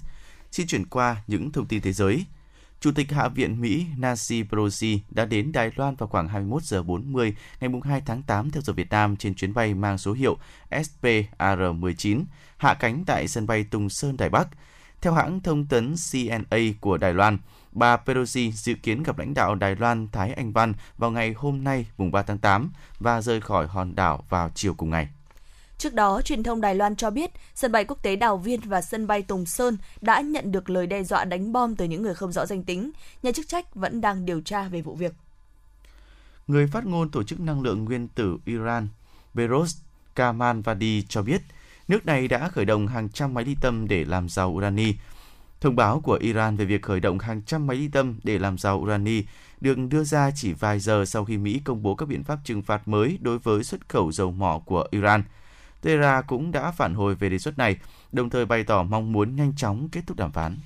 Xin 0.52 0.68
chuyển 0.68 0.86
qua 0.86 1.24
những 1.28 1.52
thông 1.52 1.66
tin 1.66 1.82
thế 1.82 1.94
giới. 1.94 2.26
Chủ 2.80 2.92
tịch 2.96 3.12
Hạ 3.12 3.28
viện 3.28 3.62
Mỹ 3.62 3.86
Nancy 3.98 4.44
Pelosi 4.44 5.02
đã 5.10 5.26
đến 5.26 5.52
Đài 5.52 5.72
Loan 5.76 5.96
vào 5.96 6.08
khoảng 6.08 6.28
21 6.28 6.64
giờ 6.64 6.84
40 6.84 7.36
ngày 7.60 7.72
2 7.84 8.02
tháng 8.06 8.24
8 8.24 8.52
theo 8.52 8.62
giờ 8.62 8.74
Việt 8.74 8.90
Nam 8.90 9.16
trên 9.16 9.36
chuyến 9.36 9.54
bay 9.54 9.74
mang 9.74 9.98
số 9.98 10.14
hiệu 10.14 10.38
SPR-19 10.70 12.24
hạ 12.58 12.74
cánh 12.74 13.04
tại 13.06 13.28
sân 13.28 13.48
bay 13.48 13.64
Tùng 13.64 13.90
Sơn 13.90 14.18
Đài 14.18 14.30
Bắc. 14.30 14.48
Theo 15.02 15.14
hãng 15.14 15.42
thông 15.42 15.66
tấn 15.66 15.96
CNA 16.12 16.58
của 16.82 16.98
Đài 16.98 17.14
Loan, 17.14 17.38
bà 17.78 17.98
Pelosi 17.98 18.52
dự 18.52 18.74
kiến 18.74 19.04
gặp 19.04 19.18
lãnh 19.18 19.34
đạo 19.34 19.56
Đài 19.56 19.76
Loan 19.76 20.08
Thái 20.12 20.34
Anh 20.34 20.52
Văn 20.52 20.74
vào 20.98 21.12
ngày 21.12 21.34
hôm 21.38 21.64
nay 21.64 21.86
mùng 21.98 22.12
3 22.12 22.22
tháng 22.22 22.38
8 22.38 22.72
và 23.00 23.22
rời 23.22 23.42
khỏi 23.42 23.68
hòn 23.68 23.96
đảo 23.96 24.24
vào 24.30 24.50
chiều 24.56 24.74
cùng 24.74 24.90
ngày. 24.90 25.08
Trước 25.78 25.94
đó, 25.94 26.22
truyền 26.22 26.44
thông 26.44 26.62
Đài 26.62 26.76
Loan 26.76 26.96
cho 26.96 27.10
biết 27.10 27.32
sân 27.56 27.72
bay 27.72 27.86
quốc 27.86 28.04
tế 28.04 28.16
Đào 28.16 28.38
Viên 28.38 28.60
và 28.62 28.82
sân 28.82 29.08
bay 29.08 29.22
Tùng 29.22 29.46
Sơn 29.46 29.78
đã 30.02 30.22
nhận 30.22 30.52
được 30.52 30.70
lời 30.70 30.88
đe 30.88 31.04
dọa 31.04 31.26
đánh 31.26 31.54
bom 31.54 31.76
từ 31.76 31.86
những 31.86 32.02
người 32.02 32.16
không 32.16 32.32
rõ 32.32 32.46
danh 32.46 32.64
tính. 32.64 32.92
Nhà 33.24 33.32
chức 33.32 33.48
trách 33.48 33.76
vẫn 33.76 34.02
đang 34.02 34.26
điều 34.26 34.42
tra 34.42 34.68
về 34.68 34.82
vụ 34.82 34.96
việc. 34.96 35.14
Người 36.48 36.68
phát 36.68 36.86
ngôn 36.86 37.10
Tổ 37.10 37.24
chức 37.24 37.40
Năng 37.40 37.62
lượng 37.62 37.86
Nguyên 37.86 38.08
tử 38.08 38.38
Iran, 38.46 38.88
Beros 39.34 39.78
Kamalvadi 40.16 41.04
cho 41.10 41.22
biết, 41.22 41.42
nước 41.88 42.06
này 42.06 42.28
đã 42.28 42.50
khởi 42.50 42.66
động 42.66 42.88
hàng 42.88 43.10
trăm 43.10 43.34
máy 43.34 43.46
ly 43.46 43.56
tâm 43.62 43.88
để 43.88 44.06
làm 44.06 44.30
giàu 44.30 44.50
urani. 44.50 44.94
Thông 45.62 45.76
báo 45.76 46.00
của 46.00 46.18
Iran 46.22 46.58
về 46.58 46.66
việc 46.66 46.82
khởi 46.82 47.00
động 47.00 47.20
hàng 47.20 47.42
trăm 47.42 47.68
máy 47.68 47.78
ly 47.78 47.88
tâm 47.88 48.20
để 48.24 48.40
làm 48.40 48.58
giàu 48.58 48.78
urani 48.78 49.24
được 49.62 49.78
đưa 49.90 50.04
ra 50.04 50.32
chỉ 50.36 50.54
vài 50.54 50.80
giờ 50.80 51.06
sau 51.06 51.26
khi 51.26 51.38
Mỹ 51.38 51.62
công 51.66 51.84
bố 51.84 51.96
các 51.96 52.06
biện 52.06 52.24
pháp 52.24 52.40
trừng 52.44 52.62
phạt 52.62 52.88
mới 52.88 53.18
đối 53.22 53.40
với 53.40 53.64
xuất 53.64 53.90
khẩu 53.90 54.12
dầu 54.12 54.32
mỏ 54.32 54.62
của 54.66 54.88
Iran– 54.92 55.24
Tehran 55.82 56.24
cũng 56.28 56.52
đã 56.52 56.72
phản 56.72 56.94
hồi 56.94 57.16
về 57.16 57.30
đề 57.30 57.38
xuất 57.38 57.58
này, 57.58 57.78
đồng 58.12 58.30
thời 58.30 58.46
bày 58.46 58.64
tỏ 58.64 58.84
mong 58.84 59.12
muốn 59.12 59.36
nhanh 59.36 59.54
chóng 59.56 59.90
kết 59.92 60.02
thúc 60.08 60.18
đàm 60.18 60.32
phán. 60.32 60.58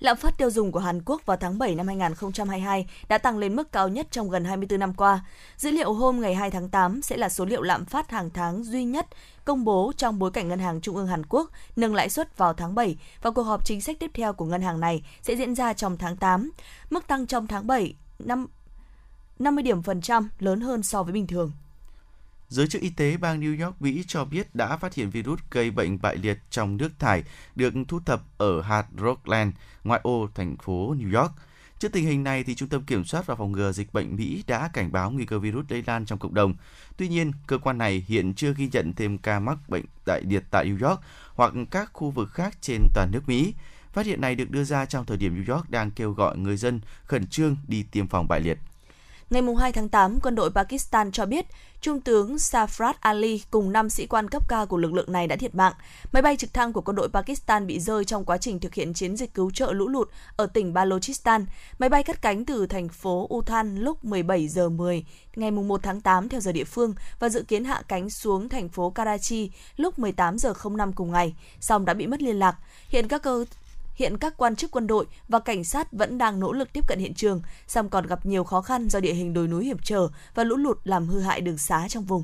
Lạm 0.00 0.16
phát 0.16 0.38
tiêu 0.38 0.50
dùng 0.50 0.72
của 0.72 0.80
Hàn 0.80 1.02
Quốc 1.04 1.26
vào 1.26 1.36
tháng 1.36 1.58
7 1.58 1.74
năm 1.74 1.86
2022 1.86 2.86
đã 3.08 3.18
tăng 3.18 3.38
lên 3.38 3.56
mức 3.56 3.72
cao 3.72 3.88
nhất 3.88 4.06
trong 4.10 4.30
gần 4.30 4.44
24 4.44 4.80
năm 4.80 4.94
qua. 4.94 5.20
Dữ 5.56 5.70
liệu 5.70 5.92
hôm 5.92 6.20
ngày 6.20 6.34
2 6.34 6.50
tháng 6.50 6.68
8 6.68 7.02
sẽ 7.02 7.16
là 7.16 7.28
số 7.28 7.44
liệu 7.44 7.62
lạm 7.62 7.84
phát 7.84 8.10
hàng 8.10 8.30
tháng 8.30 8.64
duy 8.64 8.84
nhất 8.84 9.06
công 9.44 9.64
bố 9.64 9.92
trong 9.96 10.18
bối 10.18 10.30
cảnh 10.30 10.48
Ngân 10.48 10.58
hàng 10.58 10.80
Trung 10.80 10.96
ương 10.96 11.06
Hàn 11.06 11.22
Quốc 11.28 11.50
nâng 11.76 11.94
lãi 11.94 12.08
suất 12.08 12.38
vào 12.38 12.54
tháng 12.54 12.74
7 12.74 12.96
và 13.22 13.30
cuộc 13.30 13.42
họp 13.42 13.64
chính 13.64 13.80
sách 13.80 13.96
tiếp 13.98 14.10
theo 14.14 14.32
của 14.32 14.44
ngân 14.44 14.62
hàng 14.62 14.80
này 14.80 15.02
sẽ 15.22 15.36
diễn 15.36 15.54
ra 15.54 15.72
trong 15.72 15.96
tháng 15.96 16.16
8. 16.16 16.50
Mức 16.90 17.06
tăng 17.06 17.26
trong 17.26 17.46
tháng 17.46 17.66
7 17.66 17.94
năm 18.18 18.46
50 19.38 19.62
điểm 19.62 19.82
phần 19.82 20.00
trăm 20.00 20.28
lớn 20.38 20.60
hơn 20.60 20.82
so 20.82 21.02
với 21.02 21.12
bình 21.12 21.26
thường. 21.26 21.52
Giới 22.50 22.66
chức 22.66 22.82
y 22.82 22.90
tế 22.90 23.16
bang 23.16 23.40
New 23.40 23.64
York, 23.64 23.82
Mỹ 23.82 24.04
cho 24.06 24.24
biết 24.24 24.54
đã 24.54 24.76
phát 24.76 24.94
hiện 24.94 25.10
virus 25.10 25.40
gây 25.50 25.70
bệnh 25.70 25.98
bại 26.02 26.16
liệt 26.16 26.38
trong 26.50 26.76
nước 26.76 26.98
thải 26.98 27.24
được 27.56 27.74
thu 27.88 28.00
thập 28.00 28.22
ở 28.38 28.60
hạt 28.60 28.86
Rockland, 28.98 29.54
ngoại 29.84 30.00
ô 30.04 30.28
thành 30.34 30.56
phố 30.56 30.94
New 30.94 31.20
York. 31.20 31.32
Trước 31.78 31.92
tình 31.92 32.06
hình 32.06 32.24
này, 32.24 32.44
thì 32.44 32.54
Trung 32.54 32.68
tâm 32.68 32.82
Kiểm 32.84 33.04
soát 33.04 33.26
và 33.26 33.34
Phòng 33.34 33.52
ngừa 33.52 33.72
Dịch 33.72 33.92
bệnh 33.92 34.16
Mỹ 34.16 34.44
đã 34.46 34.70
cảnh 34.72 34.92
báo 34.92 35.10
nguy 35.10 35.26
cơ 35.26 35.38
virus 35.38 35.64
lây 35.68 35.82
lan 35.86 36.06
trong 36.06 36.18
cộng 36.18 36.34
đồng. 36.34 36.54
Tuy 36.96 37.08
nhiên, 37.08 37.32
cơ 37.46 37.58
quan 37.58 37.78
này 37.78 38.04
hiện 38.08 38.34
chưa 38.34 38.54
ghi 38.56 38.68
nhận 38.72 38.92
thêm 38.92 39.18
ca 39.18 39.40
mắc 39.40 39.58
bệnh 39.68 39.84
bại 40.06 40.22
liệt 40.22 40.44
tại 40.50 40.66
New 40.66 40.88
York 40.88 41.00
hoặc 41.34 41.52
các 41.70 41.90
khu 41.92 42.10
vực 42.10 42.32
khác 42.32 42.56
trên 42.60 42.80
toàn 42.94 43.10
nước 43.12 43.28
Mỹ. 43.28 43.54
Phát 43.92 44.06
hiện 44.06 44.20
này 44.20 44.34
được 44.34 44.50
đưa 44.50 44.64
ra 44.64 44.86
trong 44.86 45.06
thời 45.06 45.16
điểm 45.16 45.42
New 45.42 45.54
York 45.54 45.70
đang 45.70 45.90
kêu 45.90 46.12
gọi 46.12 46.38
người 46.38 46.56
dân 46.56 46.80
khẩn 47.04 47.26
trương 47.26 47.56
đi 47.68 47.82
tiêm 47.82 48.06
phòng 48.06 48.28
bại 48.28 48.40
liệt. 48.40 48.58
Ngày 49.30 49.42
2 49.58 49.72
tháng 49.72 49.88
8, 49.88 50.20
quân 50.20 50.34
đội 50.34 50.50
Pakistan 50.50 51.12
cho 51.12 51.26
biết 51.26 51.46
Trung 51.80 52.00
tướng 52.00 52.36
Safrat 52.36 52.94
Ali 53.00 53.42
cùng 53.50 53.72
5 53.72 53.90
sĩ 53.90 54.06
quan 54.06 54.28
cấp 54.28 54.48
cao 54.48 54.66
của 54.66 54.76
lực 54.76 54.92
lượng 54.92 55.12
này 55.12 55.26
đã 55.26 55.36
thiệt 55.36 55.54
mạng. 55.54 55.72
Máy 56.12 56.22
bay 56.22 56.36
trực 56.36 56.54
thăng 56.54 56.72
của 56.72 56.80
quân 56.80 56.96
đội 56.96 57.08
Pakistan 57.08 57.66
bị 57.66 57.80
rơi 57.80 58.04
trong 58.04 58.24
quá 58.24 58.38
trình 58.38 58.60
thực 58.60 58.74
hiện 58.74 58.94
chiến 58.94 59.16
dịch 59.16 59.34
cứu 59.34 59.50
trợ 59.50 59.72
lũ 59.72 59.88
lụt 59.88 60.08
ở 60.36 60.46
tỉnh 60.46 60.72
Balochistan. 60.72 61.46
Máy 61.78 61.88
bay 61.88 62.02
cất 62.02 62.22
cánh 62.22 62.44
từ 62.44 62.66
thành 62.66 62.88
phố 62.88 63.28
Uthan 63.34 63.76
lúc 63.76 64.04
17 64.04 64.48
giờ 64.48 64.68
10 64.68 65.04
ngày 65.36 65.50
1 65.50 65.82
tháng 65.82 66.00
8 66.00 66.28
theo 66.28 66.40
giờ 66.40 66.52
địa 66.52 66.64
phương 66.64 66.94
và 67.18 67.28
dự 67.28 67.42
kiến 67.42 67.64
hạ 67.64 67.82
cánh 67.88 68.10
xuống 68.10 68.48
thành 68.48 68.68
phố 68.68 68.90
Karachi 68.90 69.50
lúc 69.76 69.98
18 69.98 70.38
giờ 70.38 70.52
05 70.70 70.92
cùng 70.92 71.12
ngày, 71.12 71.34
song 71.60 71.84
đã 71.84 71.94
bị 71.94 72.06
mất 72.06 72.22
liên 72.22 72.38
lạc. 72.38 72.56
Hiện 72.88 73.08
các 73.08 73.22
cơ 73.22 73.44
Hiện 73.94 74.18
các 74.18 74.36
quan 74.36 74.56
chức 74.56 74.70
quân 74.70 74.86
đội 74.86 75.06
và 75.28 75.38
cảnh 75.38 75.64
sát 75.64 75.92
vẫn 75.92 76.18
đang 76.18 76.40
nỗ 76.40 76.52
lực 76.52 76.72
tiếp 76.72 76.84
cận 76.88 76.98
hiện 76.98 77.14
trường, 77.14 77.42
song 77.66 77.88
còn 77.88 78.06
gặp 78.06 78.26
nhiều 78.26 78.44
khó 78.44 78.60
khăn 78.60 78.88
do 78.88 79.00
địa 79.00 79.12
hình 79.12 79.34
đồi 79.34 79.48
núi 79.48 79.64
hiểm 79.64 79.78
trở 79.82 80.08
và 80.34 80.44
lũ 80.44 80.56
lụt 80.56 80.78
làm 80.84 81.06
hư 81.06 81.20
hại 81.20 81.40
đường 81.40 81.58
xá 81.58 81.88
trong 81.88 82.04
vùng. 82.04 82.22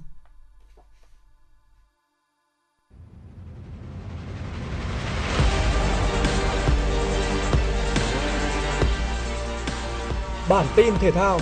Bản 10.48 10.66
tin 10.76 10.94
thể 11.00 11.10
thao 11.10 11.40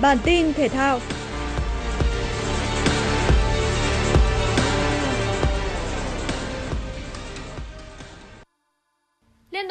Bản 0.00 0.18
tin 0.24 0.52
thể 0.52 0.68
thao 0.68 1.00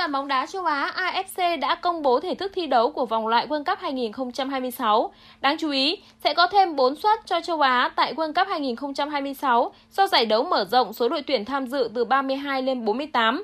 đoàn 0.05 0.11
bóng 0.11 0.27
đá 0.27 0.45
châu 0.45 0.65
Á 0.65 0.93
AFC 0.95 1.59
đã 1.59 1.75
công 1.75 2.01
bố 2.01 2.19
thể 2.19 2.35
thức 2.35 2.51
thi 2.55 2.67
đấu 2.67 2.91
của 2.91 3.05
vòng 3.05 3.27
loại 3.27 3.47
World 3.47 3.63
Cup 3.63 3.79
2026. 3.79 5.13
Đáng 5.41 5.57
chú 5.57 5.71
ý, 5.71 5.97
sẽ 6.23 6.33
có 6.33 6.47
thêm 6.47 6.75
4 6.75 6.95
suất 6.95 7.19
cho 7.25 7.41
châu 7.41 7.61
Á 7.61 7.91
tại 7.95 8.13
World 8.13 8.33
Cup 8.33 8.47
2026 8.47 9.73
do 9.91 10.07
giải 10.07 10.25
đấu 10.25 10.43
mở 10.43 10.65
rộng 10.71 10.93
số 10.93 11.09
đội 11.09 11.21
tuyển 11.21 11.45
tham 11.45 11.67
dự 11.67 11.89
từ 11.95 12.05
32 12.05 12.61
lên 12.61 12.85
48. 12.85 13.43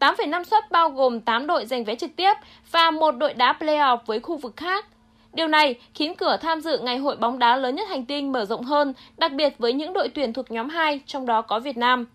8,5 0.00 0.44
suất 0.44 0.70
bao 0.70 0.90
gồm 0.90 1.20
8 1.20 1.46
đội 1.46 1.66
giành 1.66 1.84
vé 1.84 1.94
trực 1.94 2.16
tiếp 2.16 2.34
và 2.70 2.90
một 2.90 3.10
đội 3.10 3.34
đá 3.34 3.56
playoff 3.60 3.98
với 4.06 4.20
khu 4.20 4.36
vực 4.36 4.56
khác. 4.56 4.86
Điều 5.32 5.48
này 5.48 5.74
khiến 5.94 6.14
cửa 6.14 6.36
tham 6.40 6.60
dự 6.60 6.78
ngày 6.78 6.98
hội 6.98 7.16
bóng 7.16 7.38
đá 7.38 7.56
lớn 7.56 7.74
nhất 7.74 7.88
hành 7.88 8.04
tinh 8.04 8.32
mở 8.32 8.44
rộng 8.44 8.62
hơn, 8.62 8.92
đặc 9.16 9.32
biệt 9.32 9.54
với 9.58 9.72
những 9.72 9.92
đội 9.92 10.08
tuyển 10.08 10.32
thuộc 10.32 10.50
nhóm 10.50 10.68
2, 10.68 11.00
trong 11.06 11.26
đó 11.26 11.42
có 11.42 11.60
Việt 11.60 11.76
Nam. 11.76 12.06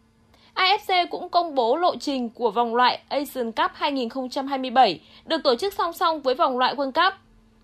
AFC 0.55 1.07
cũng 1.09 1.29
công 1.29 1.55
bố 1.55 1.75
lộ 1.75 1.95
trình 1.95 2.29
của 2.29 2.51
vòng 2.51 2.75
loại 2.75 2.99
Asian 3.09 3.51
Cup 3.51 3.71
2027 3.73 4.99
được 5.25 5.43
tổ 5.43 5.55
chức 5.55 5.73
song 5.73 5.93
song 5.93 6.21
với 6.21 6.35
vòng 6.35 6.57
loại 6.57 6.75
World 6.75 6.91
Cup. 6.91 7.13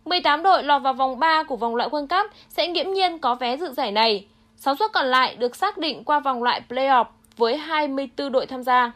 18 0.06 0.44
đội 0.44 0.64
lọt 0.64 0.82
vào 0.82 0.94
vòng 0.94 1.20
3 1.20 1.44
của 1.44 1.56
vòng 1.56 1.76
loại 1.76 1.90
World 1.90 2.08
Cup 2.08 2.32
sẽ 2.50 2.68
nghiễm 2.68 2.92
nhiên 2.92 3.20
có 3.20 3.36
vé 3.36 3.58
dự 3.58 3.74
giải 3.74 3.92
này. 3.92 4.26
6 4.56 4.76
suất 4.76 4.92
còn 4.94 5.06
lại 5.06 5.36
được 5.36 5.56
xác 5.56 5.78
định 5.78 6.04
qua 6.04 6.20
vòng 6.20 6.44
loại 6.44 6.62
playoff 6.70 7.06
với 7.38 7.58
24 7.58 8.32
đội 8.32 8.46
tham 8.46 8.64
gia. 8.64 8.92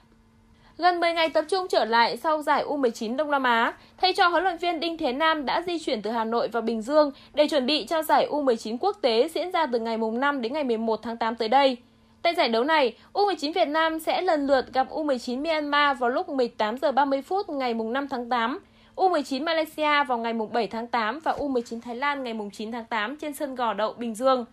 Gần 0.77 0.99
10 0.99 1.13
ngày 1.13 1.29
tập 1.29 1.45
trung 1.49 1.67
trở 1.69 1.85
lại 1.85 2.17
sau 2.17 2.41
giải 2.41 2.63
U19 2.65 3.15
Đông 3.15 3.31
Nam 3.31 3.43
Á, 3.43 3.73
thầy 3.97 4.13
trò 4.13 4.27
huấn 4.27 4.43
luyện 4.43 4.57
viên 4.57 4.79
Đinh 4.79 4.97
Thế 4.97 5.13
Nam 5.13 5.45
đã 5.45 5.61
di 5.61 5.79
chuyển 5.79 6.01
từ 6.01 6.11
Hà 6.11 6.23
Nội 6.23 6.47
vào 6.47 6.61
Bình 6.61 6.81
Dương 6.81 7.11
để 7.33 7.47
chuẩn 7.47 7.65
bị 7.65 7.85
cho 7.85 8.03
giải 8.03 8.27
U19 8.31 8.77
quốc 8.79 8.97
tế 9.01 9.29
diễn 9.33 9.51
ra 9.51 9.65
từ 9.65 9.79
ngày 9.79 9.97
5 9.97 10.41
đến 10.41 10.53
ngày 10.53 10.63
11 10.63 10.99
tháng 11.03 11.17
8 11.17 11.35
tới 11.35 11.49
đây. 11.49 11.77
Tại 12.23 12.35
giải 12.35 12.49
đấu 12.49 12.63
này, 12.63 12.95
U19 13.13 13.53
Việt 13.53 13.67
Nam 13.67 13.99
sẽ 13.99 14.21
lần 14.21 14.47
lượt 14.47 14.73
gặp 14.73 14.87
U19 14.89 15.41
Myanmar 15.41 15.99
vào 15.99 16.09
lúc 16.09 16.29
18 16.29 16.77
giờ 16.77 16.91
30 16.91 17.21
phút 17.21 17.49
ngày 17.49 17.73
5 17.73 18.07
tháng 18.07 18.29
8, 18.29 18.59
U19 18.95 19.43
Malaysia 19.43 20.03
vào 20.03 20.17
ngày 20.17 20.33
7 20.51 20.67
tháng 20.67 20.87
8 20.87 21.19
và 21.19 21.31
U19 21.31 21.81
Thái 21.81 21.95
Lan 21.95 22.23
ngày 22.23 22.33
9 22.53 22.71
tháng 22.71 22.85
8 22.85 23.17
trên 23.17 23.33
sân 23.33 23.55
Gò 23.55 23.73
Đậu 23.73 23.93
Bình 23.93 24.15
Dương. 24.15 24.45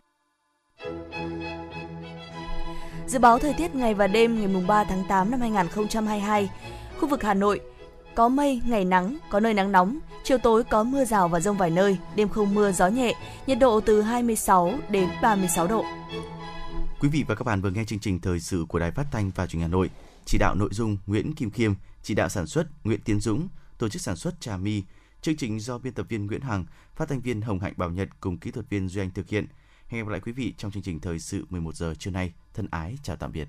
Dự 3.06 3.18
báo 3.18 3.38
thời 3.38 3.54
tiết 3.58 3.74
ngày 3.74 3.94
và 3.94 4.06
đêm 4.06 4.40
ngày 4.40 4.62
3 4.68 4.84
tháng 4.84 5.02
8 5.08 5.30
năm 5.30 5.40
2022, 5.40 6.50
khu 7.00 7.08
vực 7.08 7.22
Hà 7.22 7.34
Nội 7.34 7.60
có 8.14 8.28
mây, 8.28 8.60
ngày 8.68 8.84
nắng, 8.84 9.16
có 9.30 9.40
nơi 9.40 9.54
nắng 9.54 9.72
nóng, 9.72 9.98
chiều 10.24 10.38
tối 10.38 10.64
có 10.64 10.82
mưa 10.84 11.04
rào 11.04 11.28
và 11.28 11.40
rông 11.40 11.56
vài 11.56 11.70
nơi, 11.70 11.96
đêm 12.16 12.28
không 12.28 12.54
mưa, 12.54 12.72
gió 12.72 12.88
nhẹ, 12.88 13.14
nhiệt 13.46 13.58
độ 13.58 13.80
từ 13.80 14.02
26 14.02 14.72
đến 14.88 15.08
36 15.22 15.66
độ. 15.66 15.84
Quý 17.00 17.08
vị 17.08 17.24
và 17.28 17.34
các 17.34 17.44
bạn 17.44 17.60
vừa 17.60 17.70
nghe 17.70 17.84
chương 17.84 17.98
trình 17.98 18.20
thời 18.20 18.40
sự 18.40 18.64
của 18.68 18.78
Đài 18.78 18.90
Phát 18.90 19.06
thanh 19.10 19.30
và 19.34 19.46
Truyền 19.46 19.60
hình 19.60 19.70
Hà 19.70 19.72
Nội. 19.72 19.90
Chỉ 20.24 20.38
đạo 20.38 20.54
nội 20.54 20.68
dung 20.72 20.96
Nguyễn 21.06 21.34
Kim 21.34 21.50
Khiêm, 21.50 21.72
chỉ 22.02 22.14
đạo 22.14 22.28
sản 22.28 22.46
xuất 22.46 22.66
Nguyễn 22.84 23.00
Tiến 23.00 23.20
Dũng, 23.20 23.48
tổ 23.78 23.88
chức 23.88 24.02
sản 24.02 24.16
xuất 24.16 24.40
Trà 24.40 24.56
My. 24.56 24.82
Chương 25.22 25.36
trình 25.36 25.60
do 25.60 25.78
biên 25.78 25.92
tập 25.92 26.06
viên 26.08 26.26
Nguyễn 26.26 26.40
Hằng, 26.40 26.64
phát 26.96 27.08
thanh 27.08 27.20
viên 27.20 27.40
Hồng 27.40 27.58
Hạnh 27.58 27.72
Bảo 27.76 27.90
Nhật 27.90 28.08
cùng 28.20 28.38
kỹ 28.38 28.50
thuật 28.50 28.70
viên 28.70 28.88
Duy 28.88 29.02
Anh 29.02 29.10
thực 29.10 29.28
hiện. 29.28 29.46
Hẹn 29.86 30.04
gặp 30.04 30.10
lại 30.10 30.20
quý 30.20 30.32
vị 30.32 30.54
trong 30.58 30.70
chương 30.70 30.82
trình 30.82 31.00
thời 31.00 31.18
sự 31.18 31.44
11 31.50 31.74
giờ 31.74 31.94
trưa 31.98 32.10
nay. 32.10 32.32
Thân 32.54 32.66
ái 32.70 32.98
chào 33.02 33.16
tạm 33.16 33.32
biệt. 33.32 33.48